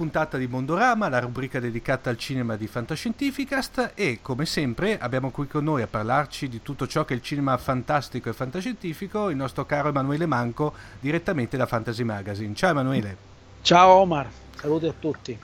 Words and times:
puntata 0.00 0.38
di 0.38 0.46
Mondorama, 0.46 1.10
la 1.10 1.20
rubrica 1.20 1.60
dedicata 1.60 2.08
al 2.08 2.16
cinema 2.16 2.56
di 2.56 2.66
Fantascientificast 2.66 3.92
e 3.94 4.20
come 4.22 4.46
sempre 4.46 4.98
abbiamo 4.98 5.28
qui 5.28 5.46
con 5.46 5.62
noi 5.64 5.82
a 5.82 5.86
parlarci 5.86 6.48
di 6.48 6.62
tutto 6.62 6.86
ciò 6.86 7.04
che 7.04 7.12
è 7.12 7.16
il 7.18 7.22
cinema 7.22 7.54
fantastico 7.58 8.30
e 8.30 8.32
fantascientifico 8.32 9.28
il 9.28 9.36
nostro 9.36 9.66
caro 9.66 9.90
Emanuele 9.90 10.24
Manco 10.24 10.72
direttamente 11.00 11.58
da 11.58 11.66
Fantasy 11.66 12.02
Magazine. 12.02 12.54
Ciao 12.54 12.70
Emanuele. 12.70 13.14
Ciao 13.60 13.90
Omar, 13.90 14.26
saluti 14.56 14.86
a 14.86 14.94
tutti. 14.98 15.38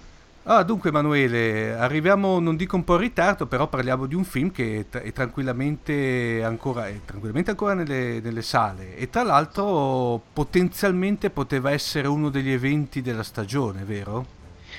Ah, 0.45 0.63
dunque 0.63 0.89
Emanuele, 0.89 1.75
arriviamo, 1.75 2.39
non 2.39 2.57
dico 2.57 2.77
un 2.77 2.85
po' 2.85 2.95
in 2.95 3.01
ritardo, 3.01 3.45
però 3.45 3.67
parliamo 3.67 4.07
di 4.07 4.15
un 4.15 4.25
film 4.25 4.53
che 4.53 4.87
è, 4.89 5.13
tranquillamente 5.13 6.43
ancora, 6.43 6.89
è 6.89 6.99
tranquillamente 7.05 7.51
ancora 7.51 7.75
nelle, 7.75 8.21
nelle, 8.21 8.41
sale 8.41 8.97
e 8.97 9.11
tra 9.11 9.23
l'altro 9.23 10.23
potenzialmente 10.33 11.29
poteva 11.29 11.73
essere 11.73 12.09
uno 12.09 12.31
degli 12.31 12.53
eventi 12.53 13.03
della 13.03 13.23
stagione, 13.23 13.83
vero? 13.83 14.36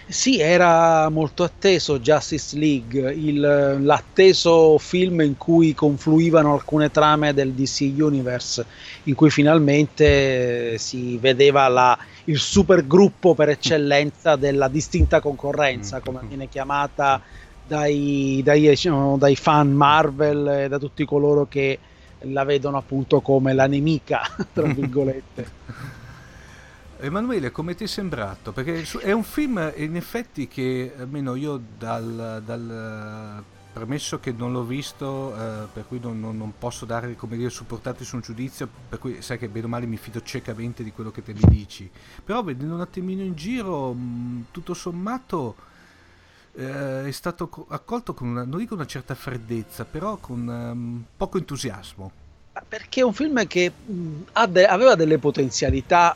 Sì, 0.09 0.39
era 0.39 1.09
molto 1.09 1.43
atteso 1.43 1.99
Justice 1.99 2.57
League, 2.57 3.11
il, 3.11 3.77
l'atteso 3.81 4.77
film 4.77 5.19
in 5.19 5.37
cui 5.37 5.73
confluivano 5.73 6.53
alcune 6.53 6.89
trame 6.91 7.33
del 7.33 7.51
DC 7.51 7.91
Universe, 7.97 8.65
in 9.03 9.15
cui 9.15 9.29
finalmente 9.29 10.77
si 10.77 11.17
vedeva 11.17 11.67
la, 11.67 11.97
il 12.25 12.39
supergruppo 12.39 13.35
per 13.35 13.49
eccellenza 13.49 14.37
della 14.37 14.69
distinta 14.69 15.19
concorrenza, 15.19 15.97
mm. 15.97 16.01
come 16.01 16.19
viene 16.25 16.47
chiamata 16.47 17.21
dai, 17.67 18.39
dai, 18.45 18.61
diciamo, 18.61 19.17
dai 19.17 19.35
fan 19.35 19.73
Marvel 19.73 20.47
e 20.47 20.67
da 20.69 20.79
tutti 20.79 21.03
coloro 21.03 21.47
che 21.49 21.77
la 22.21 22.45
vedono 22.45 22.77
appunto 22.77 23.19
come 23.19 23.53
la 23.53 23.67
nemica, 23.67 24.21
tra 24.53 24.67
virgolette. 24.71 25.51
Emanuele, 26.99 27.51
come 27.51 27.75
ti 27.75 27.83
è 27.83 27.87
sembrato? 27.87 28.51
Perché 28.51 28.83
è 29.01 29.11
un 29.11 29.23
film 29.23 29.71
in 29.75 29.95
effetti 29.95 30.47
che 30.47 30.93
almeno 30.97 31.35
io 31.35 31.61
dal, 31.77 32.41
dal 32.43 33.43
premesso 33.71 34.19
che 34.19 34.31
non 34.31 34.51
l'ho 34.51 34.63
visto, 34.63 35.35
eh, 35.35 35.67
per 35.71 35.85
cui 35.87 35.99
non, 35.99 36.19
non, 36.19 36.35
non, 36.35 36.53
posso 36.57 36.85
dare, 36.85 37.15
come 37.15 37.37
dire, 37.37 37.51
supportati 37.51 38.03
su 38.03 38.15
un 38.15 38.21
giudizio, 38.21 38.67
per 38.89 38.97
cui 38.97 39.21
sai 39.21 39.37
che 39.37 39.47
bene 39.47 39.67
o 39.67 39.69
male 39.69 39.85
mi 39.85 39.97
fido 39.97 40.23
ciecamente 40.23 40.83
di 40.83 40.91
quello 40.91 41.11
che 41.11 41.21
te 41.21 41.33
mi 41.33 41.43
dici. 41.47 41.89
Però 42.23 42.41
vedendo 42.43 42.73
un 42.73 42.81
attimino 42.81 43.21
in 43.21 43.35
giro, 43.35 43.93
mh, 43.93 44.45
tutto 44.49 44.73
sommato 44.73 45.55
eh, 46.53 47.05
è 47.05 47.11
stato 47.11 47.67
accolto 47.69 48.15
con 48.15 48.29
una, 48.29 48.43
non 48.43 48.57
dico 48.57 48.73
una 48.73 48.87
certa 48.87 49.13
freddezza, 49.13 49.85
però 49.85 50.17
con 50.17 50.47
um, 50.47 51.05
poco 51.15 51.37
entusiasmo 51.37 52.25
perché 52.67 53.01
è 53.01 53.03
un 53.03 53.13
film 53.13 53.45
che 53.47 53.71
mh, 53.71 54.47
de- 54.49 54.65
aveva 54.65 54.95
delle 54.95 55.17
potenzialità 55.17 56.15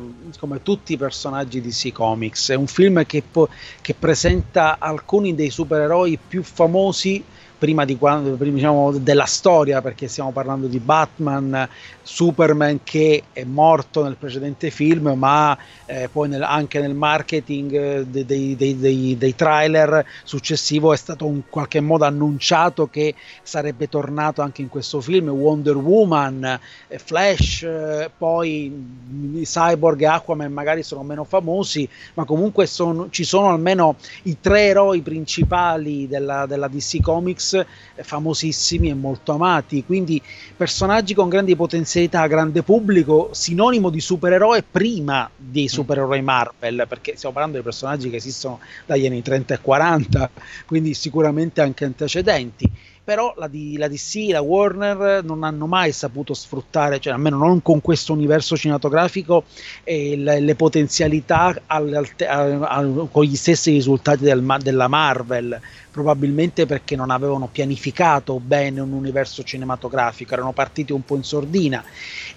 uh, 0.00 0.30
come 0.38 0.62
tutti 0.62 0.92
i 0.94 0.96
personaggi 0.96 1.60
di 1.60 1.68
DC 1.68 1.92
Comics. 1.92 2.50
È 2.50 2.54
un 2.54 2.66
film 2.66 3.04
che, 3.06 3.22
po- 3.22 3.48
che 3.80 3.94
presenta 3.94 4.78
alcuni 4.78 5.34
dei 5.34 5.50
supereroi 5.50 6.18
più 6.28 6.42
famosi 6.42 7.22
prima, 7.58 7.84
di 7.84 7.96
prima 7.96 8.36
diciamo, 8.36 8.92
della 8.92 9.24
storia, 9.24 9.82
perché 9.82 10.06
stiamo 10.06 10.30
parlando 10.30 10.68
di 10.68 10.78
Batman, 10.78 11.68
Superman 12.02 12.80
che 12.84 13.24
è 13.32 13.44
morto 13.44 14.04
nel 14.04 14.16
precedente 14.16 14.70
film, 14.70 15.12
ma 15.16 15.56
eh, 15.86 16.08
poi 16.10 16.28
nel, 16.28 16.42
anche 16.42 16.80
nel 16.80 16.94
marketing 16.94 17.72
eh, 17.72 18.06
dei, 18.06 18.56
dei, 18.56 18.76
dei, 18.76 19.16
dei, 19.18 19.34
trailer 19.34 20.04
successivo 20.22 20.92
è 20.92 20.96
stato 20.96 21.26
in 21.26 21.42
qualche 21.50 21.80
modo 21.80 22.04
annunciato 22.04 22.88
che 22.88 23.14
sarebbe 23.42 23.88
tornato 23.88 24.40
anche 24.40 24.62
in 24.62 24.68
questo 24.68 25.00
film. 25.00 25.28
Wonder 25.28 25.76
Woman, 25.76 26.58
eh, 26.88 26.98
Flash, 26.98 27.62
eh, 27.62 28.10
poi 28.16 28.70
mm, 28.70 29.42
Cyborg 29.42 30.00
e 30.00 30.06
Aquaman 30.06 30.52
magari 30.52 30.82
sono 30.82 31.02
meno 31.02 31.24
famosi, 31.24 31.88
ma 32.14 32.24
comunque 32.24 32.66
sono, 32.66 33.10
ci 33.10 33.24
sono 33.24 33.50
almeno 33.50 33.96
i 34.22 34.38
tre 34.40 34.66
eroi 34.66 35.02
principali 35.02 36.06
della, 36.06 36.46
della 36.46 36.68
DC 36.68 37.00
Comics 37.02 37.47
eh, 37.54 37.66
famosissimi 38.02 38.88
e 38.88 38.94
molto 38.94 39.32
amati, 39.32 39.84
quindi 39.84 40.20
personaggi 40.56 41.14
con 41.14 41.28
grandi 41.28 41.56
potenzialità 41.56 42.26
grande 42.26 42.62
pubblico, 42.62 43.30
sinonimo 43.32 43.90
di 43.90 44.00
supereroe 44.00 44.62
prima 44.62 45.28
dei 45.36 45.64
mm. 45.64 45.66
supereroi 45.66 46.22
Marvel, 46.22 46.86
perché 46.88 47.16
stiamo 47.16 47.34
parlando 47.34 47.58
di 47.58 47.64
personaggi 47.64 48.10
che 48.10 48.16
esistono 48.16 48.60
dagli 48.86 49.06
anni 49.06 49.22
30 49.22 49.54
e 49.54 49.60
40, 49.60 50.30
quindi 50.66 50.94
sicuramente 50.94 51.60
anche 51.60 51.84
antecedenti. 51.84 52.70
Però 53.08 53.32
la, 53.38 53.48
di, 53.48 53.78
la 53.78 53.88
DC, 53.88 54.28
la 54.32 54.42
Warner 54.42 55.24
non 55.24 55.42
hanno 55.42 55.66
mai 55.66 55.92
saputo 55.92 56.34
sfruttare, 56.34 57.00
cioè 57.00 57.14
almeno 57.14 57.38
non 57.38 57.62
con 57.62 57.80
questo 57.80 58.12
universo 58.12 58.54
cinematografico, 58.54 59.44
eh, 59.82 60.14
le, 60.14 60.40
le, 60.40 60.54
potenzialità 60.54 61.58
al, 61.64 61.94
al, 61.94 62.62
al, 62.62 63.08
con 63.10 63.24
gli 63.24 63.34
stessi 63.34 63.70
risultati 63.70 64.24
del, 64.24 64.44
della 64.60 64.88
Marvel, 64.88 65.58
probabilmente 65.98 66.64
perché 66.64 66.94
non 66.94 67.10
avevano 67.10 67.48
pianificato 67.50 68.38
bene 68.38 68.78
un 68.78 68.92
universo 68.92 69.42
cinematografico, 69.42 70.32
erano 70.32 70.52
partiti 70.52 70.92
un 70.92 71.02
po' 71.02 71.16
in 71.16 71.24
sordina. 71.24 71.84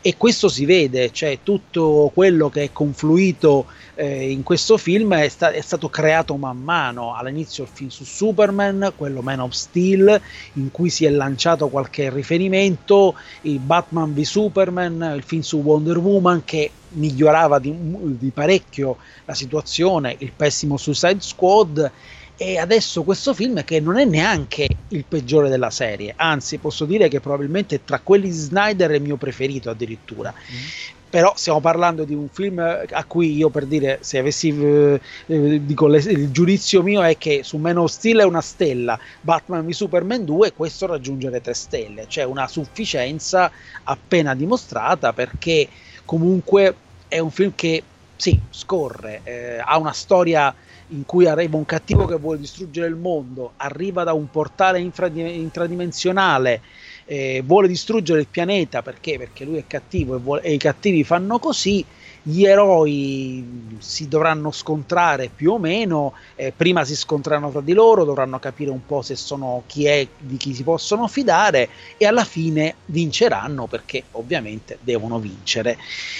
E 0.01 0.17
questo 0.17 0.49
si 0.49 0.65
vede, 0.65 1.11
cioè 1.11 1.37
tutto 1.43 2.09
quello 2.11 2.49
che 2.49 2.63
è 2.63 2.71
confluito 2.71 3.67
eh, 3.93 4.31
in 4.31 4.41
questo 4.41 4.77
film 4.77 5.13
è, 5.13 5.29
sta- 5.29 5.51
è, 5.51 5.61
stato 5.61 5.89
creato 5.89 6.35
man 6.37 6.57
mano, 6.57 7.13
all'inizio 7.13 7.63
il 7.65 7.69
film 7.71 7.89
su 7.91 8.03
Superman, 8.03 8.93
quello 8.95 9.21
Man 9.21 9.41
of 9.41 9.51
Steel, 9.51 10.19
in 10.53 10.71
cui 10.71 10.89
si 10.89 11.05
è 11.05 11.11
lanciato 11.11 11.69
qualche 11.69 12.09
riferimento, 12.09 13.13
il 13.41 13.59
Batman 13.59 14.11
v 14.11 14.21
Superman, 14.21 15.13
il 15.15 15.21
film 15.21 15.41
su 15.41 15.57
Wonder 15.57 15.99
Woman 15.99 16.43
che 16.43 16.71
migliorava 16.93 17.59
di, 17.59 17.71
di 18.17 18.31
parecchio 18.31 18.97
la 19.25 19.35
situazione, 19.35 20.15
il 20.17 20.31
pessimo 20.35 20.77
Suicide 20.77 21.19
Squad 21.19 21.91
e 22.37 22.57
adesso 22.57 23.03
questo 23.03 23.33
film 23.33 23.63
che 23.63 23.79
non 23.79 23.97
è 23.97 24.05
neanche 24.05 24.67
il 24.89 25.05
peggiore 25.07 25.49
della 25.49 25.69
serie, 25.69 26.13
anzi 26.15 26.57
posso 26.57 26.85
dire 26.85 27.07
che 27.07 27.19
probabilmente 27.19 27.83
tra 27.83 27.99
quelli 27.99 28.27
di 28.27 28.33
Snyder 28.33 28.91
è 28.91 28.95
il 28.95 29.01
mio 29.01 29.17
preferito 29.17 29.69
addirittura. 29.69 30.33
Mm. 30.33 30.99
Però 31.11 31.33
stiamo 31.35 31.59
parlando 31.59 32.05
di 32.05 32.13
un 32.13 32.29
film 32.29 32.59
a 32.59 33.03
cui 33.03 33.35
io 33.35 33.49
per 33.49 33.65
dire, 33.65 33.97
se 33.99 34.17
avessi 34.17 34.47
eh, 34.47 35.01
eh 35.25 35.65
dico, 35.65 35.87
le, 35.87 35.97
il 35.97 36.31
giudizio 36.31 36.81
mio 36.81 37.01
è 37.01 37.17
che 37.17 37.41
su 37.43 37.57
Man 37.57 37.77
of 37.77 37.91
Steel 37.91 38.19
è 38.19 38.23
una 38.23 38.39
stella, 38.39 38.97
Batman 39.19 39.65
v 39.65 39.71
Superman 39.71 40.23
2 40.23 40.53
questo 40.53 40.85
raggiunge 40.85 41.29
le 41.29 41.41
tre 41.41 41.53
stelle, 41.53 42.05
cioè 42.07 42.23
una 42.23 42.47
sufficienza 42.47 43.51
appena 43.83 44.33
dimostrata 44.33 45.11
perché 45.11 45.67
comunque 46.05 46.75
è 47.09 47.19
un 47.19 47.29
film 47.29 47.51
che 47.55 47.83
sì, 48.15 48.39
scorre, 48.49 49.19
eh, 49.23 49.61
ha 49.61 49.77
una 49.77 49.91
storia 49.91 50.55
in 50.91 51.05
cui 51.05 51.27
arriva 51.27 51.57
un 51.57 51.65
cattivo 51.65 52.05
che 52.05 52.15
vuole 52.15 52.39
distruggere 52.39 52.87
il 52.87 52.95
mondo, 52.95 53.53
arriva 53.57 54.03
da 54.03 54.13
un 54.13 54.29
portale 54.29 54.79
intradimensionale, 54.79 56.61
eh, 57.05 57.41
vuole 57.45 57.67
distruggere 57.67 58.19
il 58.19 58.27
pianeta 58.27 58.81
perché? 58.81 59.17
Perché 59.17 59.45
lui 59.45 59.57
è 59.57 59.65
cattivo 59.67 60.15
e, 60.15 60.19
vuole, 60.19 60.41
e 60.41 60.53
i 60.53 60.57
cattivi 60.57 61.03
fanno 61.03 61.39
così 61.39 61.83
gli 62.23 62.45
eroi 62.45 63.77
si 63.79 64.07
dovranno 64.07 64.51
scontrare 64.51 65.29
più 65.33 65.53
o 65.53 65.59
meno, 65.59 66.13
eh, 66.35 66.53
prima 66.55 66.85
si 66.85 66.95
scontreranno 66.95 67.49
fra 67.49 67.61
di 67.61 67.73
loro, 67.73 68.03
dovranno 68.03 68.37
capire 68.39 68.69
un 68.69 68.85
po' 68.85 69.01
se 69.01 69.15
sono 69.15 69.63
chi 69.65 69.85
è, 69.85 70.07
di 70.17 70.37
chi 70.37 70.53
si 70.53 70.63
possono 70.63 71.07
fidare 71.07 71.69
e 71.97 72.05
alla 72.05 72.23
fine 72.23 72.75
vinceranno 72.85 73.65
perché 73.65 74.03
ovviamente 74.11 74.77
devono 74.81 75.19
vincere. 75.19 75.77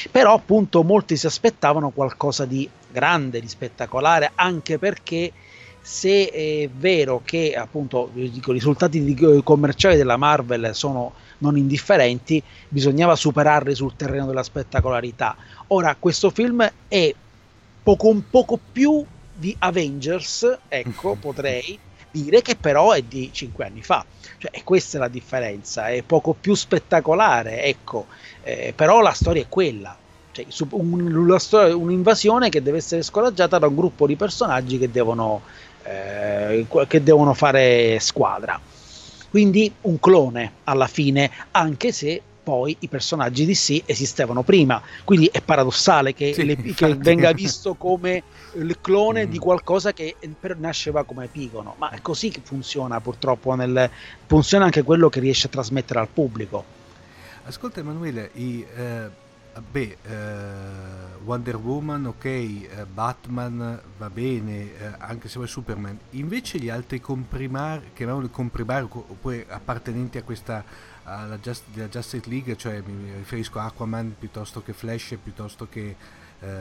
Però 0.10 0.34
appunto 0.34 0.84
molti 0.84 1.18
si 1.18 1.28
aspettavano 1.28 1.92
qualcosa 1.92 2.46
di 2.46 2.68
grande, 2.90 3.40
di 3.40 3.48
spettacolare, 3.48 4.32
anche 4.36 4.80
perché 4.80 5.32
se 5.82 6.30
è 6.30 6.70
vero 6.70 7.22
che 7.26 7.56
appunto 7.56 8.10
dico, 8.14 8.52
i 8.52 8.54
risultati 8.54 9.42
commerciali 9.44 9.98
della 9.98 10.18
Marvel 10.18 10.76
sono 10.76 11.14
non 11.40 11.58
indifferenti, 11.58 12.42
bisognava 12.68 13.16
superarli 13.16 13.76
sul 13.76 13.96
terreno 13.96 14.28
della 14.28 14.44
spettacolarità. 14.44 15.36
Ora, 15.68 15.96
questo 15.98 16.30
film 16.30 16.70
è 16.88 17.14
poco, 17.84 18.08
un 18.08 18.30
poco 18.30 18.60
più 18.72 19.04
di 19.34 19.56
Avengers, 19.60 20.60
ecco, 20.68 21.16
potrei 21.20 21.78
dire 22.12 22.42
che 22.42 22.56
però 22.56 22.92
è 22.92 23.02
di 23.02 23.30
cinque 23.32 23.66
anni 23.66 23.82
fa. 23.82 24.06
Cioè, 24.38 24.64
questa 24.64 24.98
è 24.98 25.00
la 25.00 25.08
differenza, 25.08 25.88
è 25.88 26.02
poco 26.04 26.34
più 26.40 26.54
spettacolare, 26.54 27.64
ecco, 27.64 28.08
eh, 28.44 28.74
però 28.76 29.02
la 29.02 29.14
storia 29.14 29.42
è 29.42 29.48
quella. 29.50 29.98
Cioè, 30.32 30.46
un, 30.70 31.36
storia, 31.40 31.76
un'invasione 31.76 32.50
che 32.50 32.62
deve 32.62 32.78
essere 32.78 33.02
scoraggiata 33.02 33.60
da 33.60 33.68
un 33.68 33.76
gruppo 33.76 34.08
di 34.08 34.16
personaggi 34.16 34.78
che 34.78 34.90
devono, 34.90 35.42
eh, 35.84 36.66
che 36.88 37.04
devono 37.04 37.34
fare 37.34 38.00
squadra. 38.00 38.60
Quindi 39.30 39.74
un 39.82 40.00
clone 40.00 40.52
alla 40.66 40.88
fine, 40.88 41.32
anche 41.52 41.92
se 41.92 42.22
poi 42.44 42.76
i 42.80 42.88
personaggi 42.88 43.46
di 43.46 43.56
sì 43.56 43.82
esistevano 43.86 44.44
prima. 44.44 44.82
Quindi 45.04 45.30
è 45.32 45.42
paradossale 45.42 46.14
che, 46.14 46.34
sì, 46.34 46.46
le, 46.46 46.56
che 46.58 46.96
venga 46.96 47.32
visto 47.32 47.76
come 47.80 48.24
il 48.56 48.78
clone 48.82 49.26
mm. 49.26 49.30
di 49.30 49.38
qualcosa 49.38 49.94
che 49.94 50.16
nasceva 50.58 51.04
come 51.04 51.26
Epigono. 51.26 51.76
Ma 51.78 51.92
è 51.92 52.02
così 52.02 52.30
che 52.30 52.42
funziona 52.44 53.00
purtroppo. 53.00 53.54
Nel, 53.56 53.90
funziona 54.26 54.66
anche 54.66 54.84
quello 54.84 55.10
che 55.10 55.20
riesce 55.20 55.48
a 55.48 55.50
trasmettere 55.50 56.00
al 56.00 56.08
pubblico. 56.08 56.80
Ascolta 57.44 57.80
Emanuele, 57.80 58.32
i, 58.34 58.66
eh, 58.76 59.10
beh, 59.60 59.98
eh, 60.04 61.24
Wonder 61.24 61.58
Woman, 61.58 62.06
ok, 62.06 62.26
eh, 62.26 62.86
Batman 62.92 63.82
va 63.98 64.10
bene, 64.10 64.78
eh, 64.78 64.94
anche 64.98 65.28
se 65.28 65.36
vuoi 65.36 65.48
Superman. 65.48 65.98
Invece 66.12 66.58
gli 66.58 66.70
altri 66.70 67.02
comprimari, 67.02 67.92
chiamiamoli 67.94 68.30
comprimari, 68.30 68.88
oppure 68.90 69.46
appartenenti 69.50 70.18
a 70.18 70.24
questa 70.24 70.64
alla 71.04 71.38
Just, 71.40 71.64
Justice 71.90 72.30
League, 72.30 72.56
cioè 72.56 72.82
mi 72.86 73.12
riferisco 73.18 73.60
a 73.60 73.66
Aquaman 73.66 74.16
piuttosto 74.18 74.62
che 74.62 74.74
Flash, 74.74 75.18
piuttosto 75.22 75.68
che 75.68 75.96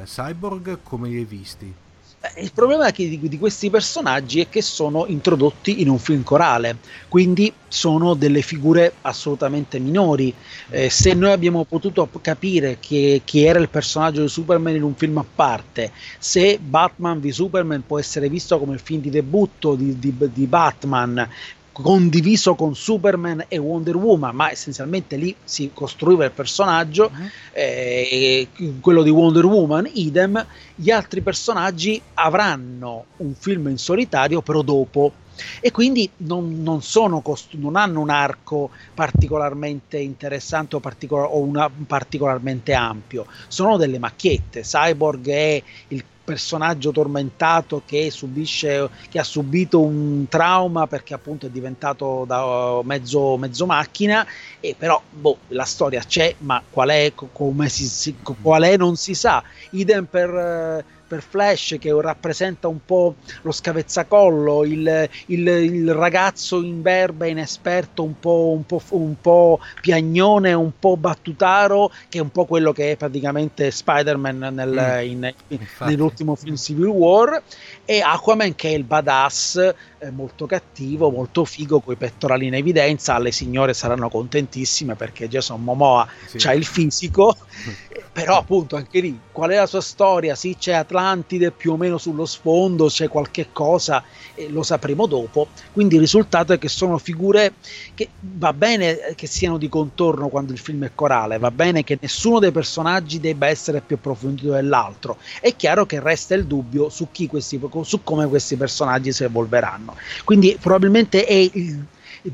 Cyborg, 0.05 0.81
come 0.83 1.09
li 1.09 1.17
hai 1.19 1.25
visti? 1.25 1.75
Eh, 2.23 2.43
il 2.43 2.53
problema 2.53 2.91
di, 2.91 3.39
questi 3.39 3.71
personaggi 3.71 4.41
è 4.41 4.49
che 4.51 4.61
sono 4.61 5.07
introdotti 5.07 5.81
in 5.81 5.89
un 5.89 5.99
film 5.99 6.23
corale, 6.23 6.77
quindi 7.09 7.51
sono 7.67 8.13
delle 8.13 8.43
figure 8.43 8.93
assolutamente 9.01 9.79
minori. 9.79 10.35
Eh, 10.69 10.91
se 10.91 11.15
noi 11.15 11.33
abbiamo 11.33 11.65
potuto 11.65 12.07
capire 12.21 12.79
chi 12.79 13.23
era 13.33 13.59
il 13.59 13.71
personaggio 13.71 14.21
di 14.21 14.29
Superman 14.29 14.75
in 14.75 14.83
un 14.83 14.95
film 14.95 15.17
a 15.17 15.25
parte, 15.35 15.93
se 16.19 16.59
Batman 16.59 17.21
v 17.21 17.29
Superman 17.31 17.85
può 17.87 17.99
essere 17.99 18.29
visto 18.29 18.59
come 18.59 18.75
il 18.75 18.81
film 18.81 19.01
di 19.01 19.11
debutto 19.11 19.75
di, 19.75 19.99
di, 19.99 20.15
di 20.19 20.47
Batman, 20.47 21.27
condiviso 21.73 22.55
con 22.55 22.75
Superman 22.75 23.45
e 23.49 23.59
Wonder 23.59 23.97
Woman, 23.97 24.35
ma 24.35 24.51
essenzialmente 24.51 25.17
lì 25.17 25.35
si 25.43 25.71
costruiva 25.73 26.25
il 26.25 26.33
personaggio, 26.33 27.11
uh-huh. 27.13 27.29
eh, 27.53 28.49
quello 28.81 29.03
di 29.03 29.11
Wonder 29.11 29.45
Woman, 29.45 29.89
idem, 29.93 30.45
gli 30.75 30.91
altri 30.91 31.21
personaggi 31.21 32.01
avranno 32.15 33.05
un 33.19 33.35
film 33.35 33.69
in 33.69 33.79
solitario 33.79 34.43
però 34.43 34.63
dopo 34.63 35.13
e 35.61 35.71
quindi 35.71 36.11
non, 36.19 36.63
non, 36.63 36.81
cost- 37.23 37.55
non 37.55 37.77
hanno 37.77 38.01
un 38.01 38.11
arco 38.11 38.71
particolarmente 38.95 39.99
interessante 39.99 40.77
o, 40.77 40.81
particol- 40.81 41.29
o 41.31 41.71
particolarmente 41.87 42.75
ampio, 42.75 43.27
sono 43.49 43.77
delle 43.77 43.99
macchiette. 43.99 44.61
Cyborg 44.61 45.29
è 45.29 45.63
il 45.89 46.05
personaggio 46.31 46.93
tormentato 46.93 47.83
che 47.85 48.09
subisce, 48.13 48.89
che 49.09 49.19
ha 49.19 49.25
subito 49.25 49.81
un 49.81 50.27
trauma 50.29 50.87
perché 50.87 51.13
appunto 51.13 51.47
è 51.47 51.51
diventato 51.51 52.25
da 52.25 52.81
mezzo, 52.85 53.37
mezzo 53.37 53.67
macchina, 53.67 54.25
e 54.61 54.77
però 54.79 55.03
boh, 55.11 55.39
la 55.49 55.65
storia 55.65 56.05
c'è, 56.07 56.37
ma 56.39 56.63
qual 56.71 56.91
è, 56.91 57.13
come 57.15 57.69
si, 57.69 58.15
qual 58.41 58.63
è 58.63 58.77
non 58.77 58.95
si 58.95 59.15
sa. 59.15 59.43
Idem 59.71 60.05
per 60.05 60.85
per 61.11 61.23
Flash 61.23 61.75
che 61.81 61.93
rappresenta 62.01 62.69
un 62.69 62.79
po' 62.87 63.17
lo 63.43 63.51
scavezzacollo, 63.51 64.65
il, 64.65 65.09
il, 65.27 65.49
il 65.49 65.93
ragazzo 65.93 66.63
in 66.63 66.83
verba, 66.83 67.27
inesperto, 67.27 68.05
un 68.05 68.17
po', 68.21 68.53
un, 68.55 68.65
po', 68.65 68.81
un 68.91 69.17
po' 69.21 69.59
piagnone, 69.81 70.53
un 70.53 70.71
po' 70.79 70.97
battutaro, 70.97 71.91
che 72.09 72.19
è 72.19 72.21
un 72.21 72.31
po' 72.31 72.45
quello 72.45 72.71
che 72.71 72.93
è 72.93 72.97
praticamente 72.97 73.73
Spider-Man 73.73 74.51
nel, 74.53 75.03
mm. 75.03 75.11
in, 75.11 75.35
in, 75.49 75.59
nell'ultimo 75.81 76.37
film 76.37 76.55
Civil 76.55 76.87
War, 76.87 77.43
e 77.85 78.01
Aquaman 78.01 78.55
che 78.55 78.69
è 78.69 78.75
il 78.75 78.85
badass 78.85 79.75
molto 80.11 80.47
cattivo, 80.47 81.11
molto 81.11 81.45
figo, 81.45 81.81
con 81.81 81.93
i 81.93 81.97
pettorali 81.97 82.47
in 82.47 82.55
evidenza, 82.55 83.19
le 83.19 83.33
signore 83.33 83.75
saranno 83.75 84.09
contentissime 84.09 84.95
perché 84.95 85.29
Jason 85.29 85.63
Momoa 85.63 86.09
sì. 86.27 86.47
ha 86.47 86.55
il 86.55 86.65
fisico, 86.65 87.37
però 88.11 88.39
appunto 88.39 88.77
anche 88.77 89.01
lì, 89.01 89.19
qual 89.31 89.51
è 89.51 89.57
la 89.57 89.67
sua 89.67 89.83
storia? 89.83 90.35
Sì, 90.35 90.57
c'è 90.59 90.73
Atlantide 90.73 91.51
più 91.51 91.73
o 91.73 91.77
meno 91.77 91.99
sullo 91.99 92.25
sfondo, 92.25 92.87
c'è 92.87 93.09
qualche 93.09 93.49
cosa, 93.53 94.03
e 94.35 94.49
lo 94.49 94.63
sapremo 94.63 95.07
dopo, 95.07 95.49
quindi 95.73 95.97
il 95.97 96.01
risultato 96.01 96.55
è 96.55 96.59
che 96.59 96.69
sono 96.69 96.97
figure 96.97 97.55
che 97.95 98.09
va 98.21 98.53
bene 98.55 99.13
che 99.15 99.27
siano 99.27 99.59
di 99.59 99.69
contorno 99.69 100.29
quando 100.29 100.53
il 100.53 100.59
film 100.59 100.85
è 100.85 100.93
corale, 100.95 101.39
va 101.39 101.51
bene 101.51 101.85
che 101.85 101.99
nessuno 102.01 102.39
dei 102.39 102.53
personaggi 102.53 103.21
debba 103.21 103.49
essere 103.49 103.83
più 103.83 103.97
approfondito 103.97 104.53
dell'altro, 104.53 105.19
è 105.41 105.55
chiaro 105.55 105.85
che 105.85 106.01
resta 106.01 106.35
il 106.35 106.47
dubbio 106.47 106.89
su, 106.89 107.09
chi 107.11 107.27
questi, 107.27 107.61
su 107.83 108.03
come 108.03 108.27
questi 108.27 108.57
personaggi 108.57 109.13
si 109.13 109.25
evolveranno 109.25 109.90
fanno. 109.91 110.25
Quindi 110.25 110.57
probabilmente 110.61 111.25
è 111.25 111.35
il, 111.35 111.85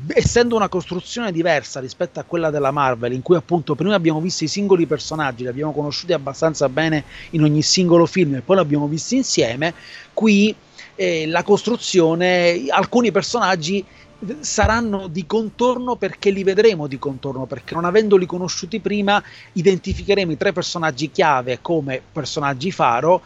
essendo 0.07 0.55
una 0.55 0.67
costruzione 0.67 1.31
diversa 1.31 1.79
rispetto 1.79 2.19
a 2.19 2.23
quella 2.23 2.49
della 2.49 2.71
Marvel, 2.71 3.13
in 3.13 3.21
cui 3.21 3.35
appunto 3.35 3.75
prima 3.75 3.95
abbiamo 3.95 4.19
visto 4.19 4.43
i 4.43 4.47
singoli 4.47 4.85
personaggi, 4.85 5.43
li 5.43 5.49
abbiamo 5.49 5.71
conosciuti 5.73 6.13
abbastanza 6.13 6.67
bene 6.69 7.03
in 7.31 7.43
ogni 7.43 7.61
singolo 7.61 8.05
film 8.05 8.35
e 8.35 8.41
poi 8.41 8.57
li 8.57 8.61
abbiamo 8.61 8.87
visti 8.87 9.15
insieme, 9.15 9.73
qui 10.13 10.53
eh, 10.95 11.27
la 11.27 11.43
costruzione, 11.43 12.65
alcuni 12.69 13.11
personaggi 13.11 13.85
saranno 14.39 15.07
di 15.07 15.27
contorno 15.27 15.95
perché 15.95 16.31
li 16.31 16.43
vedremo 16.43 16.87
di 16.87 16.97
contorno, 16.97 17.45
perché 17.45 17.75
non 17.75 17.85
avendoli 17.85 18.25
conosciuti 18.25 18.79
prima 18.79 19.21
identificheremo 19.53 20.31
i 20.31 20.37
tre 20.37 20.53
personaggi 20.53 21.11
chiave 21.11 21.59
come 21.61 22.01
personaggi 22.11 22.71
faro 22.71 23.21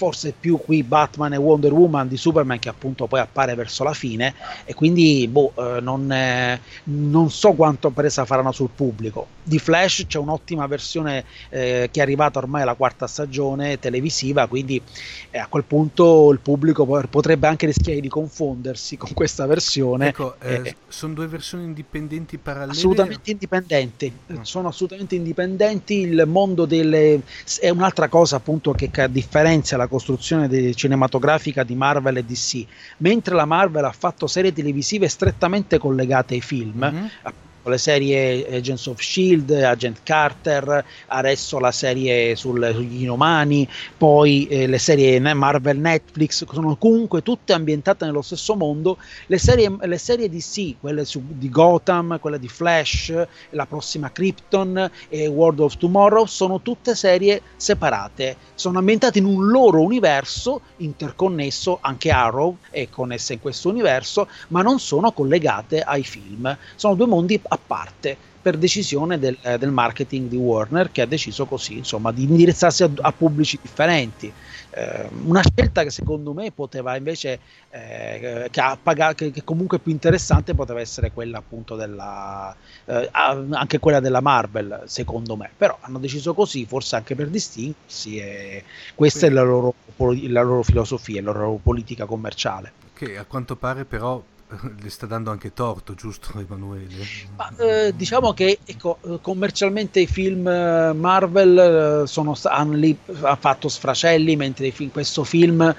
forse 0.00 0.32
più 0.32 0.58
qui 0.58 0.82
Batman 0.82 1.34
e 1.34 1.36
Wonder 1.36 1.74
Woman 1.74 2.08
di 2.08 2.16
Superman 2.16 2.58
che 2.58 2.70
appunto 2.70 3.06
poi 3.06 3.20
appare 3.20 3.54
verso 3.54 3.84
la 3.84 3.92
fine 3.92 4.32
e 4.64 4.72
quindi 4.72 5.28
boh, 5.28 5.52
eh, 5.54 5.80
non, 5.82 6.10
eh, 6.10 6.58
non, 6.84 7.30
so 7.30 7.52
quanto 7.52 7.90
presa 7.90 8.24
faranno 8.24 8.50
sul 8.50 8.70
pubblico. 8.74 9.26
Di 9.42 9.58
Flash 9.58 10.06
c'è 10.06 10.16
un'ottima 10.16 10.66
versione 10.66 11.24
eh, 11.50 11.90
che 11.92 12.00
è 12.00 12.02
arrivata 12.02 12.38
ormai 12.38 12.62
alla 12.62 12.72
quarta 12.72 13.06
stagione 13.06 13.78
televisiva, 13.78 14.46
quindi 14.46 14.80
eh, 15.30 15.38
a 15.38 15.46
quel 15.48 15.64
punto 15.64 16.32
il 16.32 16.38
pubblico 16.38 16.86
potrebbe 16.86 17.46
anche 17.46 17.66
rischiare 17.66 18.00
di 18.00 18.08
confondersi 18.08 18.96
con 18.96 19.12
questa 19.12 19.44
versione. 19.44 20.08
Ecco, 20.08 20.36
eh, 20.40 20.62
eh, 20.64 20.76
sono 20.88 21.12
due 21.12 21.26
versioni 21.26 21.64
indipendenti 21.64 22.38
parallele? 22.38 22.72
Assolutamente 22.72 23.30
indipendenti, 23.32 24.10
no. 24.28 24.44
sono 24.44 24.68
assolutamente 24.68 25.14
indipendenti, 25.14 25.98
il 25.98 26.24
mondo 26.26 26.64
delle... 26.64 27.20
è 27.60 27.68
un'altra 27.68 28.08
cosa 28.08 28.36
appunto 28.36 28.72
che 28.72 28.88
differenzia 29.10 29.76
la 29.76 29.88
costruzione 29.90 30.72
cinematografica 30.74 31.64
di 31.64 31.74
Marvel 31.74 32.16
e 32.16 32.24
DC, 32.24 32.64
mentre 32.98 33.34
la 33.34 33.44
Marvel 33.44 33.84
ha 33.84 33.92
fatto 33.92 34.26
serie 34.26 34.52
televisive 34.52 35.08
strettamente 35.08 35.76
collegate 35.76 36.34
ai 36.34 36.40
film, 36.40 36.78
mm-hmm 36.78 37.06
le 37.64 37.78
serie 37.78 38.46
Agents 38.56 38.86
of 38.86 39.00
Shield, 39.00 39.50
Agent 39.50 39.98
Carter, 40.02 40.84
adesso 41.08 41.58
la 41.58 41.72
serie 41.72 42.34
sul, 42.36 42.70
sugli 42.74 43.02
inumani, 43.02 43.68
poi 43.96 44.46
eh, 44.46 44.66
le 44.66 44.78
serie 44.78 45.18
Marvel 45.20 45.78
Netflix, 45.78 46.44
sono 46.50 46.76
comunque 46.76 47.22
tutte 47.22 47.52
ambientate 47.52 48.04
nello 48.04 48.22
stesso 48.22 48.54
mondo. 48.54 48.98
Le 49.26 49.38
serie, 49.38 49.74
le 49.80 49.98
serie 49.98 50.28
DC, 50.28 50.76
quelle 50.80 51.04
su, 51.04 51.22
di 51.26 51.50
Gotham, 51.50 52.18
quella 52.18 52.38
di 52.38 52.48
Flash, 52.48 53.12
la 53.50 53.66
prossima 53.66 54.10
Krypton 54.10 54.90
e 55.08 55.26
World 55.26 55.60
of 55.60 55.76
Tomorrow, 55.76 56.26
sono 56.26 56.60
tutte 56.60 56.94
serie 56.94 57.42
separate, 57.56 58.36
sono 58.54 58.78
ambientate 58.78 59.18
in 59.18 59.24
un 59.24 59.48
loro 59.48 59.82
universo 59.82 60.60
interconnesso, 60.78 61.78
anche 61.80 62.10
Arrow 62.10 62.56
è 62.70 62.88
connessa 62.88 63.32
in 63.32 63.40
questo 63.40 63.68
universo, 63.68 64.28
ma 64.48 64.62
non 64.62 64.78
sono 64.78 65.12
collegate 65.12 65.80
ai 65.80 66.02
film. 66.02 66.56
Sono 66.74 66.94
due 66.94 67.06
mondi 67.06 67.40
a 67.52 67.58
parte 67.64 68.16
per 68.40 68.56
decisione 68.56 69.18
del, 69.18 69.36
eh, 69.42 69.58
del, 69.58 69.70
marketing 69.70 70.28
di 70.28 70.36
Warner 70.36 70.90
che 70.90 71.02
ha 71.02 71.06
deciso 71.06 71.44
così 71.44 71.76
insomma 71.76 72.10
di 72.10 72.22
indirizzarsi 72.22 72.82
a, 72.84 72.90
a 73.00 73.12
pubblici 73.12 73.58
differenti. 73.60 74.32
Eh, 74.72 75.08
una 75.24 75.42
scelta 75.42 75.82
che 75.82 75.90
secondo 75.90 76.32
me 76.32 76.52
poteva 76.52 76.96
invece 76.96 77.40
eh, 77.70 78.48
che, 78.50 78.60
ha 78.60 78.78
pagato, 78.80 79.16
che, 79.16 79.30
che 79.30 79.44
comunque 79.44 79.78
più 79.78 79.92
interessante 79.92 80.54
poteva 80.54 80.80
essere 80.80 81.10
quella 81.10 81.38
appunto 81.38 81.74
della 81.74 82.54
eh, 82.86 83.08
anche 83.12 83.78
quella 83.78 84.00
della 84.00 84.20
Marvel 84.20 84.82
secondo 84.86 85.36
me. 85.36 85.50
Però 85.54 85.76
hanno 85.80 85.98
deciso 85.98 86.32
così 86.32 86.64
forse 86.64 86.96
anche 86.96 87.14
per 87.14 87.28
distinguersi 87.28 88.18
e 88.18 88.64
questa 88.94 89.26
è 89.26 89.30
la 89.30 89.42
loro, 89.42 89.74
la 89.96 90.42
loro 90.42 90.62
filosofia 90.62 91.20
la 91.20 91.32
loro 91.32 91.58
politica 91.62 92.06
commerciale. 92.06 92.72
Che 92.94 93.18
a 93.18 93.24
quanto 93.24 93.56
pare 93.56 93.84
però 93.84 94.22
le 94.80 94.90
sta 94.90 95.06
dando 95.06 95.30
anche 95.30 95.52
torto, 95.52 95.94
giusto 95.94 96.38
Emanuele? 96.38 97.04
Ma, 97.36 97.52
eh, 97.58 97.94
diciamo 97.94 98.32
che 98.32 98.58
ecco, 98.64 98.98
commercialmente 99.20 100.00
i 100.00 100.06
film 100.06 100.46
eh, 100.46 100.92
Marvel 100.92 102.02
eh, 102.02 102.06
sono, 102.06 102.36
lì, 102.72 102.96
ha 103.22 103.36
fatto 103.36 103.68
sfracelli, 103.68 104.36
mentre 104.36 104.70
film, 104.70 104.90
questo 104.90 105.24
film 105.24 105.74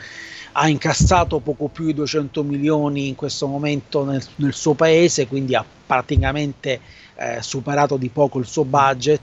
ha 0.53 0.67
incassato 0.67 1.39
poco 1.39 1.67
più 1.67 1.85
di 1.85 1.93
200 1.93 2.43
milioni 2.43 3.07
in 3.07 3.15
questo 3.15 3.47
momento 3.47 4.03
nel, 4.03 4.23
nel 4.37 4.53
suo 4.53 4.73
paese, 4.73 5.27
quindi 5.27 5.55
ha 5.55 5.63
praticamente 5.85 6.79
eh, 7.15 7.41
superato 7.41 7.97
di 7.97 8.09
poco 8.09 8.39
il 8.39 8.45
suo 8.45 8.65
budget, 8.65 9.21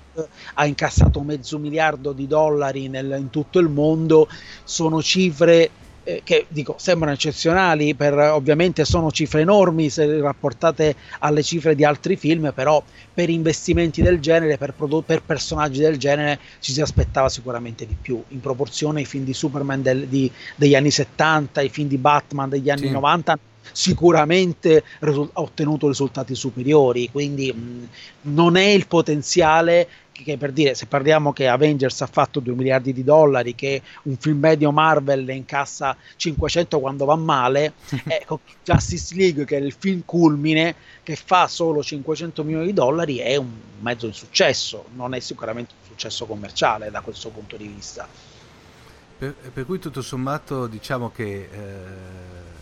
ha 0.55 0.67
incassato 0.67 1.21
mezzo 1.21 1.59
miliardo 1.59 2.13
di 2.13 2.27
dollari 2.27 2.89
nel, 2.89 3.17
in 3.19 3.31
tutto 3.31 3.59
il 3.59 3.69
mondo, 3.69 4.29
sono 4.65 5.03
cifre 5.03 5.71
eh, 6.09 6.23
che 6.25 6.47
dico 6.49 6.77
sembrano 6.79 7.13
eccezionali, 7.13 7.95
per, 7.95 8.17
ovviamente 8.17 8.87
sono 8.87 9.11
cifre 9.11 9.43
enormi 9.43 9.91
se 9.91 10.21
rapportate 10.21 10.95
alle 11.19 11.43
cifre 11.43 11.75
di 11.75 11.85
altri 11.85 12.17
film, 12.17 12.51
però 12.55 12.83
per 13.13 13.29
investimenti 13.29 14.01
del 14.01 14.19
genere, 14.19 14.57
per, 14.57 14.73
prodotti, 14.73 15.05
per 15.05 15.23
personaggi 15.23 15.81
del 15.81 15.99
genere 15.99 16.39
ci 16.61 16.73
si 16.73 16.81
aspettava 16.81 17.29
sicuramente 17.29 17.87
di 17.87 17.95
più, 18.01 18.23
in 18.29 18.41
proporzione 18.41 19.01
ai 19.01 19.05
film 19.05 19.25
di 19.25 19.35
Superman 19.35 19.83
del, 19.83 20.07
di, 20.07 20.33
degli 20.55 20.75
anni 20.75 20.91
70, 20.91 21.61
ai 21.61 21.69
film 21.69 21.89
di 21.89 21.99
Batman 21.99 22.49
degli 22.49 22.71
anni 22.71 22.87
sì. 22.87 22.91
90 22.91 23.39
sicuramente 23.71 24.83
ha 25.01 25.11
ottenuto 25.35 25.89
risultati 25.89 26.35
superiori, 26.35 27.11
quindi 27.13 27.53
mh, 27.53 27.89
non 28.33 28.57
è 28.57 28.65
il 28.65 28.87
potenziale 28.87 29.87
che 30.23 30.37
per 30.37 30.53
dire, 30.53 30.75
se 30.75 30.87
parliamo 30.87 31.33
che 31.33 31.49
Avengers 31.49 32.01
ha 32.03 32.07
fatto 32.07 32.41
2 32.41 32.55
miliardi 32.55 32.93
di 32.93 33.05
dollari, 33.05 33.55
che 33.55 33.83
un 34.03 34.17
film 34.17 34.39
medio 34.39 34.71
Marvel 34.73 35.25
ne 35.25 35.35
incassa 35.35 35.97
500 36.17 36.81
quando 36.81 37.05
va 37.05 37.17
male, 37.17 37.75
ecco, 38.07 38.41
Justice 38.63 39.15
League, 39.15 39.45
che 39.45 39.57
è 39.57 39.61
il 39.61 39.75
film 39.77 40.03
culmine, 40.05 40.75
che 41.03 41.17
fa 41.17 41.47
solo 41.49 41.83
500 41.83 42.45
milioni 42.45 42.67
di 42.67 42.73
dollari, 42.73 43.19
è 43.19 43.37
un 43.37 43.51
mezzo 43.81 44.07
insuccesso, 44.07 44.87
non 44.95 45.15
è 45.15 45.21
sicuramente 45.21 45.75
un 45.81 45.87
successo 45.89 46.27
commerciale 46.27 46.91
da 46.91 47.01
questo 47.01 47.31
punto 47.31 47.57
di 47.57 47.67
vista. 47.67 48.07
Per, 49.19 49.35
per 49.53 49.67
cui 49.67 49.79
tutto 49.79 50.03
sommato 50.03 50.67
diciamo 50.67 51.11
che... 51.11 51.49
Eh 51.51 52.57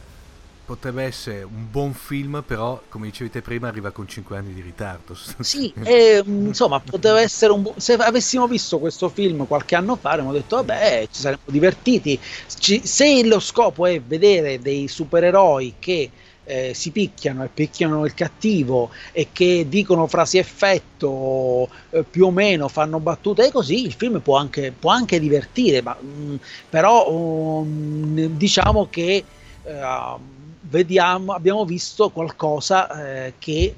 potrebbe 0.66 1.04
essere 1.04 1.44
un 1.44 1.70
buon 1.70 1.94
film, 1.94 2.42
però 2.44 2.82
come 2.88 3.06
dicevi 3.06 3.30
te 3.30 3.40
prima 3.40 3.68
arriva 3.68 3.92
con 3.92 4.06
5 4.06 4.36
anni 4.36 4.52
di 4.52 4.60
ritardo. 4.60 5.16
Sì, 5.38 5.72
e, 5.84 6.22
insomma, 6.26 6.80
poteva 6.80 7.20
essere 7.20 7.52
un 7.52 7.62
buon... 7.62 7.80
Se 7.80 7.94
avessimo 7.94 8.48
visto 8.48 8.78
questo 8.78 9.08
film 9.08 9.46
qualche 9.46 9.76
anno 9.76 9.96
fa 9.96 10.10
avremmo 10.10 10.32
detto, 10.32 10.56
vabbè, 10.56 11.08
ci 11.10 11.20
saremmo 11.20 11.44
divertiti. 11.46 12.18
Ci... 12.58 12.82
Se 12.84 13.24
lo 13.24 13.38
scopo 13.38 13.86
è 13.86 14.00
vedere 14.00 14.58
dei 14.58 14.88
supereroi 14.88 15.74
che 15.78 16.10
eh, 16.48 16.74
si 16.74 16.90
picchiano 16.90 17.44
e 17.44 17.48
picchiano 17.52 18.04
il 18.04 18.14
cattivo 18.14 18.90
e 19.12 19.28
che 19.32 19.66
dicono 19.68 20.06
frasi 20.06 20.38
effetto 20.38 21.68
eh, 21.90 22.04
più 22.04 22.26
o 22.26 22.30
meno 22.30 22.68
fanno 22.68 23.00
battute 23.00 23.46
e 23.46 23.50
così 23.50 23.84
il 23.84 23.92
film 23.92 24.20
può 24.20 24.36
anche, 24.36 24.72
può 24.78 24.90
anche 24.90 25.18
divertire 25.18 25.82
ma, 25.82 25.96
mh, 26.00 26.06
mm, 26.06 26.34
però 26.70 27.10
um, 27.10 28.26
diciamo 28.36 28.86
che 28.88 29.24
uh, 29.64 30.20
vediamo, 30.68 31.32
abbiamo 31.32 31.64
visto 31.64 32.10
qualcosa 32.10 33.24
eh, 33.24 33.34
che 33.38 33.74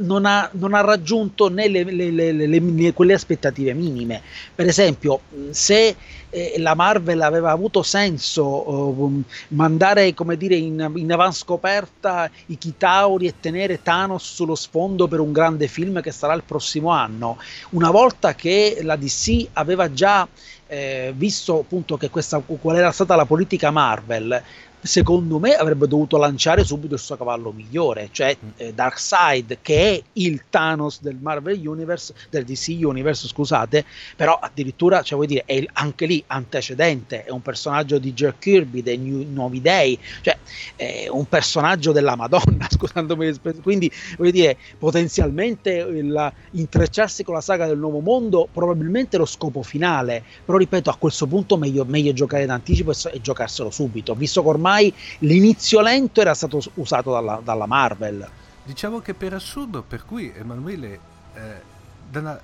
non 0.00 0.24
ha, 0.24 0.48
non 0.52 0.74
ha, 0.74 0.80
raggiunto 0.80 1.48
né 1.48 1.68
le, 1.68 1.84
le, 1.84 2.32
le, 2.32 2.92
quelle 2.92 3.14
aspettative 3.14 3.74
minime. 3.74 4.22
Per 4.54 4.66
esempio, 4.66 5.20
se 5.50 5.94
eh, 6.30 6.54
la 6.58 6.74
Marvel 6.74 7.20
aveva 7.20 7.50
avuto 7.50 7.82
senso 7.82 8.44
uh, 8.46 9.22
mandare 9.48 10.14
come 10.14 10.36
dire, 10.36 10.54
in, 10.54 10.92
in 10.96 11.12
avanscoperta 11.12 12.30
i 12.46 12.56
Chitauri 12.56 13.26
e 13.26 13.34
tenere 13.40 13.82
Thanos 13.82 14.34
sullo 14.34 14.54
sfondo 14.54 15.08
per 15.08 15.20
un 15.20 15.32
grande 15.32 15.66
film 15.66 16.00
che 16.00 16.12
sarà 16.12 16.34
il 16.34 16.44
prossimo 16.44 16.90
anno, 16.90 17.38
una 17.70 17.90
volta 17.90 18.34
che 18.34 18.78
la 18.82 18.96
DC 18.96 19.48
aveva 19.54 19.92
già 19.92 20.26
eh, 20.66 21.12
visto 21.16 21.58
appunto 21.58 21.96
che 21.96 22.10
questa, 22.10 22.38
qual 22.38 22.76
era 22.76 22.92
stata 22.92 23.16
la 23.16 23.24
politica 23.24 23.72
Marvel, 23.72 24.40
secondo 24.82 25.38
me 25.38 25.54
avrebbe 25.54 25.86
dovuto 25.86 26.16
lanciare 26.16 26.64
subito 26.64 26.94
il 26.94 27.00
suo 27.00 27.16
cavallo 27.16 27.52
migliore, 27.52 28.08
cioè 28.12 28.36
mm. 28.36 28.48
eh, 28.56 28.72
Darkseid, 28.72 29.58
che 29.60 29.94
è 29.94 30.02
il 30.14 30.44
Thanos 30.48 31.00
del 31.00 31.16
Marvel 31.20 31.66
Universe, 31.66 32.14
del 32.30 32.44
DC 32.44 32.78
Universe, 32.80 33.28
scusate, 33.28 33.84
però 34.16 34.38
addirittura, 34.40 35.02
cioè 35.02 35.16
vuoi 35.16 35.26
dire, 35.26 35.42
è 35.44 35.54
il, 35.54 35.68
anche 35.74 36.06
lì 36.06 36.22
antecedente, 36.26 37.24
è 37.24 37.30
un 37.30 37.42
personaggio 37.42 37.98
di 37.98 38.12
Jack 38.12 38.38
Kirby, 38.38 38.82
dei 38.82 38.98
New, 38.98 39.26
Nuovi 39.30 39.60
Dei, 39.60 39.98
cioè 40.22 40.38
è 40.76 41.08
un 41.10 41.26
personaggio 41.28 41.92
della 41.92 42.16
Madonna, 42.16 42.66
scusandomi, 42.70 43.38
quindi 43.62 43.90
vuol 44.16 44.30
dire, 44.30 44.56
potenzialmente 44.78 45.70
il, 45.70 46.32
intrecciarsi 46.52 47.22
con 47.22 47.34
la 47.34 47.40
saga 47.40 47.66
del 47.66 47.78
Nuovo 47.78 48.00
Mondo 48.00 48.48
probabilmente 48.50 49.16
è 49.16 49.18
lo 49.18 49.26
scopo 49.26 49.62
finale, 49.62 50.22
però 50.44 50.56
ripeto, 50.58 50.90
a 50.90 50.96
questo 50.96 51.26
punto 51.26 51.56
meglio, 51.56 51.84
meglio 51.84 52.12
giocare 52.12 52.46
d'anticipo 52.46 52.92
e, 52.92 52.94
e 53.12 53.20
giocarselo 53.20 53.70
subito, 53.70 54.14
visto 54.14 54.42
che 54.42 54.48
ormai 54.48 54.69
ormai 54.70 54.94
l'inizio 55.20 55.80
lento 55.80 56.20
era 56.20 56.34
stato 56.34 56.60
usato 56.74 57.12
dalla, 57.12 57.40
dalla 57.42 57.66
Marvel. 57.66 58.28
Diciamo 58.62 59.00
che 59.00 59.14
per 59.14 59.34
assurdo, 59.34 59.82
per 59.82 60.04
cui 60.04 60.32
Emanuele, 60.34 61.00
eh, 61.34 62.18
una, 62.18 62.40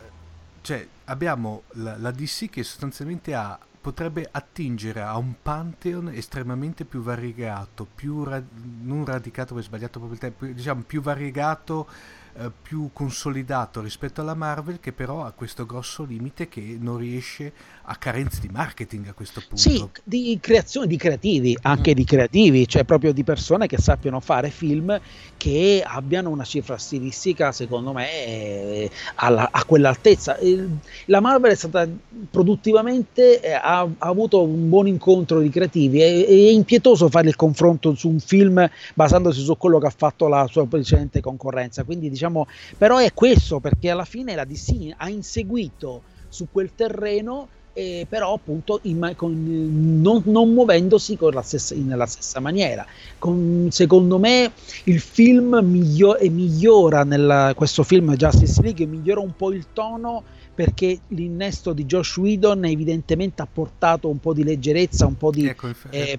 cioè, 0.61 0.87
abbiamo 1.05 1.63
la, 1.75 1.97
la, 1.99 2.11
DC 2.11 2.51
che 2.51 2.65
sostanzialmente 2.65 3.33
ha, 3.35 3.57
potrebbe 3.81 4.29
attingere 4.29 5.03
a 5.03 5.17
un 5.17 5.35
pantheon 5.41 6.09
estremamente 6.09 6.85
più 6.85 7.01
variegato, 7.01 7.87
più 7.95 8.25
ra- 8.25 8.43
non 8.83 9.05
radicato, 9.05 9.57
è 9.57 9.63
sbagliato 9.63 10.01
proprio 10.01 10.15
il 10.15 10.19
tempo, 10.19 10.47
diciamo 10.47 10.83
più 10.83 11.01
variegato 11.01 11.87
eh, 12.39 12.51
più 12.51 12.91
consolidato 12.93 13.81
rispetto 13.81 14.21
alla 14.21 14.35
Marvel 14.35 14.79
che 14.79 14.93
però 14.93 15.25
ha 15.25 15.31
questo 15.31 15.65
grosso 15.65 16.05
limite 16.05 16.49
che 16.49 16.77
non 16.79 16.99
riesce 16.99 17.53
a 17.87 17.97
carenze 17.97 18.41
di 18.41 18.49
marketing 18.49 19.09
a 19.09 19.13
questo 19.13 19.41
punto. 19.41 19.57
Sì, 19.57 19.85
di 20.05 20.39
creazione 20.41 20.87
di 20.87 20.97
creativi, 20.97 21.57
anche 21.63 21.93
mm. 21.93 21.95
di 21.95 22.05
creativi, 22.05 22.69
cioè 22.69 22.85
proprio 22.85 23.13
di 23.13 23.25
persone 23.25 23.67
che 23.67 23.79
sappiano 23.79 24.21
fare 24.21 24.51
film 24.51 25.01
che 25.37 25.83
abbiano 25.85 26.31
una 26.31 26.45
cifra 26.45 26.79
stilistica 26.79 27.53
secondo 27.53 27.93
me 27.93 28.11
eh, 28.11 28.91
alla, 29.17 29.49
a 29.51 29.65
quell'altezza. 29.65 30.39
La 31.07 31.21
Marvel 31.21 31.53
è 31.53 31.57
stata 31.57 31.89
produttivamente, 32.31 33.41
eh, 33.41 33.53
ha, 33.53 33.81
ha, 33.81 33.89
avuto 33.99 34.43
un 34.43 34.69
buon 34.69 34.87
incontro 34.87 35.41
di 35.41 35.49
creativi, 35.49 36.01
è, 36.01 36.27
è 36.27 36.51
impietoso 36.51 37.09
fare 37.09 37.29
il 37.29 37.37
confronto 37.37 37.95
su 37.95 38.09
un 38.09 38.21
film 38.21 38.69
basandosi 38.95 39.43
su 39.43 39.57
quello 39.57 39.79
che 39.79 39.87
ha 39.87 39.95
fatto 39.97 40.29
la 40.29 40.47
sua 40.51 40.67
precedente 40.67 41.21
concorrenza, 41.21 41.85
quindi 41.85 42.11
diciamo 42.11 42.27
diciamo, 42.27 42.47
però 42.77 42.99
è 42.99 43.13
questo 43.15 43.61
perché 43.61 43.91
alla 43.91 44.05
fine 44.05 44.35
la 44.35 44.45
DC 44.45 44.95
ha 44.97 45.09
inseguito 45.09 46.03
su 46.29 46.49
quel 46.51 46.75
terreno 46.75 47.49
eh, 47.77 48.07
però 48.09 48.33
appunto 48.33 48.79
in, 48.85 49.13
con, 49.17 50.01
non, 50.01 50.23
non, 50.25 50.51
muovendosi 50.55 51.19
stessa, 51.43 51.75
nella 51.75 52.07
stessa 52.07 52.41
maniera. 52.41 52.87
Con, 53.19 53.69
secondo 53.71 54.19
me 54.19 54.51
il 54.85 54.99
film 54.99 55.61
miglio, 55.63 56.17
migliora 56.23 57.05
nel, 57.05 57.53
questo 57.55 57.83
film 57.83 58.15
Justice 58.15 58.63
League 58.63 58.87
migliora 58.87 59.21
un 59.21 59.37
po' 59.37 59.53
il 59.53 59.67
tono 59.75 60.23
perché 60.55 61.01
l'innesto 61.09 61.75
di 61.75 61.85
Josh 61.85 62.17
Whedon 62.17 62.65
evidentemente 62.65 63.43
ha 63.43 63.49
portato 63.53 64.09
un 64.09 64.21
po' 64.21 64.33
di 64.33 64.43
leggerezza, 64.43 65.05
un 65.05 65.19
po' 65.19 65.31
di 65.31 65.47
ecco, 65.47 65.69
eh, 65.91 66.19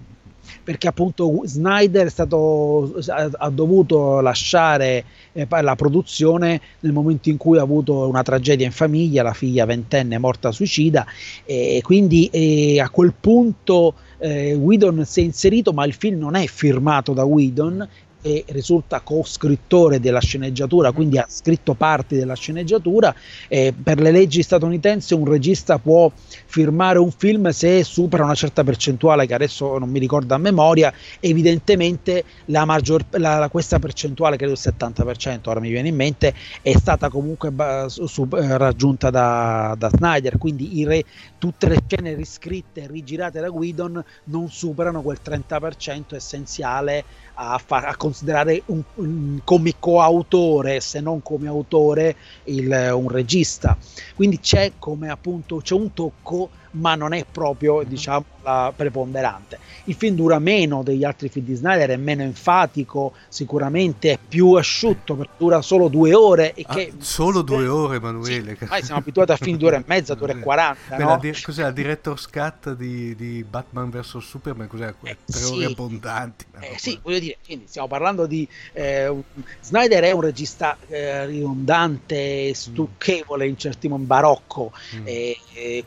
perché 0.64 0.88
appunto 0.88 1.42
Snyder 1.46 2.10
stato, 2.10 2.94
ha, 3.08 3.50
dovuto 3.50 4.20
lasciare 4.20 5.04
eh, 5.34 5.48
la 5.50 5.76
produzione 5.76 6.62
nel 6.82 6.92
momento 6.92 7.30
in 7.30 7.38
cui 7.38 7.58
ha 7.58 7.62
avuto 7.62 8.08
una 8.08 8.24
tragedia 8.24 8.66
in 8.66 8.72
famiglia, 8.72 9.24
la 9.24 9.34
figlia 9.34 9.66
ventenne 9.66 10.18
morta 10.18 10.52
suicida 10.52 11.06
e 11.46 11.82
quindi 11.84 12.30
eh, 12.32 12.80
a 12.80 12.90
quel 12.90 13.14
punto 13.20 13.94
eh, 14.20 14.54
Whedon 14.56 15.06
si 15.06 15.22
è 15.22 15.24
inserito 15.24 15.74
ma 15.74 15.86
il 15.86 15.94
film 15.94 16.18
non 16.20 16.36
è 16.36 16.46
firmato 16.48 17.14
da 17.14 17.24
Whedon 17.24 17.88
e 18.28 18.44
risulta 18.50 19.00
co-scrittore 19.00 20.02
della 20.02 20.20
sceneggiatura, 20.20 20.92
quindi 20.92 21.18
ha 21.18 21.26
scritto 21.30 21.76
parti 21.76 22.18
della 22.18 22.36
sceneggiatura. 22.36 23.16
Eh, 23.48 23.74
per 23.82 24.02
le 24.02 24.12
leggi 24.12 24.42
statunitensi 24.42 25.14
un 25.14 25.26
regista 25.26 25.78
può 25.78 26.12
firmare 26.46 27.00
un 27.00 27.12
film 27.12 27.50
se 27.50 27.86
supera 27.86 28.26
una 28.26 28.34
certa 28.34 28.66
percentuale, 28.66 29.26
che 29.26 29.34
adesso 29.34 29.78
non 29.78 29.90
mi 29.90 30.00
ricordo 30.00 30.34
a 30.34 30.38
memoria, 30.38 30.92
evidentemente 31.22 32.26
la 32.46 32.66
maggior, 32.66 33.06
la, 33.12 33.48
questa 33.50 33.80
percentuale, 33.80 34.36
credo 34.36 34.54
il 34.54 34.60
70%, 34.62 35.40
ora 35.46 35.62
mi 35.62 35.70
viene 35.70 35.88
in 35.88 35.96
mente, 35.96 36.34
è 36.62 36.76
stata 36.78 37.08
comunque 37.10 37.52
ba- 37.52 37.88
su, 37.88 38.28
eh, 38.34 38.58
raggiunta 38.58 39.10
da, 39.10 39.74
da, 39.78 39.90
Snyder, 39.90 40.38
quindi 40.38 40.84
re, 40.84 41.04
tutte 41.38 41.68
le 41.68 41.84
scene 41.86 42.14
riscritte 42.16 42.82
e 42.82 42.88
rigirate 42.88 43.40
da 43.40 43.50
Guidon 43.50 44.04
non 44.26 44.50
superano 44.50 45.02
quel 45.02 45.20
30% 45.24 46.16
essenziale 46.16 47.04
a, 47.36 47.58
fa- 47.64 47.88
a 47.88 47.96
considerare 47.96 48.64
un, 48.68 48.82
un, 48.96 49.40
come 49.44 49.74
coautore, 49.80 50.80
se 50.80 51.00
non 51.00 51.22
come 51.22 51.48
autore, 51.48 52.16
il, 52.46 52.92
un 52.94 53.10
regista. 53.10 53.78
Quindi 54.16 54.40
c'è 54.40 54.74
come 54.80 55.10
appunto 55.10 55.58
c'è 55.58 55.74
un 55.74 55.94
tocco 55.94 56.50
ma 56.80 56.96
non 56.96 57.14
è 57.14 57.26
proprio 57.30 57.78
mhm. 57.78 57.84
diciamo 57.86 58.26
la 58.44 58.74
preponderante. 58.76 59.60
Il 59.86 59.96
film 59.96 60.16
dura 60.16 60.40
meno 60.40 60.84
degli 60.84 61.04
altri 61.04 61.30
film 61.30 61.46
di 61.46 61.56
Snyder, 61.56 61.90
è 61.90 61.98
meno 61.98 62.22
enfatico, 62.22 63.14
sicuramente 63.28 64.14
è 64.14 64.20
più 64.26 64.54
asciutto, 64.54 65.28
dura 65.38 65.62
solo 65.62 65.88
due 65.90 66.14
ore. 66.14 66.54
E 66.54 66.64
ah, 66.66 66.74
che, 66.74 66.94
solo 67.00 67.42
due 67.42 67.68
ore, 67.68 67.98
Emanuele. 67.98 68.56
Sì, 68.56 68.64
ormai 68.64 68.84
siamo 68.84 69.00
abituati 69.00 69.32
a 69.32 69.38
film 69.38 69.58
due 69.60 69.68
ore 69.68 69.78
e 69.78 69.84
mezza, 69.86 70.14
due 70.14 70.30
ore 70.30 70.40
e 70.40 70.42
quaranta. 70.42 70.98
No? 70.98 71.18
Di- 71.20 71.36
cos'è 71.42 71.64
la 71.64 71.72
director 71.72 72.20
scat 72.20 72.74
di, 72.74 73.16
di 73.16 73.46
Batman 73.48 73.90
vs 73.90 74.18
Superman? 74.18 74.68
Cos'è? 74.68 74.94
Eh, 75.04 75.18
tre 75.26 75.40
sì. 75.40 75.54
ore 75.54 75.66
abbondanti. 75.66 76.46
Eh, 76.60 76.76
sì, 76.78 77.00
voglio 77.02 77.20
dire, 77.20 77.38
quindi 77.46 77.66
stiamo 77.68 77.88
parlando 77.88 78.26
di 78.26 78.48
eh, 78.74 79.14
Snyder 79.62 80.04
è 80.04 80.12
un 80.12 80.22
regista 80.22 80.78
eh, 80.88 81.26
ridondante, 81.26 82.54
stucchevole 82.54 83.46
in 83.48 83.58
certi 83.58 83.88
momenti 83.88 84.06
barocco. 84.08 84.72
Mm. 84.96 85.06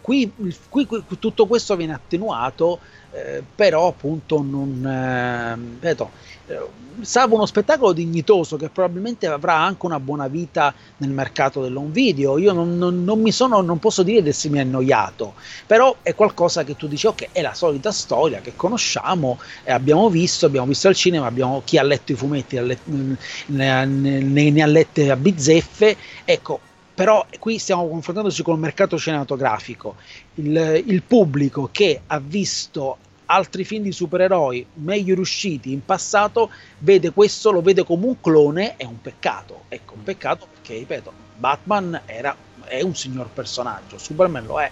qui, 0.00 0.32
qui 0.68 0.79
qui 0.86 1.02
tutto 1.18 1.46
questo 1.46 1.76
viene 1.76 1.94
attenuato, 1.94 2.78
eh, 3.12 3.42
però 3.54 3.88
appunto 3.88 4.42
non... 4.42 4.86
Eh, 4.86 5.78
vedo, 5.80 6.10
eh, 6.46 6.58
salvo 7.02 7.36
uno 7.36 7.46
spettacolo 7.46 7.92
dignitoso 7.92 8.56
che 8.56 8.68
probabilmente 8.68 9.26
avrà 9.26 9.54
anche 9.54 9.86
una 9.86 10.00
buona 10.00 10.28
vita 10.28 10.74
nel 10.98 11.10
mercato 11.10 11.62
dell'home 11.62 11.90
video. 11.90 12.38
Io 12.38 12.52
non, 12.52 12.76
non, 12.76 13.04
non, 13.04 13.20
mi 13.20 13.32
sono, 13.32 13.60
non 13.60 13.78
posso 13.78 14.02
dire 14.02 14.22
di 14.22 14.28
essermi 14.28 14.60
annoiato, 14.60 15.34
però 15.66 15.96
è 16.02 16.14
qualcosa 16.14 16.64
che 16.64 16.76
tu 16.76 16.88
dici, 16.88 17.06
ok, 17.06 17.28
è 17.32 17.40
la 17.40 17.54
solita 17.54 17.92
storia 17.92 18.40
che 18.40 18.54
conosciamo, 18.56 19.38
e 19.64 19.72
abbiamo 19.72 20.08
visto, 20.08 20.46
abbiamo 20.46 20.66
visto 20.66 20.88
al 20.88 20.94
cinema, 20.94 21.26
abbiamo, 21.26 21.62
chi 21.64 21.78
ha 21.78 21.82
letto 21.82 22.12
i 22.12 22.16
fumetti 22.16 22.56
ha 22.56 22.62
letto, 22.62 22.90
ne, 22.90 23.86
ne, 23.86 24.50
ne, 24.50 24.62
ha 24.62 24.66
lette 24.66 25.10
a 25.10 25.16
bizzeffe, 25.16 25.96
ecco, 26.24 26.60
però 27.00 27.24
qui 27.38 27.58
stiamo 27.58 27.88
confrontandoci 27.88 28.42
con 28.42 28.56
il 28.56 28.60
mercato 28.60 28.98
cinematografico. 28.98 29.96
Il, 30.34 30.82
il 30.84 31.02
pubblico 31.02 31.70
che 31.72 32.02
ha 32.06 32.18
visto 32.18 32.98
altri 33.24 33.64
film 33.64 33.84
di 33.84 33.90
supereroi 33.90 34.66
meglio 34.74 35.14
riusciti 35.14 35.72
in 35.72 35.82
passato 35.82 36.50
vede 36.80 37.10
questo, 37.12 37.52
lo 37.52 37.62
vede 37.62 37.84
come 37.84 38.04
un 38.04 38.20
clone, 38.20 38.76
è 38.76 38.84
un 38.84 39.00
peccato. 39.00 39.62
Ecco, 39.68 39.94
un 39.94 40.02
peccato 40.02 40.46
perché, 40.52 40.74
ripeto, 40.74 41.10
Batman 41.38 42.02
era, 42.04 42.36
è 42.64 42.82
un 42.82 42.94
signor 42.94 43.30
personaggio, 43.30 43.96
Superman 43.96 44.44
lo 44.44 44.60
è. 44.60 44.70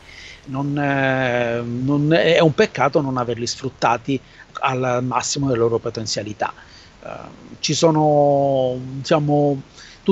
Non, 0.49 0.79
eh, 0.79 1.63
non 1.63 2.13
è 2.13 2.41
un 2.41 2.53
peccato 2.53 3.01
non 3.01 3.17
averli 3.17 3.47
sfruttati 3.47 4.21
al 4.61 5.03
massimo 5.03 5.47
delle 5.47 5.61
loro 5.61 5.79
potenzialità. 5.79 6.53
Uh, 7.01 7.57
ci 7.61 7.73
sono, 7.73 8.77
diciamo, 8.83 9.63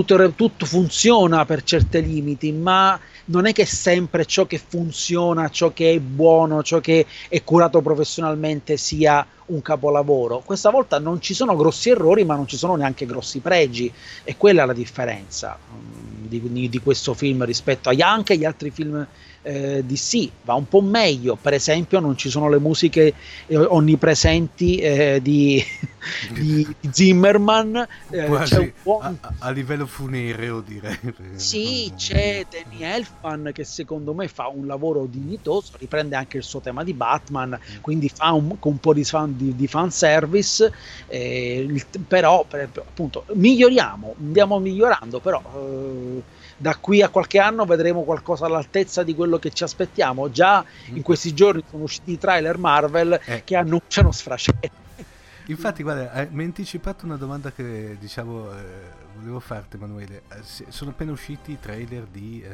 tutto, 0.03 0.33
tutto 0.33 0.67
funziona 0.67 1.47
per 1.47 1.63
certi 1.63 2.05
limiti, 2.05 2.53
ma 2.53 3.01
non 3.27 3.47
è 3.47 3.55
che 3.55 3.65
sempre 3.65 4.27
ciò 4.27 4.45
che 4.45 4.59
funziona, 4.59 5.49
ciò 5.49 5.73
che 5.73 5.95
è 5.95 6.01
buono, 6.01 6.63
ciò 6.63 6.81
che 6.81 7.07
è 7.31 7.43
curato 7.43 7.81
professionalmente 7.81 8.77
sia 8.77 9.27
un 9.47 9.63
capolavoro. 9.63 10.43
Questa 10.45 10.69
volta 10.69 10.99
non 10.99 11.23
ci 11.23 11.33
sono 11.33 11.57
grossi 11.57 11.89
errori, 11.89 12.25
ma 12.25 12.35
non 12.35 12.47
ci 12.47 12.59
sono 12.59 12.77
neanche 12.77 13.07
grossi 13.07 13.39
pregi, 13.39 13.91
e 14.23 14.37
quella 14.37 14.65
è 14.65 14.67
la 14.67 14.75
differenza 14.75 15.59
um, 15.73 16.29
di, 16.29 16.69
di, 16.69 16.79
questo 16.81 17.15
film 17.15 17.45
rispetto 17.45 17.89
agli, 17.89 18.03
anche 18.03 18.35
agli 18.35 18.45
altri 18.45 18.71
film 18.71 19.07
eh, 19.47 19.85
DC 19.87 20.31
va 20.43 20.55
un 20.55 20.67
po' 20.67 20.81
meglio, 20.81 21.37
per 21.41 21.53
esempio 21.53 22.01
non 22.01 22.17
ci 22.17 22.29
sono 22.29 22.49
le 22.49 22.59
musiche 22.59 23.15
eh, 23.47 23.57
onnipresenti 23.57 24.77
eh, 24.79 25.21
di, 25.23 25.63
di, 26.35 26.67
Zimmerman, 26.91 27.87
eh, 28.11 28.73
buon... 28.83 29.19
a, 29.21 29.33
a, 29.39 29.51
livello 29.51 29.87
funereo 29.87 30.61
direi. 30.61 30.99
Sì, 31.37 31.93
c'è 31.97 32.45
Danny 32.51 32.83
Elfman 32.83 33.51
che 33.53 33.63
secondo 33.65 34.15
me 34.15 34.27
fa 34.27 34.49
un 34.49 34.67
lavoro 34.67 35.07
dignitoso, 35.09 35.73
riprende 35.79 36.17
anche 36.17 36.39
il 36.39 36.43
suo 36.43 36.61
tema 36.61 36.83
di 36.83 36.93
Batman, 36.93 37.51
mm. 37.51 37.81
quindi 37.81 38.09
fa 38.09 38.33
un, 38.33 38.57
un 38.59 38.79
po' 38.81 38.93
di, 38.93 39.05
fan, 39.05 39.37
di, 39.37 39.55
di 39.55 39.67
fanservice, 39.69 40.73
eh, 41.07 41.65
il, 41.69 41.85
però 42.07 42.45
per, 42.49 42.69
appunto 42.75 43.25
miglioriamo, 43.33 44.17
andiamo 44.19 44.59
migliorando, 44.59 45.21
però 45.21 45.41
eh, 45.55 46.23
da 46.57 46.77
qui 46.77 47.03
a 47.03 47.09
qualche 47.09 47.39
anno 47.39 47.65
vedremo 47.65 48.03
qualcosa 48.03 48.47
all'altezza 48.47 49.03
di 49.03 49.15
quello 49.15 49.39
che 49.39 49.51
ci 49.51 49.65
aspettiamo. 49.65 50.31
Già 50.31 50.65
in 50.87 51.03
questi 51.03 51.35
giorni 51.35 51.63
sono 51.69 51.85
usciti 51.85 52.13
i 52.13 52.19
trailer 52.19 52.59
Marvel 52.59 53.21
eh. 53.25 53.43
che 53.45 53.57
annunciano 53.57 54.13
sfrascetti. 54.13 54.71
Infatti, 55.49 55.83
guarda, 55.83 56.13
eh, 56.13 56.29
mi 56.31 56.41
hai 56.41 56.47
anticipato 56.47 57.05
una 57.05 57.17
domanda 57.17 57.53
che 57.53 57.97
diciamo 58.01 58.51
eh, 58.51 58.65
volevo 59.19 59.41
farti, 59.41 59.77
Emanuele. 59.77 60.23
Eh, 60.29 60.71
sono 60.71 60.91
appena 60.91 61.13
usciti 61.13 61.53
i 61.53 61.59
trailer 61.61 62.05
di, 62.05 62.43
eh, 62.43 62.51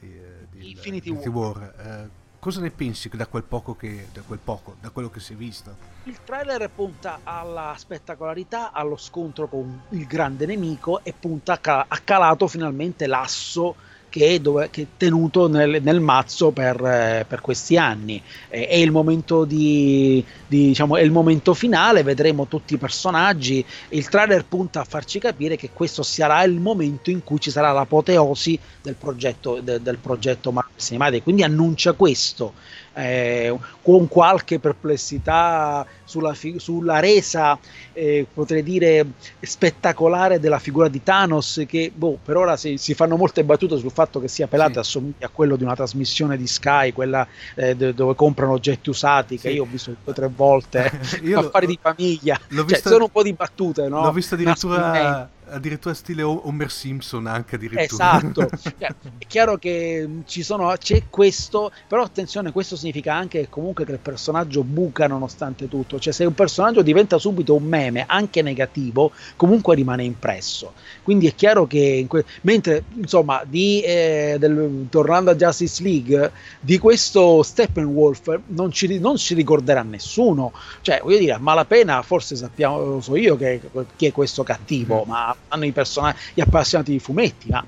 di, 0.00 0.12
eh, 0.12 0.46
di 0.50 0.70
Infinity, 0.70 1.10
Infinity 1.10 1.28
War. 1.28 1.56
War. 1.56 2.10
Cosa 2.40 2.60
ne 2.60 2.70
pensi 2.70 3.08
da 3.08 3.26
quel 3.26 3.42
poco 3.42 3.74
che, 3.74 4.08
da 4.12 4.22
quel 4.24 4.38
poco, 4.38 4.76
da 4.80 4.90
quello 4.90 5.10
che 5.10 5.18
si 5.18 5.32
è 5.32 5.36
visto? 5.36 5.74
Il 6.04 6.22
trailer 6.22 6.70
punta 6.70 7.20
alla 7.24 7.74
spettacolarità, 7.76 8.70
allo 8.70 8.96
scontro 8.96 9.48
con 9.48 9.82
il 9.90 10.06
grande 10.06 10.46
nemico 10.46 11.02
e 11.02 11.12
punta 11.18 11.58
a, 11.60 12.00
calato 12.04 12.46
finalmente 12.46 13.08
l'asso 13.08 13.74
che 14.08 14.34
è, 14.34 14.38
dove, 14.38 14.68
che 14.70 14.82
è 14.82 14.86
tenuto 14.96 15.48
nel, 15.48 15.82
nel 15.82 16.00
mazzo 16.00 16.50
per, 16.50 16.82
eh, 16.84 17.24
per, 17.26 17.40
questi 17.40 17.76
anni. 17.76 18.22
Eh, 18.48 18.66
è, 18.66 18.76
il 18.76 18.90
momento 18.90 19.44
di, 19.44 20.24
di, 20.46 20.68
diciamo, 20.68 20.96
è 20.96 21.02
il 21.02 21.10
momento 21.10 21.54
finale, 21.54 22.02
vedremo 22.02 22.46
tutti 22.46 22.74
i 22.74 22.78
personaggi. 22.78 23.64
Il 23.90 24.08
trailer 24.08 24.44
punta 24.44 24.80
a 24.80 24.84
farci 24.84 25.18
capire 25.18 25.56
che 25.56 25.70
questo 25.72 26.02
sarà 26.02 26.42
il 26.44 26.60
momento 26.60 27.10
in 27.10 27.22
cui 27.22 27.40
ci 27.40 27.50
sarà 27.50 27.72
l'apoteosi 27.72 28.58
del 28.82 28.94
progetto, 28.94 29.60
de, 29.60 29.80
del 29.80 29.98
progetto 29.98 30.52
Marvel 30.52 30.78
Cinematic. 30.78 31.22
Quindi 31.22 31.42
annuncia 31.42 31.92
questo 31.92 32.54
eh, 32.98 33.56
con 33.82 34.08
qualche 34.08 34.58
perplessità 34.58 35.86
sulla, 36.04 36.34
fi- 36.34 36.58
sulla 36.58 36.98
resa, 36.98 37.56
eh, 37.92 38.26
potrei 38.32 38.62
dire, 38.62 39.06
spettacolare 39.40 40.40
della 40.40 40.58
figura 40.58 40.88
di 40.88 41.02
Thanos, 41.02 41.64
che 41.68 41.92
boh, 41.94 42.18
per 42.22 42.36
ora 42.36 42.56
si, 42.56 42.76
si, 42.76 42.94
fanno 42.94 43.16
molte 43.16 43.44
battute 43.44 43.78
sul 43.78 43.92
fatto 43.92 44.20
che 44.20 44.28
sia 44.28 44.48
pelato 44.48 44.74
sì. 44.74 44.78
assomiglia 44.80 45.26
a 45.26 45.30
quello 45.32 45.54
di 45.56 45.62
una 45.62 45.76
trasmissione 45.76 46.36
di 46.36 46.46
Sky, 46.46 46.92
quella 46.92 47.26
eh, 47.54 47.76
d- 47.76 47.94
dove 47.94 48.14
comprano 48.14 48.52
oggetti 48.52 48.90
usati, 48.90 49.38
che 49.38 49.50
io 49.50 49.62
ho 49.62 49.68
visto 49.70 49.90
due 49.90 50.12
o 50.12 50.12
tre 50.12 50.28
volte, 50.34 50.90
affari 51.34 51.66
di 51.66 51.78
famiglia, 51.80 52.38
cioè, 52.50 52.64
visto, 52.64 52.88
sono 52.88 53.04
un 53.04 53.10
po' 53.10 53.22
di 53.22 53.32
battute, 53.32 53.88
no? 53.88 54.02
L'ho 54.02 54.12
visto 54.12 54.34
addirittura 54.34 55.30
addirittura 55.50 55.94
stile 55.94 56.22
Homer 56.22 56.70
Simpson 56.70 57.26
anche 57.26 57.56
addirittura. 57.56 58.18
Esatto, 58.18 58.48
cioè, 58.78 58.94
è 59.18 59.26
chiaro 59.26 59.56
che 59.58 60.08
ci 60.26 60.42
sono, 60.42 60.72
c'è 60.78 61.04
questo, 61.08 61.70
però 61.86 62.02
attenzione, 62.02 62.52
questo 62.52 62.76
significa 62.76 63.14
anche 63.14 63.48
comunque 63.48 63.84
che 63.84 63.92
il 63.92 63.98
personaggio 63.98 64.62
buca 64.62 65.06
nonostante 65.06 65.68
tutto, 65.68 65.98
cioè 65.98 66.12
se 66.12 66.24
un 66.24 66.34
personaggio 66.34 66.82
diventa 66.82 67.18
subito 67.18 67.54
un 67.54 67.64
meme, 67.64 68.04
anche 68.06 68.42
negativo, 68.42 69.12
comunque 69.36 69.74
rimane 69.74 70.04
impresso. 70.04 70.72
Quindi 71.02 71.26
è 71.26 71.34
chiaro 71.34 71.66
che, 71.66 72.04
que- 72.08 72.24
mentre 72.42 72.84
insomma, 72.94 73.42
di, 73.44 73.80
eh, 73.80 74.36
del, 74.38 74.86
tornando 74.90 75.30
a 75.30 75.34
Justice 75.34 75.82
League, 75.82 76.32
di 76.60 76.78
questo 76.78 77.42
Steppenwolf 77.42 78.40
non 78.48 78.70
ci, 78.70 78.98
non 78.98 79.16
ci 79.16 79.34
ricorderà 79.34 79.82
nessuno, 79.82 80.52
cioè 80.82 81.00
voglio 81.02 81.18
dire, 81.18 81.32
a 81.32 81.38
malapena 81.38 82.02
forse 82.02 82.36
sappiamo, 82.36 82.84
lo 82.84 83.00
so 83.00 83.16
io 83.16 83.36
che, 83.36 83.60
chi 83.96 84.06
è 84.06 84.12
questo 84.12 84.42
cattivo, 84.42 85.04
mm. 85.04 85.08
ma 85.08 85.36
hanno 85.48 85.64
i 85.64 85.72
personaggi, 85.72 86.18
gli 86.34 86.40
appassionati 86.40 86.92
di 86.92 86.98
fumetti, 86.98 87.48
ma 87.48 87.64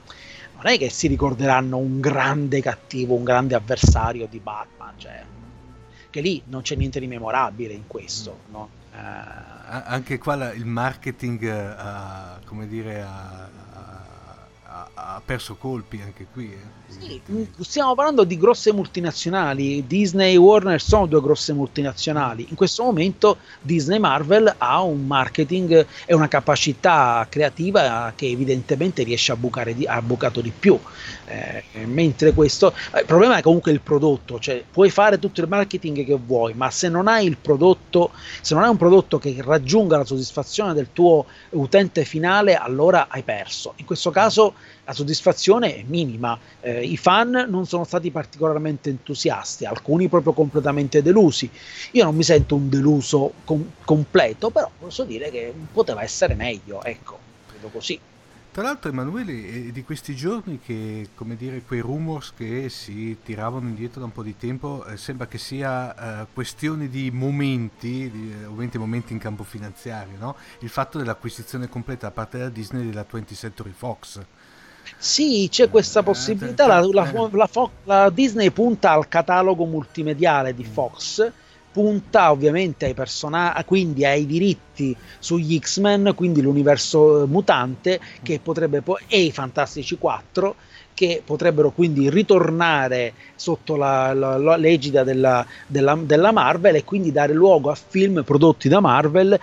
non 0.63 0.73
è 0.73 0.79
che 0.79 0.91
si 0.91 1.07
ricorderanno 1.07 1.79
un 1.79 2.01
grande 2.01 2.61
cattivo, 2.61 3.15
un 3.15 3.25
grande 3.25 3.55
avversario 3.55 4.27
di 4.27 4.39
Batman, 4.39 4.93
cioè, 4.97 5.23
che 6.11 6.21
lì 6.21 6.43
non 6.47 6.63
c'è 6.63 6.75
niente 6.75 7.01
di 7.01 7.07
memorabile 7.07 7.73
in 7.73 7.87
questo, 7.87 8.41
no? 8.51 8.69
eh, 8.93 8.99
anche 8.99 10.19
qua 10.19 10.53
il 10.53 10.67
marketing 10.67 11.49
ha, 11.49 12.41
come 12.45 12.67
dire, 12.67 13.01
ha, 14.95 15.15
ha 15.17 15.23
perso 15.25 15.57
colpi 15.57 16.01
anche 16.03 16.27
qui. 16.33 16.53
Eh. 16.53 16.79
Sì, 16.99 17.21
stiamo 17.61 17.95
parlando 17.95 18.25
di 18.25 18.37
grosse 18.37 18.73
multinazionali. 18.73 19.87
Disney 19.87 20.35
e 20.35 20.37
Warner 20.37 20.81
sono 20.81 21.07
due 21.07 21.21
grosse 21.21 21.53
multinazionali. 21.53 22.47
In 22.49 22.57
questo 22.57 22.83
momento 22.83 23.39
Disney 23.61 23.99
Marvel 23.99 24.53
ha 24.59 24.83
un 24.83 25.07
marketing 25.07 25.87
e 26.05 26.15
una 26.15 26.29
capacità 26.29 27.27
creativa 27.29 28.13
che 28.17 28.27
evidentemente 28.27 29.03
riesce 29.05 29.33
a 29.33 29.37
bucare 29.37 29.75
di, 29.75 29.87
ha 29.87 30.03
bucato 30.03 30.41
di 30.41 30.53
più. 30.57 30.79
Eh, 31.27 31.63
mentre 31.87 32.33
questo 32.33 32.75
eh, 32.93 33.01
il 33.01 33.07
problema 33.07 33.37
è 33.37 33.43
comunque 33.43 33.71
il 33.71 33.81
prodotto, 33.81 34.41
cioè 34.41 34.65
puoi 34.69 34.91
fare 34.91 35.21
tutto 35.21 35.41
il 35.41 35.49
marketing 35.49 36.05
che 36.05 36.19
vuoi, 36.19 36.55
ma 36.55 36.71
se 36.71 36.89
non 36.89 37.07
hai 37.07 37.25
il 37.25 37.37
prodotto, 37.37 38.11
se 38.41 38.55
non 38.55 38.65
hai 38.65 38.71
un 38.71 38.77
prodotto 38.77 39.19
che 39.19 39.37
raggiunga 39.39 39.97
la 39.97 40.05
soddisfazione 40.05 40.75
del 40.75 40.89
tuo 40.93 41.27
utente 41.51 42.05
finale, 42.05 42.57
allora 42.57 43.07
hai 43.09 43.23
perso. 43.23 43.75
In 43.77 43.85
questo 43.85 44.11
caso 44.11 44.55
la 44.85 44.93
soddisfazione 44.93 45.77
è 45.77 45.85
minima. 45.87 46.39
Eh, 46.61 46.85
I 46.85 46.97
fan 46.97 47.47
non 47.49 47.67
sono 47.67 47.85
stati 47.85 48.11
particolarmente 48.11 48.91
entusiasti, 48.91 49.65
alcuni 49.65 50.09
proprio 50.09 50.33
completamente 50.33 51.03
delusi. 51.03 51.51
Io 51.93 52.05
non 52.05 52.15
mi 52.15 52.23
sento 52.23 52.55
un 52.55 52.69
deluso 52.69 53.33
com- 53.45 53.71
completo, 53.85 54.51
però 54.51 54.71
posso 54.79 55.05
dire 55.05 55.31
che 55.31 55.53
poteva 55.73 56.03
essere 56.03 56.35
meglio, 56.35 56.83
ecco, 56.83 57.19
credo 57.49 57.69
così. 57.69 58.01
Tra 58.53 58.65
l'altro 58.65 58.91
Emanuele 58.91 59.69
è 59.69 59.71
di 59.71 59.85
questi 59.85 60.17
giorni 60.17 60.59
che, 60.59 61.11
come 61.15 61.37
dire, 61.37 61.63
quei 61.63 61.79
rumors 61.79 62.33
che 62.37 62.69
si 62.69 63.17
tiravano 63.23 63.69
indietro 63.69 64.01
da 64.01 64.07
un 64.07 64.13
po' 64.13 64.25
di 64.25 64.37
tempo, 64.37 64.85
eh, 64.87 64.97
sembra 64.97 65.29
che 65.29 65.39
sia 65.39 66.23
eh, 66.23 66.27
questione 66.35 66.89
di 66.89 67.13
momenti, 67.13 68.11
di, 68.11 68.33
eh, 68.33 68.47
ovviamente 68.47 68.77
momenti 68.77 69.13
in 69.13 69.21
campo 69.21 69.45
finanziario, 69.45 70.19
no? 70.19 70.35
Il 70.63 70.69
fatto 70.69 70.99
dell'acquisizione 70.99 71.69
completa 71.69 72.09
da 72.09 72.13
parte 72.13 72.39
della 72.39 72.51
Disney 72.51 72.85
della 72.87 73.07
20th 73.09 73.37
Century 73.37 73.71
Fox. 73.71 74.21
Sì, 75.03 75.49
c'è 75.51 75.71
questa 75.71 76.03
possibilità. 76.03 76.67
La, 76.67 76.81
la, 76.81 77.29
la, 77.33 77.71
la, 77.85 78.11
Disney 78.11 78.51
punta 78.51 78.91
al 78.91 79.09
catalogo 79.09 79.65
multimediale 79.65 80.55
di 80.55 80.63
Fox, 80.63 81.27
punta 81.73 82.31
ovviamente 82.31 82.85
ai 82.85 82.93
personaggi, 82.93 83.65
quindi 83.65 84.05
ai 84.05 84.27
diritti 84.27 84.95
sugli 85.19 85.59
X-Men, 85.59 86.13
quindi 86.15 86.43
l'universo 86.43 87.27
mutante, 87.27 87.99
che 88.23 88.41
potrebbe 88.43 88.83
poi, 88.83 89.03
e 89.09 89.23
i 89.23 89.33
Fantastici 89.33 89.97
4 89.97 90.55
che 90.93 91.23
potrebbero 91.25 91.71
quindi 91.71 92.11
ritornare 92.11 93.15
sotto 93.37 93.77
la, 93.77 94.13
la, 94.13 94.37
la 94.37 94.57
l'egida 94.57 95.03
della, 95.03 95.47
della, 95.67 95.99
della, 95.99 96.31
Marvel 96.31 96.75
e 96.75 96.85
quindi 96.85 97.11
dare 97.11 97.33
luogo 97.33 97.71
a 97.71 97.75
film 97.75 98.23
prodotti 98.23 98.69
da 98.69 98.81
Marvel 98.81 99.41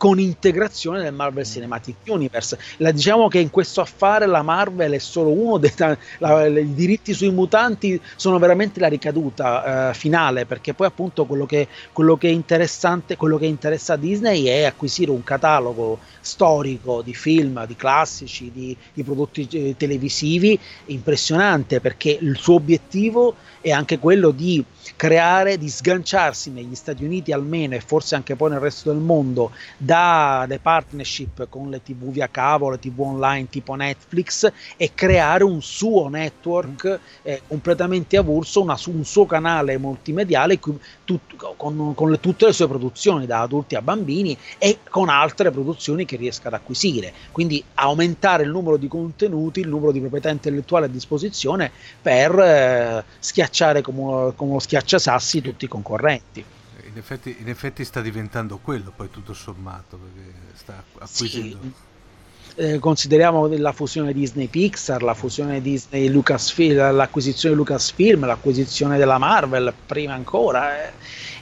con 0.00 0.18
integrazione 0.18 1.02
del 1.02 1.12
Marvel 1.12 1.44
Cinematic 1.44 1.96
Universe. 2.06 2.58
La, 2.78 2.90
diciamo 2.90 3.28
che 3.28 3.38
in 3.38 3.50
questo 3.50 3.82
affare 3.82 4.24
la 4.24 4.40
Marvel 4.40 4.92
è 4.92 4.98
solo 4.98 5.28
uno 5.28 5.58
dei 5.58 5.70
la, 5.76 6.46
i 6.46 6.72
diritti 6.72 7.12
sui 7.12 7.30
mutanti 7.30 8.00
sono 8.16 8.38
veramente 8.38 8.80
la 8.80 8.88
ricaduta 8.88 9.90
eh, 9.90 9.94
finale, 9.94 10.46
perché 10.46 10.72
poi 10.72 10.86
appunto 10.86 11.26
quello 11.26 11.44
che, 11.44 11.68
quello 11.92 12.16
che 12.16 12.28
è 12.28 12.32
interessante, 12.32 13.18
quello 13.18 13.36
che 13.36 13.44
interessa 13.44 13.92
a 13.92 13.96
Disney 13.96 14.44
è 14.44 14.64
acquisire 14.64 15.10
un 15.10 15.22
catalogo 15.22 15.98
storico 16.20 17.02
di 17.02 17.12
film, 17.12 17.66
di 17.66 17.76
classici, 17.76 18.50
di, 18.50 18.74
di 18.94 19.02
prodotti 19.02 19.46
eh, 19.50 19.74
televisivi 19.76 20.58
impressionante, 20.86 21.78
perché 21.80 22.16
il 22.18 22.38
suo 22.38 22.54
obiettivo 22.54 23.34
è 23.60 23.70
anche 23.70 23.98
quello 23.98 24.30
di 24.30 24.64
creare, 24.96 25.58
di 25.58 25.68
sganciarsi 25.68 26.50
negli 26.50 26.74
Stati 26.74 27.04
Uniti 27.04 27.32
almeno 27.32 27.74
e 27.74 27.80
forse 27.80 28.14
anche 28.14 28.36
poi 28.36 28.50
nel 28.50 28.60
resto 28.60 28.90
del 28.90 29.00
mondo 29.00 29.52
dalle 29.76 30.58
partnership 30.58 31.48
con 31.48 31.70
le 31.70 31.82
tv 31.82 32.10
via 32.10 32.28
cavo, 32.30 32.70
le 32.70 32.78
tv 32.78 33.00
online 33.00 33.48
tipo 33.48 33.74
Netflix 33.74 34.50
e 34.76 34.92
creare 34.94 35.44
un 35.44 35.62
suo 35.62 36.08
network 36.08 37.00
eh, 37.22 37.42
completamente 37.46 38.16
avulso, 38.16 38.62
una, 38.62 38.78
un 38.86 39.04
suo 39.04 39.26
canale 39.26 39.78
multimediale 39.78 40.58
tut, 41.10 41.54
con, 41.56 41.94
con 41.94 42.10
le, 42.10 42.20
tutte 42.20 42.46
le 42.46 42.52
sue 42.52 42.68
produzioni 42.68 43.26
da 43.26 43.40
adulti 43.40 43.74
a 43.74 43.82
bambini 43.82 44.36
e 44.58 44.78
con 44.88 45.08
altre 45.08 45.50
produzioni 45.50 46.04
che 46.04 46.16
riesca 46.16 46.48
ad 46.48 46.54
acquisire. 46.54 47.12
Quindi 47.32 47.62
aumentare 47.74 48.44
il 48.44 48.50
numero 48.50 48.76
di 48.76 48.86
contenuti, 48.86 49.60
il 49.60 49.68
numero 49.68 49.90
di 49.92 50.00
proprietà 50.00 50.30
intellettuale 50.30 50.86
a 50.86 50.88
disposizione 50.88 51.70
per 52.00 52.38
eh, 52.38 53.04
schiacciare 53.18 53.82
come, 53.82 54.32
come 54.36 54.50
uno 54.50 54.60
schiacciasassi 54.60 55.40
tutti 55.40 55.64
i 55.64 55.68
concorrenti. 55.68 56.44
In 56.84 56.96
effetti, 56.96 57.36
in 57.38 57.48
effetti, 57.48 57.84
sta 57.84 58.00
diventando 58.00 58.58
quello 58.58 58.92
poi 58.94 59.10
tutto 59.10 59.32
sommato, 59.32 59.96
perché 59.96 60.32
sta 60.54 60.82
acquisendo... 60.98 61.58
Sì. 61.60 61.72
Eh, 62.56 62.78
consideriamo 62.78 63.46
la 63.46 63.72
fusione 63.72 64.12
Disney 64.12 64.48
Pixar, 64.48 65.02
la 65.02 65.14
fusione 65.14 65.60
Disney 65.62 66.08
Lucasfilm, 66.08 66.94
l'acquisizione 66.94 67.54
Lucasfilm, 67.54 68.26
l'acquisizione 68.26 68.98
della 68.98 69.18
Marvel 69.18 69.72
prima 69.86 70.14
ancora. 70.14 70.84
Eh 70.84 70.92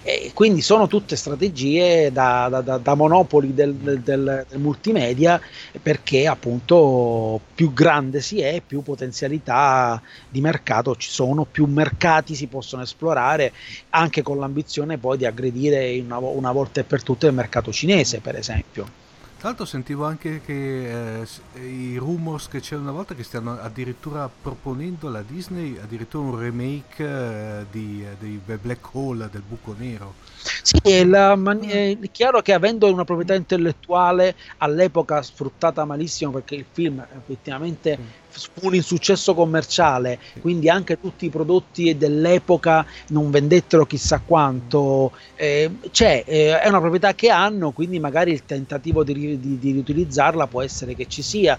e 0.08 0.30
quindi 0.32 0.62
sono 0.62 0.86
tutte 0.86 1.16
strategie 1.16 2.10
da, 2.10 2.48
da, 2.48 2.62
da, 2.62 2.78
da 2.78 2.94
monopoli 2.94 3.52
del, 3.52 3.74
del, 3.74 4.00
del, 4.00 4.46
multimedia 4.54 5.38
perché 5.82 6.26
appunto 6.26 7.38
più 7.54 7.74
grande 7.74 8.22
si 8.22 8.40
è, 8.40 8.62
più 8.66 8.80
potenzialità 8.80 10.00
di 10.26 10.40
mercato 10.40 10.96
ci 10.96 11.10
sono, 11.10 11.44
più 11.44 11.66
mercati 11.66 12.34
si 12.34 12.46
possono 12.46 12.80
esplorare, 12.82 13.52
anche 13.90 14.22
con 14.22 14.38
l'ambizione 14.38 14.96
poi 14.96 15.18
di 15.18 15.26
aggredire 15.26 15.98
una, 15.98 16.16
una 16.16 16.52
volta 16.52 16.80
e 16.80 16.84
per 16.84 17.02
tutte 17.02 17.26
il 17.26 17.34
mercato 17.34 17.70
cinese, 17.70 18.20
per 18.20 18.36
esempio. 18.36 19.07
Tra 19.38 19.50
l'altro 19.50 19.66
sentivo 19.66 20.04
anche 20.04 20.40
che 20.44 21.20
eh, 21.20 21.26
i 21.60 21.96
rumors 21.96 22.48
che 22.48 22.58
c'era 22.58 22.80
una 22.80 22.90
volta 22.90 23.14
che 23.14 23.22
stiano 23.22 23.56
addirittura 23.56 24.28
proponendo 24.28 25.06
alla 25.06 25.22
Disney 25.22 25.78
addirittura 25.80 26.24
un 26.24 26.38
remake 26.40 27.04
eh, 27.04 27.66
di, 27.70 28.04
eh, 28.04 28.16
di 28.18 28.40
Black 28.60 28.92
Hole 28.94 29.28
del 29.30 29.42
buco 29.46 29.76
nero. 29.78 30.14
Sì, 30.60 30.80
è, 30.82 31.04
man- 31.04 31.62
è, 31.62 31.96
chiaro 32.10 32.42
che 32.42 32.52
avendo 32.52 32.92
una 32.92 33.04
proprietà 33.04 33.34
intellettuale 33.34 34.34
all'epoca 34.56 35.22
sfruttata 35.22 35.84
malissimo 35.84 36.32
perché 36.32 36.56
il 36.56 36.66
film 36.68 37.06
effettivamente 37.16 37.96
fu 37.96 38.27
un 38.60 38.74
insuccesso 38.74 39.34
commerciale, 39.34 40.18
quindi 40.40 40.68
anche 40.68 41.00
tutti 41.00 41.26
i 41.26 41.30
prodotti 41.30 41.96
dell'epoca 41.96 42.86
non 43.08 43.30
vendettero 43.30 43.86
chissà 43.86 44.20
quanto, 44.24 45.12
eh, 45.34 45.70
c'è, 45.90 46.24
eh, 46.26 46.60
è 46.60 46.68
una 46.68 46.80
proprietà 46.80 47.14
che 47.14 47.30
hanno, 47.30 47.72
quindi 47.72 47.98
magari 47.98 48.32
il 48.32 48.44
tentativo 48.44 49.04
di, 49.04 49.38
di, 49.38 49.58
di 49.58 49.72
riutilizzarla 49.72 50.46
può 50.46 50.62
essere 50.62 50.94
che 50.94 51.06
ci 51.06 51.22
sia, 51.22 51.58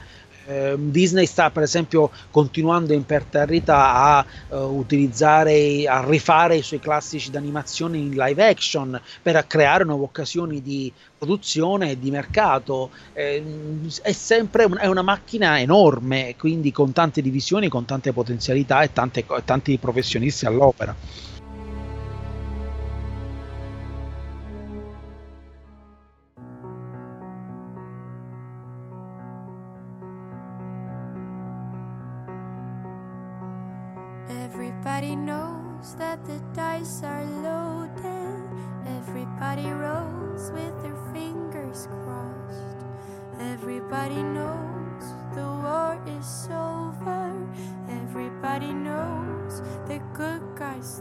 eh, 0.49 0.75
Disney 0.77 1.27
sta 1.27 1.51
per 1.51 1.61
esempio 1.63 2.11
continuando 2.31 2.93
imperterrita 2.93 3.93
a 3.93 4.25
uh, 4.47 4.57
utilizzare, 4.57 5.85
a 5.87 6.03
rifare 6.03 6.57
i 6.57 6.63
suoi 6.63 6.79
classici 6.79 7.29
d'animazione 7.29 7.97
in 7.97 8.09
live 8.09 8.47
action 8.47 8.99
per 9.21 9.45
creare 9.45 9.83
nuove 9.83 10.05
occasioni 10.05 10.61
di 10.61 10.91
produzione 11.17 11.91
e 11.91 11.99
di 11.99 12.09
mercato. 12.09 12.89
Eh, 13.13 13.43
è 14.01 14.11
sempre 14.11 14.63
un, 14.63 14.77
è 14.79 14.87
una 14.87 15.03
macchina 15.03 15.59
enorme, 15.59 16.35
quindi 16.35 16.71
con 16.71 16.93
tante 16.93 17.21
divisioni, 17.21 17.67
con 17.67 17.85
tante 17.85 18.11
potenzialità 18.11 18.81
e 18.81 18.91
tante, 18.91 19.25
tanti 19.45 19.77
professionisti 19.77 20.45
all'opera. 20.47 20.95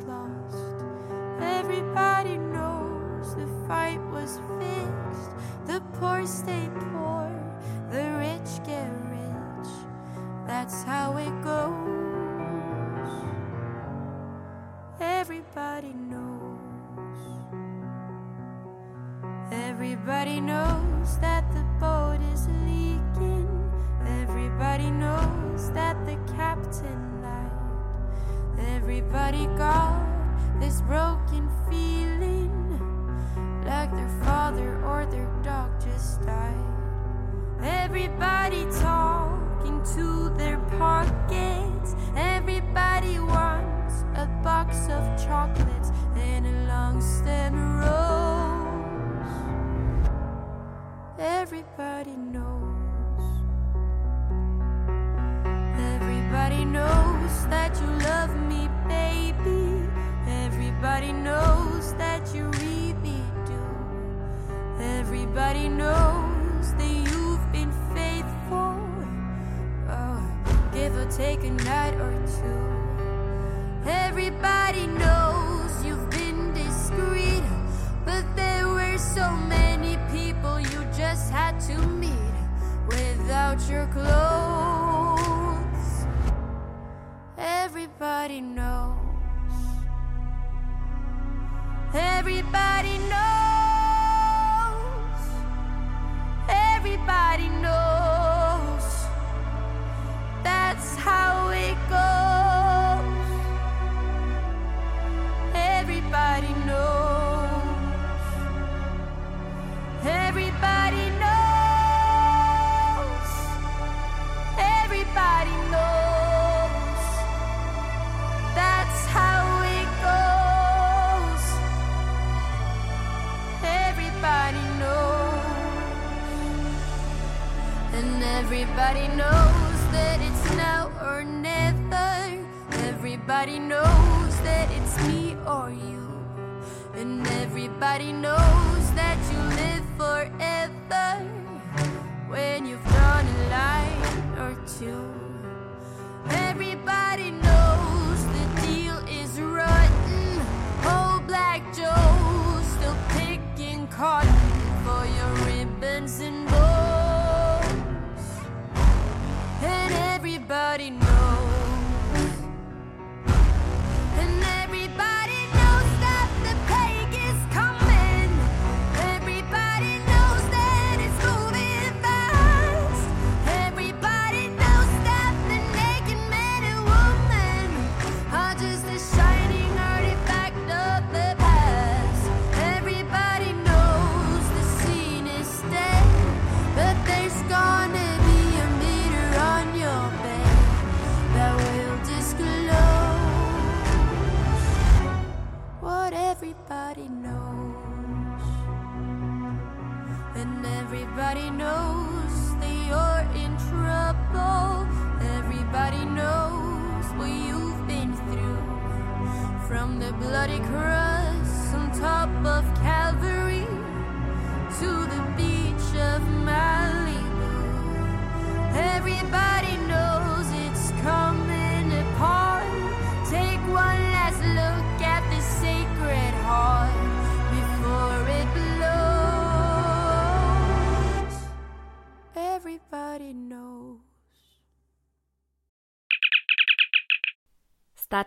Lost. 0.06 0.56
Everybody 1.40 2.38
knows 2.38 3.34
the 3.34 3.46
fight 3.66 4.00
was 4.11 4.40
fixed. 4.58 5.30
The 5.66 5.80
poor 5.98 6.26
stay 6.26 6.68
poor, 6.92 7.30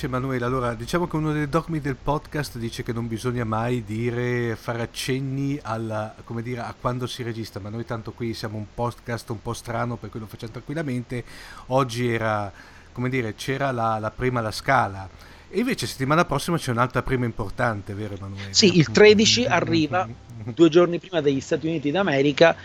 Invece 0.00 0.16
Emanuele, 0.16 0.44
allora 0.46 0.72
diciamo 0.72 1.06
che 1.06 1.16
uno 1.16 1.30
dei 1.30 1.46
dogmi 1.46 1.78
del 1.78 1.96
podcast 1.96 2.56
dice 2.56 2.82
che 2.82 2.90
non 2.90 3.06
bisogna 3.06 3.44
mai 3.44 3.84
dire, 3.84 4.56
fare 4.56 4.80
accenni 4.80 5.58
alla, 5.60 6.14
come 6.24 6.40
dire, 6.40 6.60
a 6.60 6.74
quando 6.78 7.06
si 7.06 7.22
registra, 7.22 7.60
ma 7.60 7.68
noi 7.68 7.84
tanto 7.84 8.12
qui 8.12 8.32
siamo 8.32 8.56
un 8.56 8.64
podcast 8.72 9.28
un 9.28 9.42
po' 9.42 9.52
strano 9.52 9.96
per 9.96 10.08
cui 10.08 10.20
lo 10.20 10.26
facciamo 10.26 10.52
tranquillamente. 10.52 11.22
Oggi 11.66 12.10
era, 12.10 12.50
come 12.92 13.10
dire, 13.10 13.34
c'era 13.34 13.72
la, 13.72 13.98
la 13.98 14.10
prima 14.10 14.40
la 14.40 14.52
scala. 14.52 15.06
E 15.50 15.58
invece 15.58 15.86
settimana 15.86 16.24
prossima 16.24 16.56
c'è 16.56 16.70
un'altra 16.70 17.02
prima 17.02 17.26
importante, 17.26 17.92
vero 17.92 18.14
Emanuele? 18.14 18.54
Sì, 18.54 18.78
il 18.78 18.90
13 18.90 19.44
arriva, 19.44 20.08
due 20.54 20.68
giorni 20.70 20.98
prima 20.98 21.20
degli 21.20 21.40
Stati 21.40 21.66
Uniti 21.66 21.90
d'America, 21.90 22.56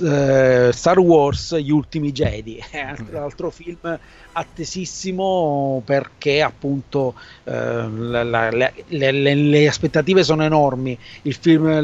eh, 0.00 0.70
Star 0.72 0.98
Wars 1.00 1.56
Gli 1.56 1.70
Ultimi 1.70 2.12
Jedi, 2.12 2.62
è 2.70 2.94
un 2.98 3.16
altro 3.16 3.50
film 3.50 3.98
attesissimo 4.36 5.82
perché 5.84 6.42
appunto 6.42 7.14
eh, 7.44 7.52
la- 7.52 8.22
la- 8.24 8.50
le, 8.50 8.72
le- 8.88 9.34
le- 9.34 9.68
aspettative 9.68 10.22
sono 10.24 10.42
enormi. 10.44 10.98
Il 11.22 11.34
film, 11.34 11.80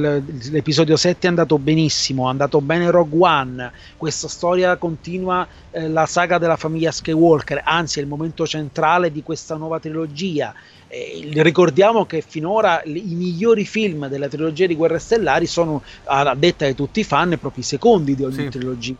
l'episodio 0.50 0.96
7 0.96 1.26
è 1.26 1.30
andato 1.30 1.58
benissimo, 1.58 2.26
è 2.26 2.30
andato 2.30 2.60
bene 2.60 2.90
Rogue 2.90 3.18
One. 3.28 3.72
Questa 3.96 4.28
storia 4.28 4.76
continua 4.76 5.46
eh, 5.70 5.88
la 5.88 6.06
saga 6.06 6.38
della 6.38 6.56
famiglia 6.56 6.90
Skywalker, 6.90 7.62
anzi 7.64 7.98
è 7.98 8.02
il 8.02 8.08
momento 8.08 8.46
centrale 8.46 9.10
di 9.12 9.22
questa 9.22 9.56
nuova 9.56 9.78
trilogia. 9.78 10.52
Eh, 10.88 11.28
ricordiamo 11.42 12.04
che 12.04 12.20
finora 12.20 12.82
i 12.84 13.14
migliori 13.14 13.64
film 13.64 14.08
della 14.08 14.28
trilogia 14.28 14.66
di 14.66 14.74
Guerre 14.74 14.98
Stellari 14.98 15.46
sono, 15.46 15.82
a 16.04 16.34
detta 16.34 16.66
di 16.66 16.74
tutti 16.74 17.00
i 17.00 17.04
fan, 17.04 17.28
proprio 17.38 17.62
i 17.62 17.66
secondi 17.66 18.14
di 18.16 18.24
ogni 18.24 18.34
Sì. 18.34 18.48
trilogia. 18.48 18.94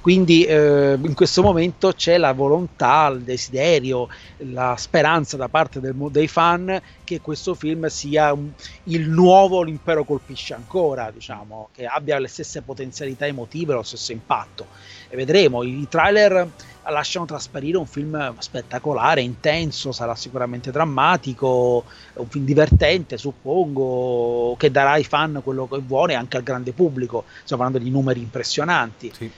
Quindi 0.00 0.44
eh, 0.44 0.98
in 1.00 1.14
questo 1.14 1.42
momento 1.42 1.92
c'è 1.92 2.16
la 2.18 2.32
volontà, 2.32 3.08
il 3.08 3.22
desiderio, 3.22 4.06
la 4.38 4.74
speranza 4.76 5.36
da 5.36 5.48
parte 5.48 5.80
del 5.80 5.94
dei 6.10 6.28
fan 6.28 6.80
che 7.04 7.20
questo 7.20 7.54
film 7.54 7.86
sia 7.86 8.32
un- 8.32 8.52
il 8.84 9.08
nuovo 9.08 9.62
L'impero 9.62 10.04
colpisce 10.04 10.54
ancora, 10.54 11.10
diciamo, 11.10 11.68
che 11.72 11.84
abbia 11.86 12.18
le 12.18 12.28
stesse 12.28 12.62
potenzialità 12.62 13.26
emotive, 13.26 13.74
lo 13.74 13.82
stesso 13.82 14.12
impatto. 14.12 14.68
E 15.08 15.16
vedremo, 15.16 15.62
i 15.62 15.86
trailer 15.88 16.52
lasciano 16.90 17.24
trasparire 17.26 17.76
un 17.76 17.86
film 17.86 18.36
spettacolare, 18.38 19.20
intenso, 19.22 19.92
sarà 19.92 20.14
sicuramente 20.14 20.70
drammatico, 20.70 21.84
un 22.14 22.28
film 22.28 22.44
divertente, 22.44 23.16
suppongo, 23.18 24.54
che 24.56 24.70
darà 24.70 24.92
ai 24.92 25.04
fan 25.04 25.40
quello 25.42 25.66
che 25.68 25.78
vuole 25.80 26.14
anche 26.14 26.36
al 26.36 26.42
grande 26.42 26.72
pubblico, 26.72 27.24
stiamo 27.44 27.62
parlando 27.62 27.78
di 27.84 27.90
numeri 27.90 28.20
impressionanti. 28.20 29.12
Sì. 29.14 29.30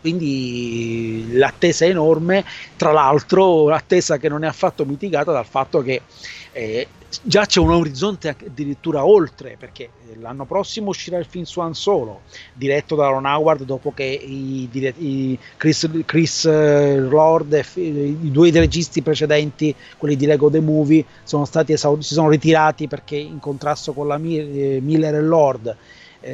Quindi 0.00 1.32
l'attesa 1.32 1.84
è 1.84 1.88
enorme, 1.88 2.44
tra 2.76 2.92
l'altro 2.92 3.68
l'attesa 3.68 4.18
che 4.18 4.28
non 4.28 4.44
è 4.44 4.46
affatto 4.46 4.84
mitigata 4.84 5.32
dal 5.32 5.46
fatto 5.46 5.82
che 5.82 6.02
eh, 6.52 6.86
già 7.22 7.46
c'è 7.46 7.60
un 7.60 7.70
orizzonte 7.70 8.28
addirittura 8.28 9.04
oltre, 9.04 9.56
perché 9.58 9.84
eh, 9.84 10.16
l'anno 10.20 10.44
prossimo 10.44 10.88
uscirà 10.88 11.18
il 11.18 11.26
film 11.26 11.44
su 11.44 11.60
Han 11.60 11.74
Solo, 11.74 12.22
diretto 12.52 12.94
da 12.94 13.08
Ron 13.08 13.26
Howard 13.26 13.64
dopo 13.64 13.92
che 13.92 14.04
i, 14.04 14.68
i 14.72 15.38
Chris, 15.56 15.88
Chris, 16.04 16.44
eh, 16.44 16.98
Lord 16.98 17.52
e 17.52 17.64
i 17.80 18.30
due 18.30 18.50
registi 18.50 19.02
precedenti, 19.02 19.74
quelli 19.96 20.16
di 20.16 20.26
Lego 20.26 20.50
The 20.50 20.60
Movie, 20.60 21.04
sono 21.22 21.44
stati 21.44 21.72
esaur- 21.72 22.02
si 22.02 22.14
sono 22.14 22.28
ritirati 22.28 22.88
perché 22.88 23.16
in 23.16 23.38
contrasto 23.38 23.92
con 23.92 24.06
la 24.06 24.16
eh, 24.16 24.78
Miller 24.82 25.14
e 25.14 25.22
Lord 25.22 25.76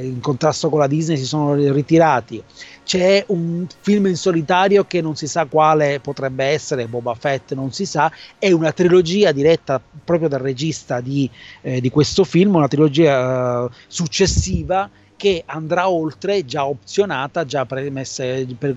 in 0.00 0.20
contrasto 0.20 0.68
con 0.68 0.78
la 0.78 0.86
Disney 0.86 1.16
si 1.16 1.24
sono 1.24 1.54
ritirati. 1.54 2.42
C'è 2.84 3.24
un 3.28 3.66
film 3.80 4.06
in 4.06 4.16
solitario 4.16 4.84
che 4.84 5.00
non 5.00 5.14
si 5.16 5.26
sa 5.26 5.46
quale 5.46 6.00
potrebbe 6.00 6.44
essere, 6.44 6.86
Boba 6.86 7.14
Fett 7.14 7.54
non 7.54 7.72
si 7.72 7.86
sa, 7.86 8.10
è 8.38 8.50
una 8.50 8.72
trilogia 8.72 9.32
diretta 9.32 9.80
proprio 10.04 10.28
dal 10.28 10.40
regista 10.40 11.00
di, 11.00 11.30
eh, 11.60 11.80
di 11.80 11.90
questo 11.90 12.24
film, 12.24 12.56
una 12.56 12.68
trilogia 12.68 13.64
eh, 13.64 13.68
successiva 13.86 14.90
che 15.22 15.44
andrà 15.46 15.88
oltre, 15.88 16.44
già 16.44 16.66
opzionata, 16.66 17.44
già 17.44 17.64
premessa 17.64 18.24
per, 18.58 18.74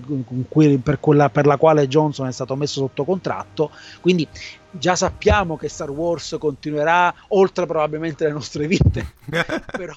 per 0.80 1.00
quella 1.00 1.28
per 1.28 1.44
la 1.44 1.56
quale 1.56 1.88
Johnson 1.88 2.28
è 2.28 2.32
stato 2.32 2.54
messo 2.54 2.78
sotto 2.78 3.02
contratto. 3.02 3.72
Quindi 4.00 4.28
già 4.70 4.94
sappiamo 4.94 5.56
che 5.56 5.68
Star 5.68 5.90
Wars 5.90 6.36
continuerà 6.38 7.12
oltre 7.30 7.66
probabilmente 7.66 8.26
le 8.26 8.30
nostre 8.30 8.68
vite, 8.68 9.14
però 9.76 9.92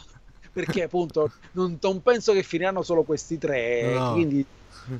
perché 0.51 0.83
appunto 0.83 1.31
non, 1.53 1.77
non 1.81 2.01
penso 2.01 2.33
che 2.33 2.43
finiranno 2.43 2.81
solo 2.83 3.03
questi 3.03 3.37
tre, 3.37 3.93
No. 3.93 4.11
quindi 4.13 4.45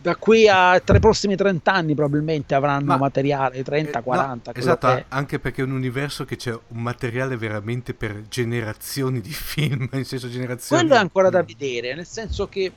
da 0.01 0.15
qui 0.15 0.47
a 0.47 0.79
tra 0.81 0.97
i 0.97 0.99
prossimi 0.99 1.35
30 1.35 1.73
anni 1.73 1.95
probabilmente 1.95 2.53
avranno 2.53 2.85
Ma- 2.85 2.97
materiale, 2.97 3.63
30, 3.63 3.89
Eh, 3.89 3.93
no, 3.95 4.03
40. 4.03 4.51
quello 4.51 4.67
esatto, 4.67 4.87
che 4.87 5.05
anche 5.07 5.39
perché 5.39 5.61
è 5.61 5.65
un 5.65 5.71
universo 5.71 6.25
che 6.25 6.35
c'è 6.35 6.51
un 6.51 6.81
materiale 6.81 7.37
veramente 7.37 7.93
per 7.95 8.23
generazioni 8.29 9.19
di 9.19 9.31
film, 9.31 9.89
in 9.93 10.05
senso 10.05 10.29
generazioni. 10.29 10.81
Quello 10.83 10.95
è 10.95 11.01
ancora 11.01 11.29
da 11.29 11.41
vedere, 11.41 11.95
nel 11.95 12.05
senso 12.05 12.47
che 12.47 12.71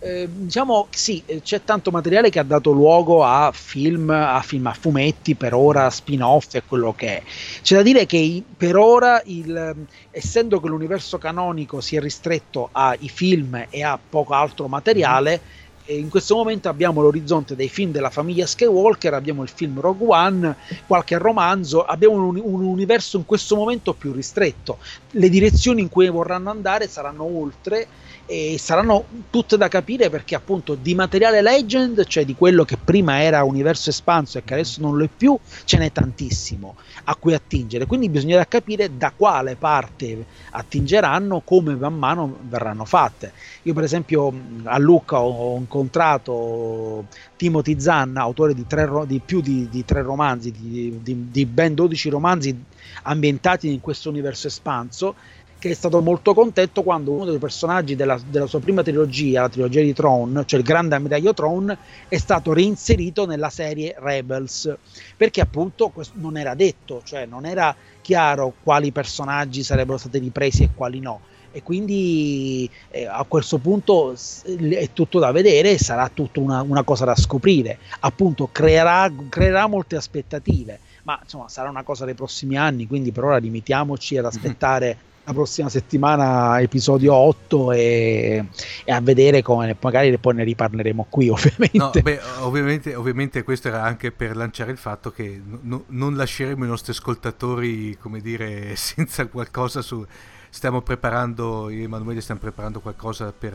eh, 0.00 0.28
diciamo 0.30 0.88
sì, 0.90 1.22
eh, 1.26 1.40
c'è 1.42 1.64
tanto 1.64 1.90
materiale 1.90 2.30
che 2.30 2.38
ha 2.38 2.44
dato 2.44 2.70
luogo 2.70 3.24
a 3.24 3.50
film, 3.52 4.10
a 4.10 4.40
film 4.42 4.66
a 4.66 4.72
fumetti, 4.72 5.34
per 5.34 5.54
ora 5.54 5.90
spin-off 5.90 6.54
e 6.54 6.62
quello 6.64 6.94
che 6.94 7.18
è. 7.18 7.22
C'è 7.62 7.76
da 7.76 7.82
dire 7.82 8.06
che 8.06 8.42
per 8.56 8.76
ora, 8.76 9.20
il, 9.24 9.74
essendo 10.10 10.60
che 10.60 10.68
l'universo 10.68 11.18
canonico 11.18 11.80
si 11.80 11.96
è 11.96 12.00
ristretto 12.00 12.68
ai 12.72 13.08
film 13.08 13.66
e 13.70 13.82
a 13.82 13.98
poco 13.98 14.34
altro 14.34 14.68
materiale, 14.68 15.40
eh, 15.88 15.96
in 15.96 16.10
questo 16.10 16.36
momento 16.36 16.68
abbiamo 16.68 17.00
l'orizzonte 17.00 17.56
dei 17.56 17.70
film 17.70 17.92
della 17.92 18.10
famiglia 18.10 18.44
Skywalker, 18.44 19.14
abbiamo 19.14 19.42
il 19.42 19.48
film 19.48 19.80
Rogue 19.80 20.06
One, 20.06 20.56
qualche 20.86 21.16
romanzo, 21.16 21.82
abbiamo 21.82 22.26
un, 22.26 22.38
un 22.42 22.62
universo 22.62 23.16
in 23.16 23.24
questo 23.24 23.56
momento 23.56 23.94
più 23.94 24.12
ristretto. 24.12 24.78
Le 25.12 25.28
direzioni 25.30 25.80
in 25.80 25.88
cui 25.88 26.10
vorranno 26.10 26.50
andare 26.50 26.88
saranno 26.88 27.24
oltre 27.24 27.88
e 28.30 28.58
saranno 28.58 29.06
tutte 29.30 29.56
da 29.56 29.68
capire 29.68 30.10
perché 30.10 30.34
appunto 30.34 30.74
di 30.74 30.94
materiale 30.94 31.40
legend, 31.40 32.04
cioè 32.04 32.26
di 32.26 32.34
quello 32.34 32.62
che 32.66 32.76
prima 32.76 33.22
era 33.22 33.42
universo 33.42 33.88
espanso 33.88 34.36
e 34.36 34.44
che 34.44 34.52
adesso 34.52 34.82
non 34.82 34.98
lo 34.98 35.04
è 35.04 35.08
più, 35.08 35.38
ce 35.64 35.78
n'è 35.78 35.90
tantissimo 35.90 36.76
a 37.04 37.14
cui 37.14 37.32
attingere. 37.32 37.86
Quindi 37.86 38.10
bisognerà 38.10 38.44
capire 38.44 38.98
da 38.98 39.12
quale 39.16 39.56
parte 39.56 40.26
attingeranno, 40.50 41.40
come 41.42 41.74
man 41.74 41.94
mano 41.94 42.36
verranno 42.42 42.84
fatte. 42.84 43.32
Io 43.62 43.72
per 43.72 43.84
esempio 43.84 44.30
a 44.64 44.76
Lucca 44.76 45.20
ho, 45.20 45.54
ho 45.54 45.54
incontrato 45.78 47.06
Timothy 47.36 47.78
Zanna, 47.78 48.22
autore 48.22 48.54
di, 48.54 48.66
tre 48.66 48.88
di 49.06 49.20
più 49.24 49.40
di, 49.40 49.68
di 49.70 49.84
tre 49.84 50.02
romanzi, 50.02 50.50
di, 50.50 50.98
di- 51.02 51.46
ben 51.46 51.74
12 51.74 52.08
romanzi 52.08 52.64
ambientati 53.04 53.72
in 53.72 53.80
questo 53.80 54.08
universo 54.08 54.48
espanso, 54.48 55.14
che 55.58 55.70
è 55.70 55.74
stato 55.74 56.00
molto 56.00 56.34
contento 56.34 56.82
quando 56.82 57.10
uno 57.10 57.24
dei 57.24 57.38
personaggi 57.38 57.96
della, 57.96 58.18
della 58.28 58.46
sua 58.46 58.60
prima 58.60 58.82
trilogia, 58.82 59.42
la 59.42 59.48
trilogia 59.48 59.82
di 59.82 59.92
Tron, 59.92 60.44
cioè 60.46 60.60
il 60.60 60.64
grande 60.64 60.94
ammiraglio 60.94 61.34
Tron, 61.34 61.76
è 62.06 62.16
stato 62.16 62.52
reinserito 62.52 63.26
nella 63.26 63.50
serie 63.50 63.94
Rebels, 63.98 64.72
perché 65.16 65.40
appunto 65.40 65.92
non 66.14 66.36
era 66.36 66.54
detto, 66.54 67.02
cioè 67.04 67.26
non 67.26 67.44
era 67.44 67.74
chiaro 68.00 68.54
quali 68.62 68.92
personaggi 68.92 69.62
sarebbero 69.62 69.98
stati 69.98 70.18
ripresi 70.18 70.62
e 70.62 70.70
quali 70.74 71.00
no. 71.00 71.20
E 71.50 71.62
quindi 71.62 72.68
eh, 72.90 73.06
a 73.06 73.24
questo 73.26 73.58
punto 73.58 74.14
è 74.44 74.90
tutto 74.92 75.18
da 75.18 75.32
vedere 75.32 75.78
sarà 75.78 76.10
tutta 76.12 76.40
una, 76.40 76.62
una 76.62 76.82
cosa 76.82 77.04
da 77.04 77.16
scoprire. 77.16 77.78
Appunto, 78.00 78.48
creerà, 78.52 79.10
creerà 79.28 79.66
molte 79.66 79.96
aspettative, 79.96 80.78
ma 81.04 81.18
insomma 81.22 81.48
sarà 81.48 81.70
una 81.70 81.82
cosa 81.82 82.04
dei 82.04 82.14
prossimi 82.14 82.56
anni. 82.56 82.86
Quindi 82.86 83.12
per 83.12 83.24
ora 83.24 83.38
limitiamoci 83.38 84.16
ad 84.18 84.26
aspettare 84.26 84.98
la 85.28 85.34
prossima 85.34 85.68
settimana, 85.68 86.58
episodio 86.58 87.12
8, 87.12 87.72
e, 87.72 88.44
e 88.82 88.92
a 88.92 89.00
vedere 89.02 89.42
come 89.42 89.76
magari 89.78 90.16
poi 90.16 90.34
ne 90.34 90.44
riparleremo 90.44 91.06
qui, 91.10 91.28
ovviamente. 91.28 91.76
No, 91.76 91.90
beh, 91.90 92.20
ovviamente, 92.40 92.94
ovviamente 92.94 93.42
questo 93.42 93.68
era 93.68 93.82
anche 93.82 94.10
per 94.10 94.36
lanciare 94.36 94.70
il 94.70 94.78
fatto 94.78 95.10
che 95.10 95.38
no- 95.44 95.84
non 95.88 96.16
lasceremo 96.16 96.64
i 96.64 96.68
nostri 96.68 96.92
ascoltatori, 96.92 97.98
come 97.98 98.20
dire, 98.20 98.74
senza 98.76 99.26
qualcosa 99.26 99.82
su... 99.82 100.04
Stiamo 100.50 100.80
preparando, 100.80 101.68
io 101.68 101.80
e 101.80 101.84
Emanuele 101.84 102.20
stiamo 102.20 102.40
preparando 102.40 102.80
qualcosa 102.80 103.32
per, 103.32 103.54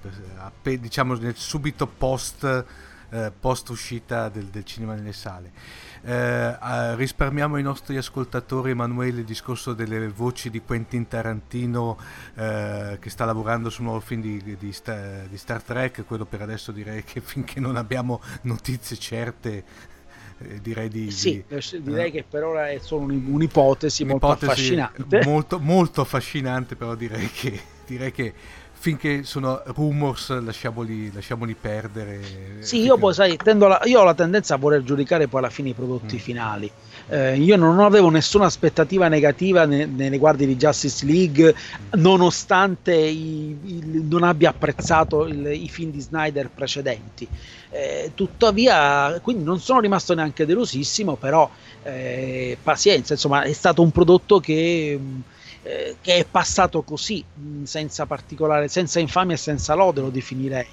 per, 0.00 0.78
diciamo, 0.78 1.16
subito 1.34 1.86
post, 1.86 2.64
eh, 3.10 3.32
post 3.38 3.68
uscita 3.68 4.28
del, 4.28 4.46
del 4.46 4.64
cinema 4.64 4.94
nelle 4.94 5.12
sale. 5.12 5.52
Eh, 6.04 6.96
risparmiamo 6.96 7.54
ai 7.54 7.62
nostri 7.62 7.96
ascoltatori, 7.96 8.72
Emanuele, 8.72 9.20
il 9.20 9.24
discorso 9.24 9.72
delle 9.72 10.08
voci 10.08 10.50
di 10.50 10.60
Quentin 10.60 11.06
Tarantino 11.06 11.96
eh, 12.34 12.98
che 13.00 13.08
sta 13.08 13.24
lavorando 13.24 13.70
sul 13.70 13.84
nuovo 13.84 14.00
film 14.00 14.20
di, 14.20 14.56
di 14.58 14.72
Sta- 14.72 15.22
di 15.28 15.38
Star 15.38 15.62
Trek. 15.62 16.04
Quello 16.04 16.24
per 16.24 16.42
adesso 16.42 16.72
direi 16.72 17.04
che 17.04 17.20
finché 17.20 17.60
non 17.60 17.76
abbiamo 17.76 18.20
notizie 18.42 18.96
certe, 18.96 19.64
eh, 20.48 20.60
direi 20.60 20.88
di. 20.88 21.10
Sì, 21.10 21.42
di- 21.46 21.54
eh, 21.56 21.82
direi 21.82 22.08
eh, 22.08 22.10
che 22.10 22.24
per 22.28 22.44
ora 22.44 22.68
è 22.70 22.78
solo 22.78 23.04
un- 23.04 23.24
un'ipotesi 23.28 24.04
molto 24.04 24.26
un'ipotesi 24.26 24.50
affascinante. 24.78 25.20
Molto, 25.24 25.58
molto 25.58 26.00
affascinante, 26.00 26.76
però 26.76 26.94
direi 26.94 27.28
che, 27.30 27.60
direi 27.86 28.12
che 28.12 28.32
finché 28.72 29.22
sono 29.22 29.62
rumors 29.66 30.30
lasciamoli, 30.40 31.12
lasciamoli 31.12 31.54
perdere. 31.54 32.20
Sì, 32.60 32.80
io 32.82 32.98
poi 32.98 33.14
sai, 33.14 33.36
tendo 33.36 33.68
la- 33.68 33.80
io 33.84 34.00
ho 34.00 34.04
la 34.04 34.14
tendenza 34.14 34.54
a 34.54 34.58
voler 34.58 34.82
giudicare 34.82 35.28
poi 35.28 35.40
alla 35.40 35.50
fine 35.50 35.68
i 35.68 35.72
prodotti 35.74 36.16
Mm. 36.16 36.18
finali. 36.18 36.70
Eh, 37.08 37.36
io 37.38 37.56
non 37.56 37.80
avevo 37.80 38.08
nessuna 38.10 38.46
aspettativa 38.46 39.08
negativa 39.08 39.64
ne- 39.66 39.86
nei 39.86 40.08
riguardi 40.08 40.46
di 40.46 40.56
Justice 40.56 41.04
League, 41.04 41.54
nonostante 41.96 42.94
i- 42.94 43.58
il- 43.64 44.04
non 44.04 44.22
abbia 44.22 44.50
apprezzato 44.50 45.26
il- 45.26 45.46
i 45.52 45.68
film 45.68 45.90
di 45.90 46.00
Snyder 46.00 46.50
precedenti. 46.50 47.28
Eh, 47.70 48.12
tuttavia, 48.14 49.18
quindi 49.20 49.44
non 49.44 49.60
sono 49.60 49.80
rimasto 49.80 50.14
neanche 50.14 50.46
delusissimo, 50.46 51.16
però 51.16 51.48
eh, 51.84 52.56
pazienza, 52.62 53.14
insomma, 53.14 53.42
è 53.42 53.52
stato 53.52 53.82
un 53.82 53.90
prodotto 53.90 54.38
che. 54.40 54.98
eh, 55.64 55.96
che 56.00 56.14
è 56.16 56.24
passato 56.28 56.82
così, 56.82 57.24
senza 57.62 58.04
particolare, 58.06 58.66
senza 58.68 58.98
infamia 58.98 59.34
e 59.36 59.38
senza 59.38 59.74
lode, 59.74 60.00
lo 60.00 60.10
definirei, 60.10 60.66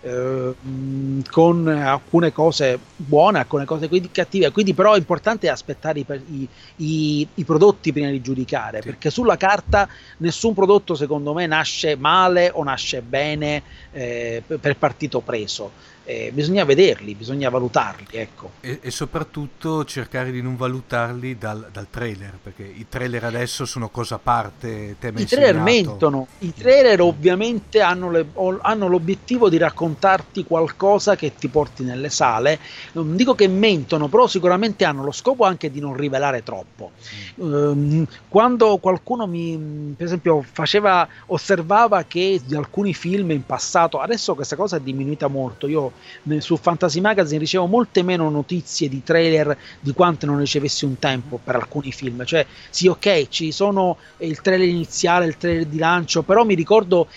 eh, 0.00 0.54
mh, 0.58 1.22
con 1.30 1.66
alcune 1.68 2.32
cose 2.32 2.78
buone, 2.96 3.38
alcune 3.38 3.64
cose 3.64 3.88
quindi 3.88 4.10
cattive. 4.10 4.50
Quindi, 4.50 4.74
però, 4.74 4.94
è 4.94 4.98
importante 4.98 5.48
aspettare 5.48 6.00
i, 6.00 6.06
i- 6.08 6.48
i- 6.76 7.28
i 7.34 7.44
prodotti 7.44 7.92
prima 7.92 8.10
di 8.10 8.20
giudicare, 8.20 8.80
Sì. 8.80 8.88
perché 8.88 9.10
sulla 9.10 9.36
carta 9.36 9.88
nessun 10.18 10.54
prodotto, 10.54 10.94
secondo 10.94 11.32
me, 11.32 11.46
nasce 11.46 11.96
male 11.96 12.50
o 12.52 12.62
nasce 12.62 13.02
bene 13.02 13.62
eh, 13.90 14.42
per 14.60 14.76
partito 14.76 15.20
preso. 15.20 15.72
Eh, 16.08 16.30
bisogna 16.32 16.62
vederli, 16.62 17.16
bisogna 17.16 17.48
valutarli, 17.50 18.06
ecco. 18.12 18.52
E, 18.60 18.78
e 18.80 18.90
soprattutto 18.92 19.84
cercare 19.84 20.30
di 20.30 20.40
non 20.40 20.56
valutarli 20.56 21.36
dal, 21.36 21.68
dal 21.72 21.88
trailer, 21.90 22.38
perché 22.40 22.62
i 22.62 22.86
trailer 22.88 23.24
adesso 23.24 23.64
sono 23.64 23.88
cosa 23.88 24.14
a 24.14 24.18
parte. 24.22 24.94
Te 25.00 25.10
mi 25.10 25.18
hai 25.18 25.24
I 25.24 25.26
trailer 25.26 25.56
mentono, 25.56 26.28
i 26.38 26.54
trailer 26.54 27.00
ovviamente 27.00 27.80
hanno, 27.80 28.12
le- 28.12 28.24
hanno 28.62 28.86
l'obiettivo 28.86 29.48
di 29.48 29.58
raccontarti 29.58 30.44
qualcosa 30.44 31.16
che 31.16 31.34
ti 31.34 31.48
porti 31.48 31.82
nelle 31.82 32.08
sale. 32.08 32.60
Non 32.92 33.16
dico 33.16 33.34
che 33.34 33.48
mentono, 33.48 34.06
però 34.06 34.28
sicuramente 34.28 34.84
hanno 34.84 35.02
lo 35.02 35.10
scopo 35.10 35.42
anche 35.44 35.72
di 35.72 35.80
non 35.80 35.96
rivelare 35.96 36.44
troppo. 36.44 36.92
Ehm, 37.40 38.06
quando 38.28 38.78
qualcuno 38.78 39.26
mi, 39.26 39.94
per 39.96 40.06
esempio, 40.06 40.40
faceva, 40.48 41.08
osservava 41.26 42.04
che 42.04 42.40
di 42.44 42.54
alcuni 42.54 42.94
film 42.94 43.32
in 43.32 43.44
passato, 43.44 43.98
adesso 43.98 44.36
questa 44.36 44.54
cosa 44.54 44.76
è 44.76 44.80
diminuita 44.80 45.26
molto. 45.26 45.66
Io 45.66 45.94
su 46.38 46.56
Fantasy 46.56 47.00
Magazine 47.00 47.38
ricevo 47.38 47.66
molte 47.66 48.02
meno 48.02 48.28
notizie 48.30 48.88
di 48.88 49.02
trailer 49.02 49.56
di 49.80 49.92
quante 49.92 50.26
non 50.26 50.38
ricevessi 50.38 50.84
un 50.84 50.98
tempo 50.98 51.38
per 51.42 51.56
alcuni 51.56 51.92
film. 51.92 52.24
Cioè, 52.24 52.46
sì, 52.70 52.86
ok, 52.88 53.28
ci 53.28 53.52
sono 53.52 53.98
il 54.18 54.40
trailer 54.40 54.68
iniziale, 54.68 55.26
il 55.26 55.36
trailer 55.36 55.66
di 55.66 55.78
lancio, 55.78 56.22
però 56.22 56.44
mi 56.44 56.54
ricordo 56.54 57.08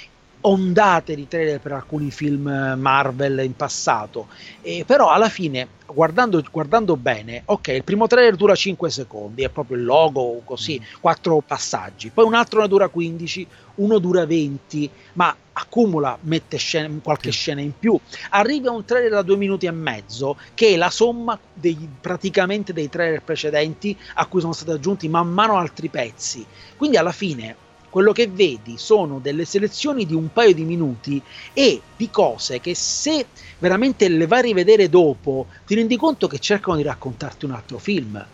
ondate 0.41 1.15
di 1.15 1.28
trailer 1.28 1.60
per 1.60 1.73
alcuni 1.73 2.12
film 2.12 2.47
eh, 2.47 2.75
Marvel 2.75 3.43
in 3.43 3.56
passato. 3.56 4.28
E 4.62 4.84
però 4.86 5.10
alla 5.10 5.30
fine, 5.30 5.69
guardando, 5.86 6.41
guardando 6.52 6.95
bene, 6.95 7.41
ok, 7.45 7.67
il 7.69 7.84
primo 7.84 8.08
trailer 8.08 8.36
dura 8.36 8.56
5 8.56 8.89
secondi, 8.89 9.43
è 9.43 9.49
proprio 9.49 9.78
il 9.78 9.84
logo 9.84 10.41
così, 10.45 10.82
quattro 10.99 11.41
passaggi. 11.41 12.10
Poi 12.12 12.25
un 12.25 12.34
altro 12.34 12.62
ne 12.62 12.67
dura 12.67 12.88
15, 12.89 13.47
uno 13.75 13.99
dura 13.99 14.25
20, 14.25 14.89
ma 15.13 15.35
accumula, 15.52 16.17
mette 16.21 16.58
scene- 16.58 17.00
qualche 17.02 17.31
Sì. 17.31 17.37
scena 17.37 17.62
in 17.62 17.73
più. 17.77 18.00
Arriva 18.29 18.71
un 18.71 18.85
trailer 18.85 19.12
da 19.12 19.21
due 19.21 19.35
minuti 19.37 19.65
e 19.65 19.71
mezzo, 19.71 20.37
che 20.54 20.69
è 20.69 20.77
la 20.77 20.90
somma 20.90 21.40
dei, 21.52 21.98
praticamente 22.00 22.71
dei 22.73 22.90
trailer 22.90 23.21
precedenti 23.23 23.98
a 24.15 24.25
cui 24.27 24.40
sono 24.42 24.54
stati 24.54 24.71
aggiunti 24.71 25.08
man 25.10 25.27
mano 25.29 25.58
altri 25.58 25.90
pezzi. 25.90 26.46
Quindi 26.75 26.98
alla 26.98 27.12
fine 27.12 27.58
quello 27.90 28.12
che 28.12 28.27
vedi 28.27 28.77
sono 28.77 29.19
delle 29.19 29.46
selezioni 29.46 30.06
di 30.06 30.13
un 30.13 30.31
paio 30.31 30.54
di 30.54 30.63
minuti 30.63 31.21
e 31.54 31.81
di 31.96 32.10
cose 32.10 32.60
che 32.60 32.75
se 32.75 33.25
veramente 33.58 34.08
le 34.08 34.27
vai 34.27 34.40
a 34.40 34.44
rivedere 34.44 34.90
dopo 34.90 35.48
ti 35.65 35.75
rendi 35.75 35.98
conto 35.98 36.27
che 36.27 36.40
cercano 36.40 36.77
di 36.77 36.83
raccontarti 36.83 37.46
un 37.46 37.52
altro 37.52 37.77
film. 37.77 38.27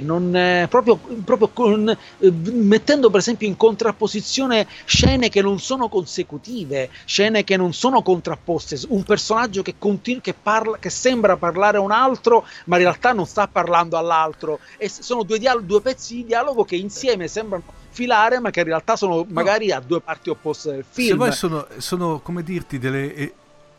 Non, 0.00 0.34
eh, 0.34 0.68
proprio, 0.70 0.96
proprio 1.22 1.48
con, 1.48 1.86
eh, 1.90 2.30
mettendo 2.30 3.10
per 3.10 3.20
esempio 3.20 3.46
in 3.46 3.58
contrapposizione 3.58 4.66
scene 4.86 5.28
che 5.28 5.42
non 5.42 5.58
sono 5.58 5.90
consecutive, 5.90 6.90
scene 7.04 7.44
che 7.44 7.58
non 7.58 7.74
sono 7.74 8.00
contrapposte, 8.00 8.80
un 8.88 9.04
personaggio 9.04 9.60
che, 9.60 9.74
continu- 9.76 10.22
che, 10.22 10.32
parla, 10.32 10.78
che 10.78 10.88
sembra 10.88 11.36
parlare 11.36 11.76
a 11.76 11.80
un 11.82 11.90
altro, 11.90 12.46
ma 12.66 12.76
in 12.76 12.84
realtà 12.84 13.12
non 13.12 13.26
sta 13.26 13.48
parlando 13.48 13.98
all'altro. 13.98 14.60
E 14.78 14.88
sono 14.88 15.24
due, 15.24 15.38
dial- 15.38 15.64
due 15.66 15.82
pezzi 15.82 16.14
di 16.14 16.24
dialogo 16.24 16.64
che 16.64 16.76
insieme 16.76 17.28
sembrano 17.28 17.64
filare, 17.96 18.38
ma 18.38 18.50
che 18.50 18.60
in 18.60 18.66
realtà 18.66 18.94
sono 18.94 19.24
magari 19.30 19.72
a 19.72 19.80
due 19.80 20.00
parti 20.02 20.28
opposte 20.28 20.70
del 20.72 20.84
Se 20.88 21.02
film. 21.02 21.16
vuoi 21.16 21.32
sono, 21.32 21.66
sono, 21.78 22.20
come 22.20 22.42
dirti, 22.42 22.78
delle, 22.78 23.14
eh, 23.14 23.34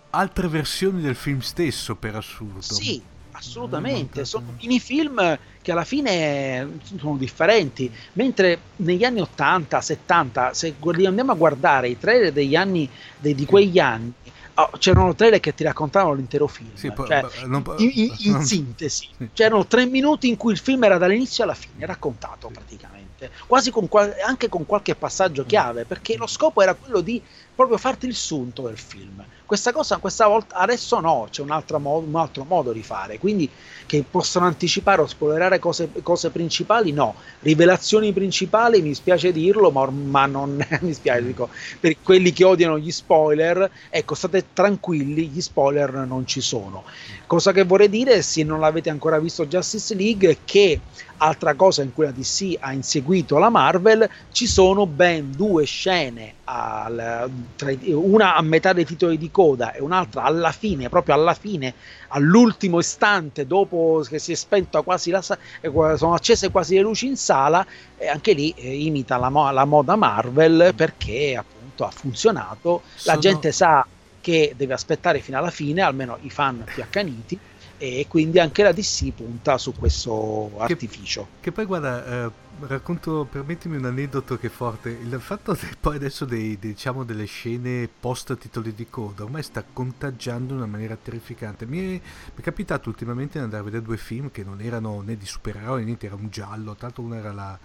altre 0.10 0.48
versioni 0.48 1.02
del 1.02 1.16
film 1.16 1.40
stesso, 1.40 1.96
per 1.96 2.16
assurdo. 2.16 2.62
Sì, 2.62 3.00
assolutamente. 3.32 4.26
Sono 4.26 4.56
minifilm 4.60 5.38
che 5.62 5.72
alla 5.72 5.84
fine 5.84 6.80
sono 6.98 7.16
differenti. 7.18 7.92
Mentre 8.14 8.60
negli 8.78 9.04
anni 9.04 9.22
80, 9.22 9.80
70, 9.82 10.54
se 10.56 10.74
andiamo 10.82 11.32
a 11.32 11.36
guardare 11.36 11.90
i 11.90 11.98
trailer 12.00 12.32
degli 12.32 12.56
anni, 12.56 12.90
dei- 13.20 13.36
di 13.36 13.46
quegli 13.46 13.78
anni, 13.78 14.12
oh, 14.56 14.70
c'erano 14.80 15.14
trailer 15.14 15.40
che 15.40 15.54
ti 15.54 15.64
raccontavano 15.64 16.14
l'intero 16.16 16.48
film. 16.48 16.72
Sì, 16.74 16.92
Cioè, 16.96 17.26
non 17.46 17.64
in, 17.78 17.92
in- 17.94 18.14
in 18.26 18.32
non- 18.32 18.44
sintesi, 18.46 19.08
Sì. 19.16 19.30
c'erano 19.34 19.68
tre 19.68 19.86
minuti 19.86 20.28
in 20.30 20.38
cui 20.38 20.54
il 20.54 20.58
film 20.60 20.84
era 20.84 20.98
dall'inizio 20.98 21.44
alla 21.44 21.54
fine, 21.54 21.86
raccontato 21.86 22.50
praticamente, 22.52 23.07
quasi 23.48 23.72
con 23.72 23.88
qual- 23.88 24.14
anche 24.26 24.50
con 24.50 24.66
qualche 24.66 24.96
passaggio 24.96 25.44
chiave, 25.46 25.86
perché 25.86 26.16
lo 26.18 26.28
scopo 26.28 26.62
era 26.62 26.76
quello 26.76 27.02
di 27.02 27.24
proprio 27.54 27.78
farti 27.78 28.06
il 28.08 28.16
sunto 28.16 28.64
del 28.64 28.78
film. 28.78 29.26
Questa 29.48 29.72
cosa, 29.72 29.98
questa 30.00 30.28
volta, 30.28 30.58
adesso 30.58 31.00
no, 31.00 31.28
c'è 31.30 31.42
un 31.42 31.52
altro, 31.52 31.80
mo- 31.80 32.00
un 32.00 32.16
altro 32.18 32.44
modo 32.44 32.74
di 32.74 32.84
fare, 32.84 33.18
quindi 33.18 33.50
che 33.86 34.04
possono 34.04 34.46
anticipare 34.46 35.02
o 35.02 35.08
spoilerare 35.08 35.58
cose, 35.58 35.90
cose 36.04 36.32
principali, 36.32 36.92
no. 36.92 37.16
Rivelazioni 37.40 38.12
principali, 38.12 38.82
mi 38.82 38.94
spiace 38.94 39.32
dirlo, 39.32 39.72
ma, 39.72 39.90
ma 39.90 40.26
non 40.26 40.60
mi 40.82 40.94
spiace, 40.94 41.24
dico, 41.24 41.50
per 41.80 42.02
quelli 42.02 42.34
che 42.34 42.44
odiano 42.44 42.78
gli 42.78 42.92
spoiler, 42.92 43.72
ecco, 43.90 44.16
state 44.16 44.50
tranquilli, 44.52 45.30
gli 45.30 45.40
spoiler 45.42 45.94
non 46.06 46.26
ci 46.28 46.42
sono. 46.42 46.84
Cosa 47.26 47.52
che 47.52 47.64
vorrei 47.64 47.90
dire, 47.90 48.22
se 48.22 48.44
non 48.44 48.60
l'avete 48.60 48.90
ancora 48.90 49.20
visto 49.20 49.46
Justice 49.48 49.96
League, 49.96 50.42
che 50.44 50.82
altra 51.18 51.56
cosa 51.56 51.82
in 51.84 51.92
cui 51.94 52.06
la 52.06 52.12
DC 52.12 52.56
ha 52.60 52.74
inseguito 52.74 53.38
la 53.38 53.50
Marvel, 53.50 54.10
ci 54.30 54.48
sono 54.48 54.88
ben 54.88 55.32
due 55.36 55.66
scene, 55.66 56.36
al- 56.46 57.30
tra 57.56 57.72
una 57.90 58.36
a 58.36 58.42
metà 58.42 58.74
dei 58.74 58.86
titoli 58.86 59.18
di 59.18 59.30
coda 59.38 59.72
e 59.72 59.82
un'altra 59.82 60.24
alla 60.24 60.52
fine, 60.52 60.90
proprio 60.90 61.14
alla 61.14 61.36
fine, 61.36 61.76
all'ultimo 62.08 62.80
istante, 62.80 63.46
dopo 63.46 64.04
che 64.10 64.18
si 64.18 64.32
è 64.32 64.36
spenta 64.36 64.82
quasi 64.82 65.12
la 65.12 65.22
sa- 65.22 65.38
eh, 65.62 65.70
sono 65.96 66.16
accese 66.16 66.50
quasi 66.50 66.74
le 66.74 66.82
luci 66.82 67.06
in 67.06 67.18
sala, 67.18 67.64
e 68.00 68.08
anche 68.08 68.34
lì 68.34 68.52
eh, 68.58 68.84
imita 68.86 69.18
la, 69.18 69.30
mo- 69.30 69.52
la 69.52 69.66
moda 69.66 69.96
Marvel 69.96 70.74
perché 70.76 71.36
appunto 71.38 71.86
ha 71.86 71.92
funzionato, 71.92 72.82
la 72.84 73.00
Sono- 73.12 73.20
gente 73.20 73.52
sa 73.52 73.86
che 74.20 74.54
deve 74.58 74.74
aspettare 74.74 75.20
fino 75.20 75.38
alla 75.38 75.52
fine, 75.52 75.82
almeno 75.84 76.18
i 76.22 76.32
fan 76.32 76.64
più 76.66 76.82
accaniti, 76.82 77.38
e 77.78 78.06
quindi 78.08 78.40
anche 78.40 78.64
la 78.64 78.72
DC 78.72 79.12
punta 79.12 79.58
su 79.58 79.74
questo 79.74 80.52
artificio. 80.58 81.28
Che 81.40 81.52
poi 81.52 81.66
guarda, 81.66 82.26
eh, 82.26 82.32
racconto, 82.62 83.28
permettimi 83.30 83.78
un 83.78 83.86
aneddoto 83.86 84.38
che 84.38 84.48
è 84.48 84.50
forte. 84.50 84.90
Il 84.90 85.20
fatto 85.20 85.54
che 85.54 85.76
poi 85.80 85.98
adesso 85.98 86.26
dei, 86.26 86.58
diciamo 86.58 87.04
delle 87.04 87.26
scene 87.26 87.88
post 87.88 88.36
titoli 88.38 88.74
di 88.74 88.88
coda 88.90 89.24
ormai 89.24 89.44
sta 89.44 89.64
contagiando 89.64 90.54
in 90.54 90.60
una 90.60 90.68
maniera 90.68 90.98
terrificante. 91.02 91.66
Mi 91.68 91.78
è, 91.78 91.82
mi 91.82 92.02
è 92.36 92.42
capitato 92.42 92.90
ultimamente 92.90 93.38
di 93.38 93.44
andare 93.44 93.62
a 93.62 93.66
vedere 93.66 93.84
due 93.84 93.98
film 93.98 94.32
che 94.32 94.44
non 94.44 94.60
erano 94.60 95.02
né 95.02 95.16
di 95.16 95.26
supereroi 95.26 95.80
né 95.80 95.86
niente, 95.86 96.08
era 96.08 96.16
un 96.16 96.30
giallo. 96.30 96.76
L'altro 96.80 97.04
uno 97.04 97.16
era 97.16 97.32
la, 97.32 97.58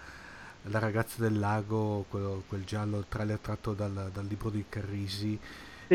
la 0.65 0.79
ragazza 0.79 1.23
del 1.23 1.39
lago, 1.39 2.05
quello- 2.11 2.43
quel 2.49 2.65
giallo 2.65 3.05
trailer 3.09 3.39
tratto 3.39 3.73
dal, 3.73 4.11
dal 4.13 4.27
libro 4.27 4.51
di 4.51 4.65
Carrisi. 4.69 5.39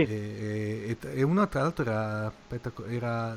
Sì. 0.06 0.12
E, 0.12 0.98
e, 1.02 1.20
e 1.20 1.24
uno 1.24 1.48
tra 1.48 1.62
l'altro 1.62 1.84
era, 1.84 2.28
aspetta, 2.28 2.72
era 2.88 3.36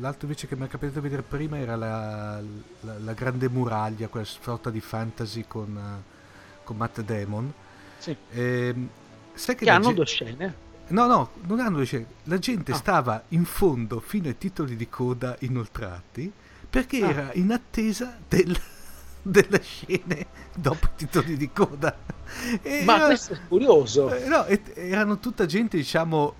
l'altro 0.00 0.26
invece 0.26 0.46
che 0.46 0.56
mi 0.56 0.64
è 0.66 0.68
capitato 0.68 0.98
di 0.98 1.04
vedere 1.08 1.22
prima 1.22 1.58
era 1.58 1.76
la, 1.76 2.40
la- 2.80 2.98
la 2.98 3.12
grande 3.14 3.48
muraglia, 3.48 4.08
quella 4.08 4.26
sorta 4.26 4.70
di 4.70 4.80
fantasy 4.80 5.44
con, 5.48 6.02
con 6.64 6.76
Matt 6.76 7.00
Damon. 7.00 7.52
Sì. 7.98 8.14
Ehm, 8.32 8.88
sai 9.34 9.54
che 9.54 9.64
Che 9.64 9.70
hanno 9.70 9.86
gen- 9.86 9.94
due 9.94 10.06
scene. 10.06 10.54
No, 10.88 11.06
no, 11.06 11.30
non 11.46 11.60
hanno 11.60 11.76
due 11.76 11.86
scene. 11.86 12.06
La 12.24 12.38
gente 12.38 12.72
Ah. 12.72 12.76
stava 12.76 13.22
in 13.28 13.44
fondo 13.44 14.00
fino 14.00 14.26
ai 14.28 14.36
titoli 14.36 14.76
di 14.76 14.88
coda 14.90 15.36
inoltrati 15.40 16.30
perché 16.68 17.02
Ah. 17.02 17.08
era 17.08 17.30
in 17.34 17.52
attesa 17.52 18.18
del- 18.28 18.58
delle 19.22 19.62
scene 19.62 20.26
dopo 20.54 20.86
i 20.86 20.90
titoli 20.96 21.36
di 21.36 21.50
coda. 21.52 21.96
E 22.62 22.82
Ma 22.84 22.96
era- 22.96 23.06
questo 23.06 23.34
è 23.34 23.38
curioso. 23.48 24.12
eh, 24.14 24.26
no, 24.26 24.44
erano 24.74 25.18
tutta 25.18 25.46
gente, 25.46 25.76
diciamo, 25.76 26.34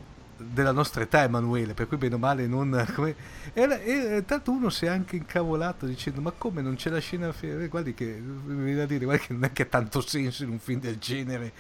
della 0.50 0.72
nostra 0.72 1.02
età, 1.02 1.22
Emanuele, 1.22 1.74
per 1.74 1.86
cui 1.86 1.96
bene 1.96 2.14
o 2.14 2.18
male 2.18 2.46
non... 2.46 2.86
Come, 2.94 3.14
era, 3.52 3.80
e 3.80 4.22
tanto 4.26 4.50
uno 4.50 4.70
si 4.70 4.86
è 4.86 4.88
anche 4.88 5.16
incavolato 5.16 5.86
dicendo, 5.86 6.20
ma 6.20 6.32
come 6.36 6.62
non 6.62 6.74
c'è 6.74 6.90
la 6.90 6.98
scena... 6.98 7.32
fe- 7.32 7.64
eh, 7.64 7.68
Guardi 7.68 7.94
che, 7.94 8.20
dire, 8.86 9.04
guarda 9.04 9.24
che 9.24 9.32
non 9.32 9.44
è 9.44 9.52
che 9.52 9.62
ha 9.62 9.66
tanto 9.66 10.00
senso 10.00 10.42
in 10.42 10.50
un 10.50 10.58
film 10.58 10.80
del 10.80 10.98
genere 10.98 11.52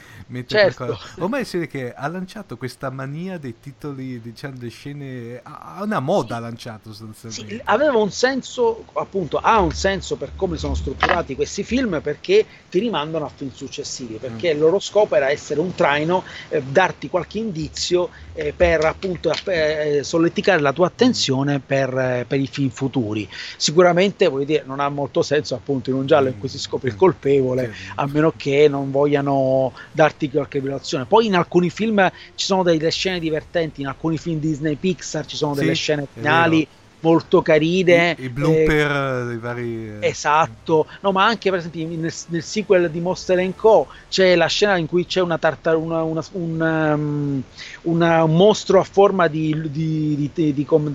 Certo. 0.46 0.84
qualcosa. 0.84 1.22
Ormai 1.22 1.44
si 1.44 1.58
vede 1.58 1.70
che 1.70 1.92
ha 1.94 2.06
lanciato 2.08 2.56
questa 2.56 2.90
mania 2.90 3.38
dei 3.38 3.54
titoli, 3.60 4.20
diciamo, 4.20 4.56
delle 4.56 4.70
scene... 4.70 5.40
Ha 5.42 5.82
una 5.82 6.00
moda 6.00 6.36
ha 6.36 6.40
lanciato 6.40 6.92
sostanzialmente. 6.92 7.56
Sì, 7.56 7.62
aveva 7.64 7.96
un 7.96 8.10
senso, 8.10 8.84
appunto, 8.94 9.38
ha 9.38 9.60
un 9.60 9.72
senso 9.72 10.16
per 10.16 10.32
come 10.36 10.56
sono 10.56 10.74
strutturati 10.74 11.34
questi 11.34 11.62
film 11.64 12.00
perché 12.02 12.44
ti 12.70 12.78
rimandano 12.78 13.26
a 13.26 13.30
film 13.34 13.52
successivi, 13.52 14.16
perché 14.16 14.48
il 14.48 14.58
loro 14.58 14.78
scopo 14.78 15.14
era 15.14 15.30
essere 15.30 15.60
un 15.60 15.74
traino, 15.74 16.24
eh, 16.48 16.62
darti 16.62 17.08
qualche 17.08 17.38
indizio 17.38 18.10
eh, 18.32 18.52
per 18.52 18.71
appunto 18.80 19.30
eh, 19.46 20.00
solleticare 20.02 20.60
la 20.60 20.72
tua 20.72 20.86
attenzione 20.86 21.60
per, 21.60 21.96
eh, 21.96 22.24
per 22.26 22.40
i 22.40 22.46
film 22.46 22.70
futuri. 22.70 23.28
Sicuramente, 23.56 24.28
voglio 24.28 24.44
dire, 24.44 24.62
non 24.66 24.80
ha 24.80 24.88
molto 24.88 25.22
senso 25.22 25.54
appunto 25.54 25.90
in 25.90 25.96
un 25.96 26.06
giallo 26.06 26.28
in 26.28 26.38
cui 26.38 26.48
si 26.48 26.58
scopre 26.58 26.88
il 26.88 26.96
colpevole, 26.96 27.72
Sì. 27.74 27.92
a 27.96 28.06
meno 28.06 28.32
che 28.36 28.68
non 28.68 28.90
vogliano 28.90 29.72
darti 29.92 30.30
qualche 30.30 30.58
rivelazione. 30.58 31.06
Poi 31.06 31.26
in 31.26 31.34
alcuni 31.34 31.70
film 31.70 32.10
ci 32.34 32.46
sono 32.46 32.62
delle 32.62 32.90
scene 32.90 33.18
divertenti, 33.18 33.80
in 33.80 33.86
alcuni 33.86 34.18
film 34.18 34.38
Disney 34.40 34.76
Pixar 34.76 35.26
ci 35.26 35.36
sono 35.36 35.54
Sì, 35.54 35.60
delle 35.60 35.74
scene 35.74 36.02
è 36.02 36.06
finali 36.12 36.58
vero. 36.58 36.70
Molto 37.02 37.42
carine. 37.42 38.16
I, 38.18 38.22
i 38.22 38.24
eh, 38.26 38.30
blooper 38.30 39.26
dei 39.26 39.36
vari... 39.38 39.98
eh, 40.00 40.06
Esatto, 40.08 40.86
no, 41.00 41.12
ma 41.12 41.24
anche 41.26 41.50
per 41.50 41.58
esempio 41.60 41.86
nel, 41.86 42.12
nel 42.28 42.42
sequel 42.42 42.90
di 42.90 43.00
Monster 43.00 43.54
Co. 43.54 43.86
c'è 44.08 44.34
la 44.34 44.46
scena 44.46 44.76
in 44.76 44.86
cui 44.86 45.04
c'è 45.06 45.20
una 45.20 45.38
tartar- 45.38 45.76
una- 45.76 46.02
una- 46.02 46.24
un, 46.32 46.60
um, 46.60 47.42
una- 47.82 48.24
un 48.24 48.34
mostro 48.36 48.80
a 48.80 48.84
forma 48.84 49.26
di, 49.28 49.54
di, 49.70 50.30
di- 50.32 50.52
di- 50.54 50.64
com- 50.64 50.92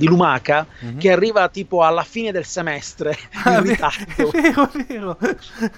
lumaca 0.00 0.66
mhm. 0.80 0.98
che 0.98 1.10
arriva 1.10 1.48
tipo 1.48 1.82
alla 1.82 2.02
fine 2.04 2.32
del 2.32 2.44
semestre 2.44 3.16
Ah, 3.44 3.58
in 3.58 3.64
è 3.64 3.68
ritardo. 3.68 4.30
vero, 4.30 4.70
è 4.72 4.84
vero. 4.86 5.18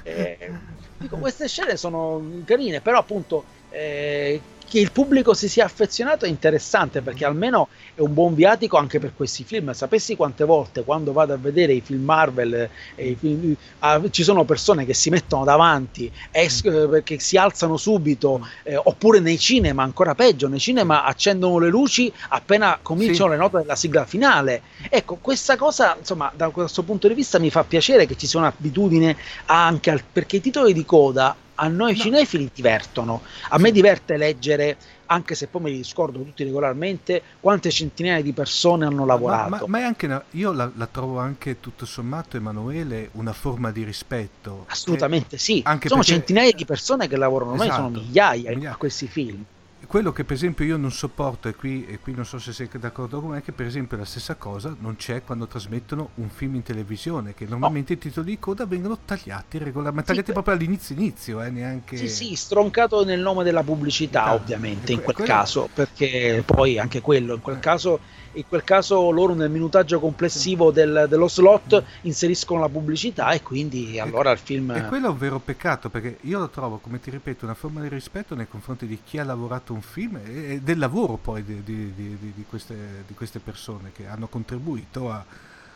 Eh, 0.02 0.50
dico, 0.98 1.16
queste 1.18 1.48
scene 1.48 1.76
sono 1.76 2.22
carine, 2.44 2.80
però 2.80 2.98
appunto 2.98 3.44
eh, 3.70 4.40
che 4.70 4.78
il 4.78 4.92
pubblico 4.92 5.34
si 5.34 5.48
sia 5.48 5.64
affezionato 5.64 6.26
è 6.26 6.28
interessante 6.28 7.00
perché 7.02 7.24
almeno 7.24 7.66
è 7.92 8.00
un 8.00 8.14
buon 8.14 8.34
viatico 8.34 8.76
anche 8.76 9.00
per 9.00 9.12
questi 9.16 9.42
film. 9.42 9.72
Sapessi 9.72 10.14
quante 10.14 10.44
volte 10.44 10.84
quando 10.84 11.10
vado 11.12 11.32
a 11.32 11.36
vedere 11.36 11.72
i 11.72 11.80
film 11.80 12.04
Marvel 12.04 12.70
e 12.94 13.08
i 13.08 13.16
film- 13.18 13.56
ah, 13.80 14.00
ci 14.10 14.22
sono 14.22 14.44
persone 14.44 14.86
che 14.86 14.94
si 14.94 15.10
mettono 15.10 15.42
davanti 15.42 16.08
es- 16.30 16.62
eh, 16.64 16.86
perché 16.88 17.18
si 17.18 17.36
alzano 17.36 17.76
subito, 17.76 18.46
eh, 18.62 18.76
oppure 18.76 19.18
nei 19.18 19.38
cinema, 19.40 19.82
ancora 19.82 20.14
peggio, 20.14 20.46
nei 20.46 20.60
cinema 20.60 21.02
accendono 21.02 21.58
le 21.58 21.68
luci 21.68 22.12
appena 22.28 22.78
cominciano 22.80 23.30
Sì. 23.30 23.36
le 23.36 23.42
note 23.42 23.56
della 23.58 23.74
sigla 23.74 24.04
finale. 24.06 24.62
Ecco, 24.88 25.16
questa 25.20 25.56
cosa, 25.56 25.96
insomma, 25.98 26.30
da 26.32 26.48
questo 26.50 26.84
punto 26.84 27.08
di 27.08 27.14
vista 27.14 27.40
mi 27.40 27.50
fa 27.50 27.64
piacere 27.64 28.06
che 28.06 28.16
ci 28.16 28.28
sia 28.28 28.38
un'abitudine 28.38 29.16
anche 29.46 29.90
al, 29.90 30.00
perché 30.12 30.36
i 30.36 30.40
titoli 30.40 30.72
di 30.72 30.84
coda 30.84 31.34
a 31.62 31.68
noi 31.68 31.94
No. 31.94 32.02
cinefili 32.02 32.50
divertono. 32.54 33.20
A 33.50 33.58
me 33.58 33.70
diverte 33.70 34.16
leggere, 34.16 34.76
anche 35.06 35.34
se 35.34 35.46
poi 35.46 35.60
me 35.62 35.70
li 35.70 35.84
scordo 35.84 36.18
tutti 36.22 36.42
regolarmente, 36.42 37.22
quante 37.38 37.70
centinaia 37.70 38.22
di 38.22 38.32
persone 38.32 38.86
hanno 38.86 39.04
Ma, 39.04 39.12
lavorato. 39.12 39.50
ma- 39.50 39.62
ma 39.66 39.78
è 39.80 39.82
anche 39.82 40.06
una- 40.06 40.24
io 40.30 40.52
la, 40.52 40.70
la 40.74 40.86
trovo 40.86 41.18
anche 41.18 41.60
tutto 41.60 41.84
sommato, 41.84 42.36
Emanuele, 42.38 43.10
una 43.12 43.32
forma 43.34 43.70
di 43.70 43.84
rispetto. 43.84 44.64
Assolutamente 44.68 45.36
sì, 45.36 45.60
anche 45.64 45.88
sono 45.88 46.00
perché- 46.00 46.14
centinaia 46.16 46.52
di 46.52 46.64
persone 46.64 47.06
che 47.08 47.16
lavorano, 47.16 47.50
ormai 47.52 47.68
sono 47.70 47.88
Esatto. 47.88 48.00
migliaia 48.06 48.50
Migliaia. 48.50 48.72
a 48.72 48.76
questi 48.76 49.06
film. 49.06 49.44
Quello 49.86 50.12
che 50.12 50.22
per 50.24 50.36
esempio 50.36 50.64
io 50.64 50.76
non 50.76 50.92
sopporto, 50.92 51.48
e 51.48 51.54
qui, 51.56 51.84
e 51.84 51.98
qui 51.98 52.14
non 52.14 52.24
so 52.24 52.38
se 52.38 52.52
sei 52.52 52.68
d'accordo 52.78 53.20
con 53.20 53.30
me, 53.30 53.38
è 53.38 53.42
che 53.42 53.50
per 53.50 53.66
esempio 53.66 53.96
la 53.96 54.04
stessa 54.04 54.36
cosa 54.36 54.76
non 54.78 54.94
c'è 54.94 55.24
quando 55.24 55.48
trasmettono 55.48 56.10
un 56.16 56.28
film 56.28 56.54
in 56.56 56.62
televisione, 56.62 57.34
che 57.34 57.44
normalmente 57.44 57.94
i 57.94 57.98
titoli 57.98 58.26
di 58.30 58.38
coda 58.38 58.66
vengono 58.66 58.98
tagliati 59.04 59.58
regolarmente, 59.58 60.02
Sì, 60.02 60.06
tagliati 60.08 60.32
proprio 60.32 60.54
all'inizio 60.54 60.94
inizio, 60.94 61.42
eh, 61.42 61.50
neanche... 61.50 61.96
Sì, 61.96 62.08
sì, 62.08 62.34
stroncato 62.36 63.04
nel 63.04 63.18
nome 63.20 63.42
della 63.42 63.64
pubblicità, 63.64 64.24
Ah, 64.26 64.34
ovviamente, 64.34 64.92
in 64.92 64.98
que- 64.98 65.06
quel 65.12 65.16
quello- 65.16 65.32
caso, 65.32 65.68
perché 65.74 66.42
poi 66.46 66.78
anche 66.78 67.00
quello, 67.00 67.34
in 67.34 67.40
quel 67.40 67.56
Eh. 67.56 67.60
caso, 67.60 67.98
in 68.34 68.44
quel 68.46 68.62
caso 68.62 69.10
loro 69.10 69.34
nel 69.34 69.50
minutaggio 69.50 69.98
complessivo 69.98 70.70
del- 70.70 71.06
dello 71.08 71.28
slot 71.28 71.82
inseriscono 72.02 72.60
la 72.60 72.68
pubblicità 72.68 73.30
e 73.32 73.42
quindi 73.42 73.98
allora 73.98 74.30
il 74.30 74.38
film... 74.38 74.70
E 74.70 74.86
quello 74.86 75.06
è 75.06 75.10
un 75.10 75.18
vero 75.18 75.38
peccato 75.40 75.88
perché 75.90 76.18
io 76.22 76.38
lo 76.38 76.48
trovo, 76.48 76.78
come 76.78 77.00
ti 77.00 77.10
ripeto, 77.10 77.44
una 77.44 77.54
forma 77.54 77.80
di 77.80 77.88
rispetto 77.88 78.34
nei 78.34 78.46
confronti 78.48 78.86
di 78.86 79.00
chi 79.04 79.18
ha 79.18 79.24
lavorato 79.24 79.72
un 79.72 79.82
film 79.82 80.20
e 80.24 80.60
del 80.62 80.78
lavoro 80.78 81.16
poi 81.16 81.42
di, 81.44 81.62
di- 81.64 81.92
di- 81.94 82.44
queste, 82.48 83.04
di 83.06 83.14
queste 83.14 83.40
persone 83.40 83.90
che 83.92 84.06
hanno 84.06 84.28
contribuito 84.28 85.10
a, 85.10 85.24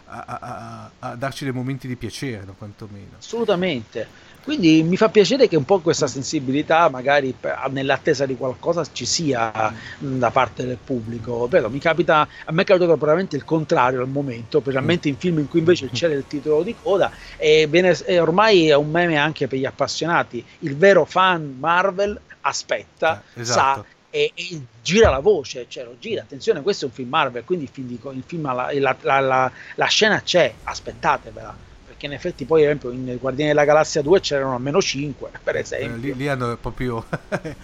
a- 0.06 0.24
a- 0.24 0.38
a- 0.40 0.90
a 1.10 1.14
darci 1.16 1.44
dei 1.44 1.52
momenti 1.52 1.88
di 1.88 1.96
piacere, 1.96 2.44
no, 2.44 2.54
quantomeno. 2.56 3.16
Assolutamente. 3.18 4.06
Quindi 4.44 4.82
mi 4.82 4.96
fa 4.98 5.08
piacere 5.08 5.48
che 5.48 5.56
un 5.56 5.64
po' 5.64 5.80
questa 5.80 6.06
sensibilità, 6.06 6.90
magari 6.90 7.34
nell'attesa 7.70 8.26
di 8.26 8.36
qualcosa, 8.36 8.84
ci 8.92 9.06
sia 9.06 9.72
da 9.98 10.30
parte 10.30 10.66
del 10.66 10.76
pubblico. 10.84 11.48
Però 11.48 11.70
mi 11.70 11.78
capita, 11.78 12.28
a 12.44 12.52
me 12.52 12.62
è 12.62 12.64
capitato 12.64 12.94
probabilmente 12.96 13.36
il 13.36 13.44
contrario 13.44 14.00
al 14.02 14.08
momento, 14.08 14.60
specialmente 14.60 15.08
in 15.08 15.16
film 15.16 15.38
in 15.38 15.48
cui 15.48 15.60
invece 15.60 15.88
c'era 15.90 16.12
il 16.12 16.26
titolo 16.26 16.62
di 16.62 16.76
coda. 16.80 17.10
E, 17.38 17.66
viene- 17.68 17.96
e 18.04 18.20
ormai 18.20 18.68
è 18.68 18.74
un 18.74 18.90
meme 18.90 19.16
anche 19.16 19.48
per 19.48 19.58
gli 19.58 19.64
appassionati. 19.64 20.44
Il 20.60 20.76
vero 20.76 21.06
fan 21.06 21.56
Marvel 21.58 22.20
aspetta, 22.42 23.22
Eh, 23.34 23.40
esatto. 23.40 23.80
sa 23.80 23.86
e, 24.10 24.30
e 24.34 24.60
gira 24.82 25.08
la 25.10 25.20
voce, 25.20 25.64
cioè 25.68 25.84
lo 25.84 25.96
gira. 25.98 26.20
Attenzione, 26.22 26.60
questo 26.60 26.84
è 26.84 26.88
un 26.88 26.94
film 26.94 27.08
Marvel, 27.08 27.44
quindi 27.44 27.64
il 27.64 27.70
film, 27.72 27.86
di 27.88 27.98
il 28.12 28.22
film 28.26 28.44
la, 28.44 28.68
la- 28.72 28.96
la- 29.00 29.20
la- 29.20 29.52
la 29.74 29.86
scena 29.86 30.20
c'è, 30.22 30.54
aspettatevela. 30.64 31.56
Perché 32.04 32.06
in 32.06 32.12
effetti 32.12 32.44
poi, 32.44 32.60
ad 32.62 32.66
esempio, 32.68 32.90
in 32.90 33.16
Guardiani 33.18 33.50
della 33.52 33.64
Galassia 33.64 34.02
2 34.02 34.20
c'erano 34.20 34.54
almeno 34.54 34.80
5, 34.80 35.30
per 35.42 35.56
Eh, 35.56 35.60
esempio. 35.60 35.96
lì, 35.96 36.14
lì 36.14 36.28
hanno 36.28 36.56
proprio 36.60 37.04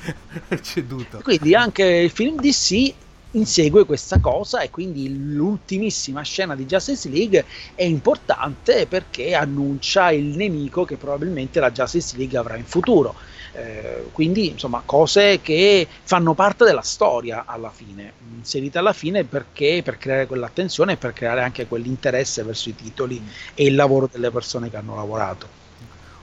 ceduto. 0.63 1.21
Quindi 1.23 1.55
anche 1.55 1.85
il 1.85 2.11
film 2.11 2.41
DC 2.41 2.93
insegue 3.33 3.85
questa 3.85 4.19
cosa 4.19 4.61
e 4.61 4.71
quindi 4.71 5.35
l'ultimissima 5.35 6.23
scena 6.23 6.57
di 6.57 6.67
Justice 6.67 7.09
League 7.09 7.45
è 7.77 7.85
importante 7.85 8.87
perché 8.87 9.35
annuncia 9.35 10.11
il 10.11 10.37
nemico 10.37 10.85
che 10.85 10.97
probabilmente 10.97 11.61
la 11.61 11.71
Justice 11.71 12.17
League 12.17 12.37
avrà 12.37 12.57
in 12.57 12.65
futuro. 12.65 13.15
Eh, 13.53 14.09
quindi 14.13 14.51
insomma 14.51 14.81
cose 14.85 15.41
che 15.41 15.87
fanno 16.05 16.35
parte 16.35 16.65
della 16.65 16.83
storia 16.83 17.45
alla 17.47 17.71
fine, 17.71 18.13
inserite 18.37 18.79
alla 18.79 18.93
fine 18.93 19.25
perché 19.25 19.83
per 19.85 19.99
creare 19.99 20.27
quell'attenzione 20.27 20.93
e 20.93 20.97
per 20.97 21.13
creare 21.13 21.43
anche 21.43 21.67
quell'interesse 21.67 22.45
verso 22.45 22.69
i 22.69 22.77
titoli 22.77 23.21
e 23.55 23.65
il 23.65 23.75
lavoro 23.75 24.09
delle 24.11 24.31
persone 24.31 24.71
che 24.71 24.77
hanno 24.77 24.95
lavorato. 24.95 25.59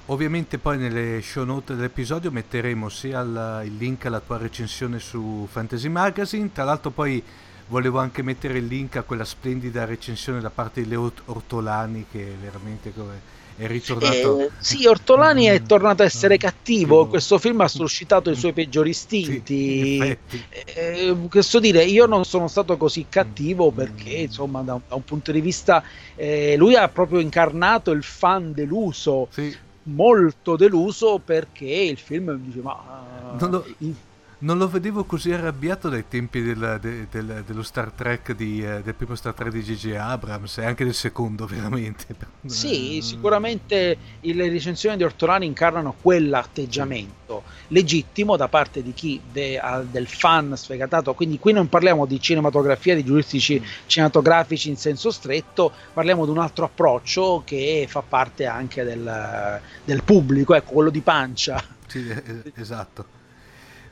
Ovviamente 0.09 0.57
poi 0.57 0.77
nelle 0.77 1.21
show 1.21 1.43
note 1.43 1.75
dell'episodio 1.75 2.31
metteremo 2.31 2.87
sia 2.87 3.19
il, 3.19 3.61
il 3.65 3.75
link 3.75 4.05
alla 4.05 4.21
tua 4.21 4.37
recensione 4.37 4.99
su 4.99 5.45
Fantasy 5.51 5.89
Magazine, 5.89 6.49
tra 6.53 6.63
l'altro 6.63 6.91
poi 6.91 7.21
volevo 7.67 7.99
anche 7.99 8.21
mettere 8.21 8.59
il 8.59 8.67
link 8.67 8.95
a 8.95 9.03
quella 9.03 9.25
splendida 9.25 9.83
recensione 9.83 10.39
da 10.39 10.49
parte 10.49 10.81
di 10.81 10.87
Leo 10.87 11.11
Ortolani 11.25 12.05
che 12.09 12.33
veramente 12.39 12.93
come 12.93 13.35
è 13.57 13.65
ritornato... 13.67 14.39
Eh, 14.39 14.51
sì, 14.59 14.85
Ortolani 14.85 15.45
è 15.45 15.61
tornato 15.63 16.03
a 16.03 16.05
essere 16.05 16.35
Mm, 16.35 16.37
cattivo. 16.37 17.03
sì. 17.03 17.09
Questo 17.09 17.37
film 17.39 17.61
ha 17.61 17.67
suscitato 17.67 18.29
i 18.29 18.35
suoi 18.35 18.53
peggiori 18.53 18.93
Sì, 18.93 18.99
istinti. 19.17 19.77
in 19.99 20.01
effetti. 20.01 20.43
Eh, 20.75 21.15
questo 21.29 21.59
dire, 21.59 21.83
io 21.83 22.05
non 22.05 22.23
sono 22.23 22.47
stato 22.47 22.77
così 22.77 23.07
cattivo 23.09 23.71
Mm. 23.71 23.75
perché, 23.75 24.09
insomma, 24.11 24.61
da 24.61 24.75
un, 24.75 24.81
da 24.87 24.95
un 24.95 25.03
punto 25.03 25.31
di 25.31 25.41
vista, 25.41 25.83
eh, 26.15 26.55
lui 26.57 26.75
ha 26.75 26.87
proprio 26.87 27.19
incarnato 27.19 27.91
il 27.91 28.03
fan 28.03 28.53
deluso, 28.53 29.27
Sì, 29.31 29.55
molto 29.83 30.55
deluso 30.55 31.19
perché 31.23 31.65
il 31.65 31.97
film 31.97 32.35
dice, 32.37 32.59
ma 32.61 33.35
Non 33.39 33.49
lo- 33.51 33.65
in- 33.79 33.95
Non 34.39 34.59
lo 34.59 34.67
vedevo 34.69 35.03
così 35.03 35.31
arrabbiato 35.31 35.89
dai 35.89 36.07
tempi 36.07 36.43
del- 36.43 36.77
de- 36.79 37.07
del- 37.09 37.43
dello 37.43 37.63
Star 37.63 37.91
Trek 37.91 38.33
di, 38.35 38.63
eh, 38.63 38.83
del 38.83 38.93
primo 38.93 39.15
Star 39.15 39.33
Trek 39.33 39.51
di 39.51 39.63
J.J. 39.63 39.95
Abrams 39.95 40.59
e 40.59 40.65
anche 40.65 40.83
del 40.83 40.93
secondo, 40.93 41.47
veramente. 41.49 42.05
Sì, 42.45 42.97
Eh, 42.97 43.01
sicuramente 43.01 43.97
le 44.21 44.49
recensioni 44.49 44.95
di 44.95 45.03
Ortolani 45.03 45.47
incarnano 45.47 45.95
quell'atteggiamento 45.99 47.41
legittimo 47.69 48.35
da 48.37 48.47
parte 48.47 48.83
di 48.83 48.93
chi 48.93 49.19
de- 49.31 49.57
ha 49.57 49.81
del 49.81 50.05
fan 50.07 50.55
sfegatato. 50.55 51.15
Quindi 51.15 51.39
qui 51.39 51.51
non 51.51 51.67
parliamo 51.67 52.05
di 52.05 52.21
cinematografia, 52.21 52.93
di 52.93 53.03
giuristici 53.03 53.59
cinematografici 53.87 54.69
in 54.69 54.77
senso 54.77 55.09
stretto, 55.09 55.71
parliamo 55.93 56.25
di 56.25 56.29
un 56.31 56.37
altro 56.37 56.65
approccio 56.65 57.41
che 57.43 57.87
fa 57.89 58.03
parte 58.07 58.45
anche 58.45 58.83
del, 58.83 59.59
del 59.83 60.03
pubblico, 60.03 60.53
ecco, 60.53 60.73
quello 60.73 60.91
di 60.91 61.01
pancia. 61.01 61.59
Sì, 61.87 62.07
eh, 62.07 62.51
esatto. 62.53 63.15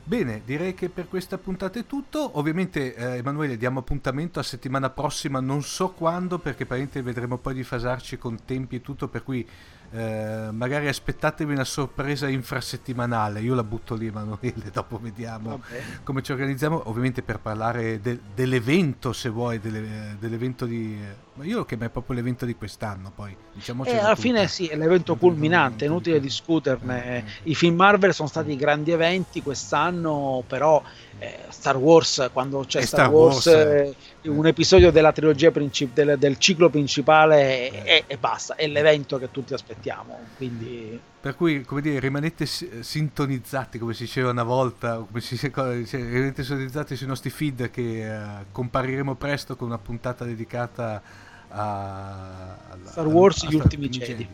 Bene, 0.08 0.42
direi 0.44 0.72
che 0.72 0.88
per 0.88 1.08
questa 1.08 1.36
puntata 1.36 1.80
è 1.80 1.84
tutto. 1.84 2.38
Ovviamente, 2.38 2.94
eh, 2.94 3.16
Emanuele, 3.16 3.56
diamo 3.56 3.80
appuntamento 3.80 4.38
a 4.38 4.44
settimana 4.44 4.88
prossima, 4.88 5.40
non 5.40 5.64
so 5.64 5.88
quando, 5.90 6.38
perché 6.38 6.64
praticamente 6.64 7.02
vedremo 7.02 7.38
poi 7.38 7.54
di 7.54 7.64
fasarci 7.64 8.16
con 8.16 8.44
tempi 8.44 8.76
e 8.76 8.82
tutto, 8.82 9.08
per 9.08 9.24
cui 9.24 9.44
eh, 9.92 10.48
magari 10.50 10.88
aspettatevi 10.88 11.52
una 11.52 11.64
sorpresa 11.64 12.28
infrasettimanale. 12.28 13.40
Io 13.40 13.54
la 13.54 13.64
butto 13.64 13.94
lì, 13.94 14.06
Emanuele, 14.06 14.70
dopo 14.72 14.98
vediamo 14.98 15.50
Vabbè. 15.50 15.82
come 16.02 16.22
ci 16.22 16.32
organizziamo. 16.32 16.82
Ovviamente 16.88 17.22
per 17.22 17.38
parlare 17.40 18.00
de- 18.00 18.20
dell'evento, 18.34 19.12
se 19.12 19.28
vuoi, 19.28 19.58
delle- 19.58 20.16
dell'evento 20.18 20.66
di... 20.66 20.98
Ma 21.34 21.44
io 21.44 21.58
lo 21.58 21.64
chiamerei 21.66 21.92
proprio 21.92 22.16
l'evento 22.16 22.46
di 22.46 22.54
quest'anno, 22.54 23.12
poi. 23.14 23.36
Diciamoci 23.52 23.90
E 23.90 23.98
alla 23.98 24.16
fine 24.16 24.48
sì, 24.48 24.66
è 24.68 24.76
l'evento 24.76 25.16
culminante, 25.16 25.84
è 25.84 25.88
inutile 25.88 26.18
discuterne. 26.18 27.24
I 27.44 27.54
film 27.54 27.76
Marvel 27.76 28.14
sono 28.14 28.28
stati 28.28 28.56
grandi 28.56 28.90
eventi 28.90 29.42
quest'anno, 29.42 30.42
però 30.46 30.82
eh, 31.18 31.44
Star 31.48 31.76
Wars, 31.76 32.30
quando 32.32 32.60
c'è 32.60 32.82
Star, 32.82 33.06
Star 33.06 33.10
Wars, 33.10 33.46
Wars, 33.46 33.46
eh, 33.46 33.94
un 34.26 34.46
episodio 34.46 34.90
della 34.90 35.12
trilogia 35.12 35.50
princip- 35.50 35.94
del, 35.94 36.18
del 36.18 36.38
ciclo 36.38 36.68
principale 36.70 37.70
e, 37.70 37.82
e- 37.84 38.04
e 38.06 38.16
basta, 38.18 38.54
è 38.54 38.66
l'evento 38.66 39.18
che 39.18 39.30
tutti 39.30 39.54
aspettiamo. 39.54 40.18
Quindi 40.36 41.00
Per 41.20 41.34
cui, 41.34 41.62
come 41.62 41.80
dire, 41.80 41.98
rimanete 41.98 42.46
si- 42.46 42.68
sintonizzati, 42.80 43.78
come 43.78 43.94
si 43.94 44.04
diceva 44.04 44.30
una 44.30 44.42
volta, 44.44 44.96
come 44.98 45.20
si 45.20 45.36
cioè, 45.38 45.84
rimanete 45.90 46.44
sintonizzati 46.44 46.96
sui 46.96 47.06
nostri 47.06 47.30
feed 47.30 47.70
che 47.70 48.14
eh, 48.14 48.44
compariremo 48.52 49.14
presto 49.16 49.56
con 49.56 49.68
una 49.68 49.78
puntata 49.78 50.24
dedicata 50.24 51.02
a, 51.48 52.56
Star 52.84 53.06
Wars, 53.06 53.42
a 53.42 53.48
gli 53.48 53.54
ultimi 53.54 53.88
Jedi. 53.88 54.28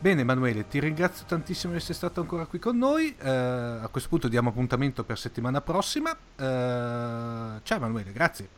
Bene 0.00 0.20
Emanuele, 0.20 0.66
ti 0.68 0.80
ringrazio 0.80 1.24
tantissimo 1.26 1.72
di 1.72 1.78
essere 1.78 1.94
stato 1.94 2.20
ancora 2.20 2.44
qui 2.44 2.58
con 2.58 2.76
noi, 2.76 3.14
eh, 3.18 3.28
a 3.30 3.88
questo 3.90 4.10
punto 4.10 4.28
diamo 4.28 4.50
appuntamento 4.50 5.02
per 5.04 5.18
settimana 5.18 5.60
prossima, 5.62 6.10
Eh, 6.10 7.60
ciao 7.62 7.76
Emanuele, 7.78 8.12
grazie. 8.12 8.48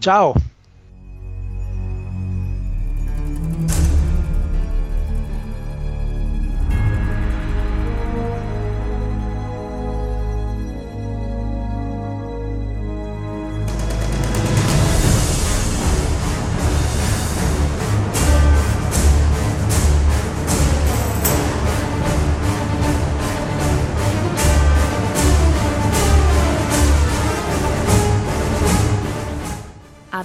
Ciao! 0.00 0.34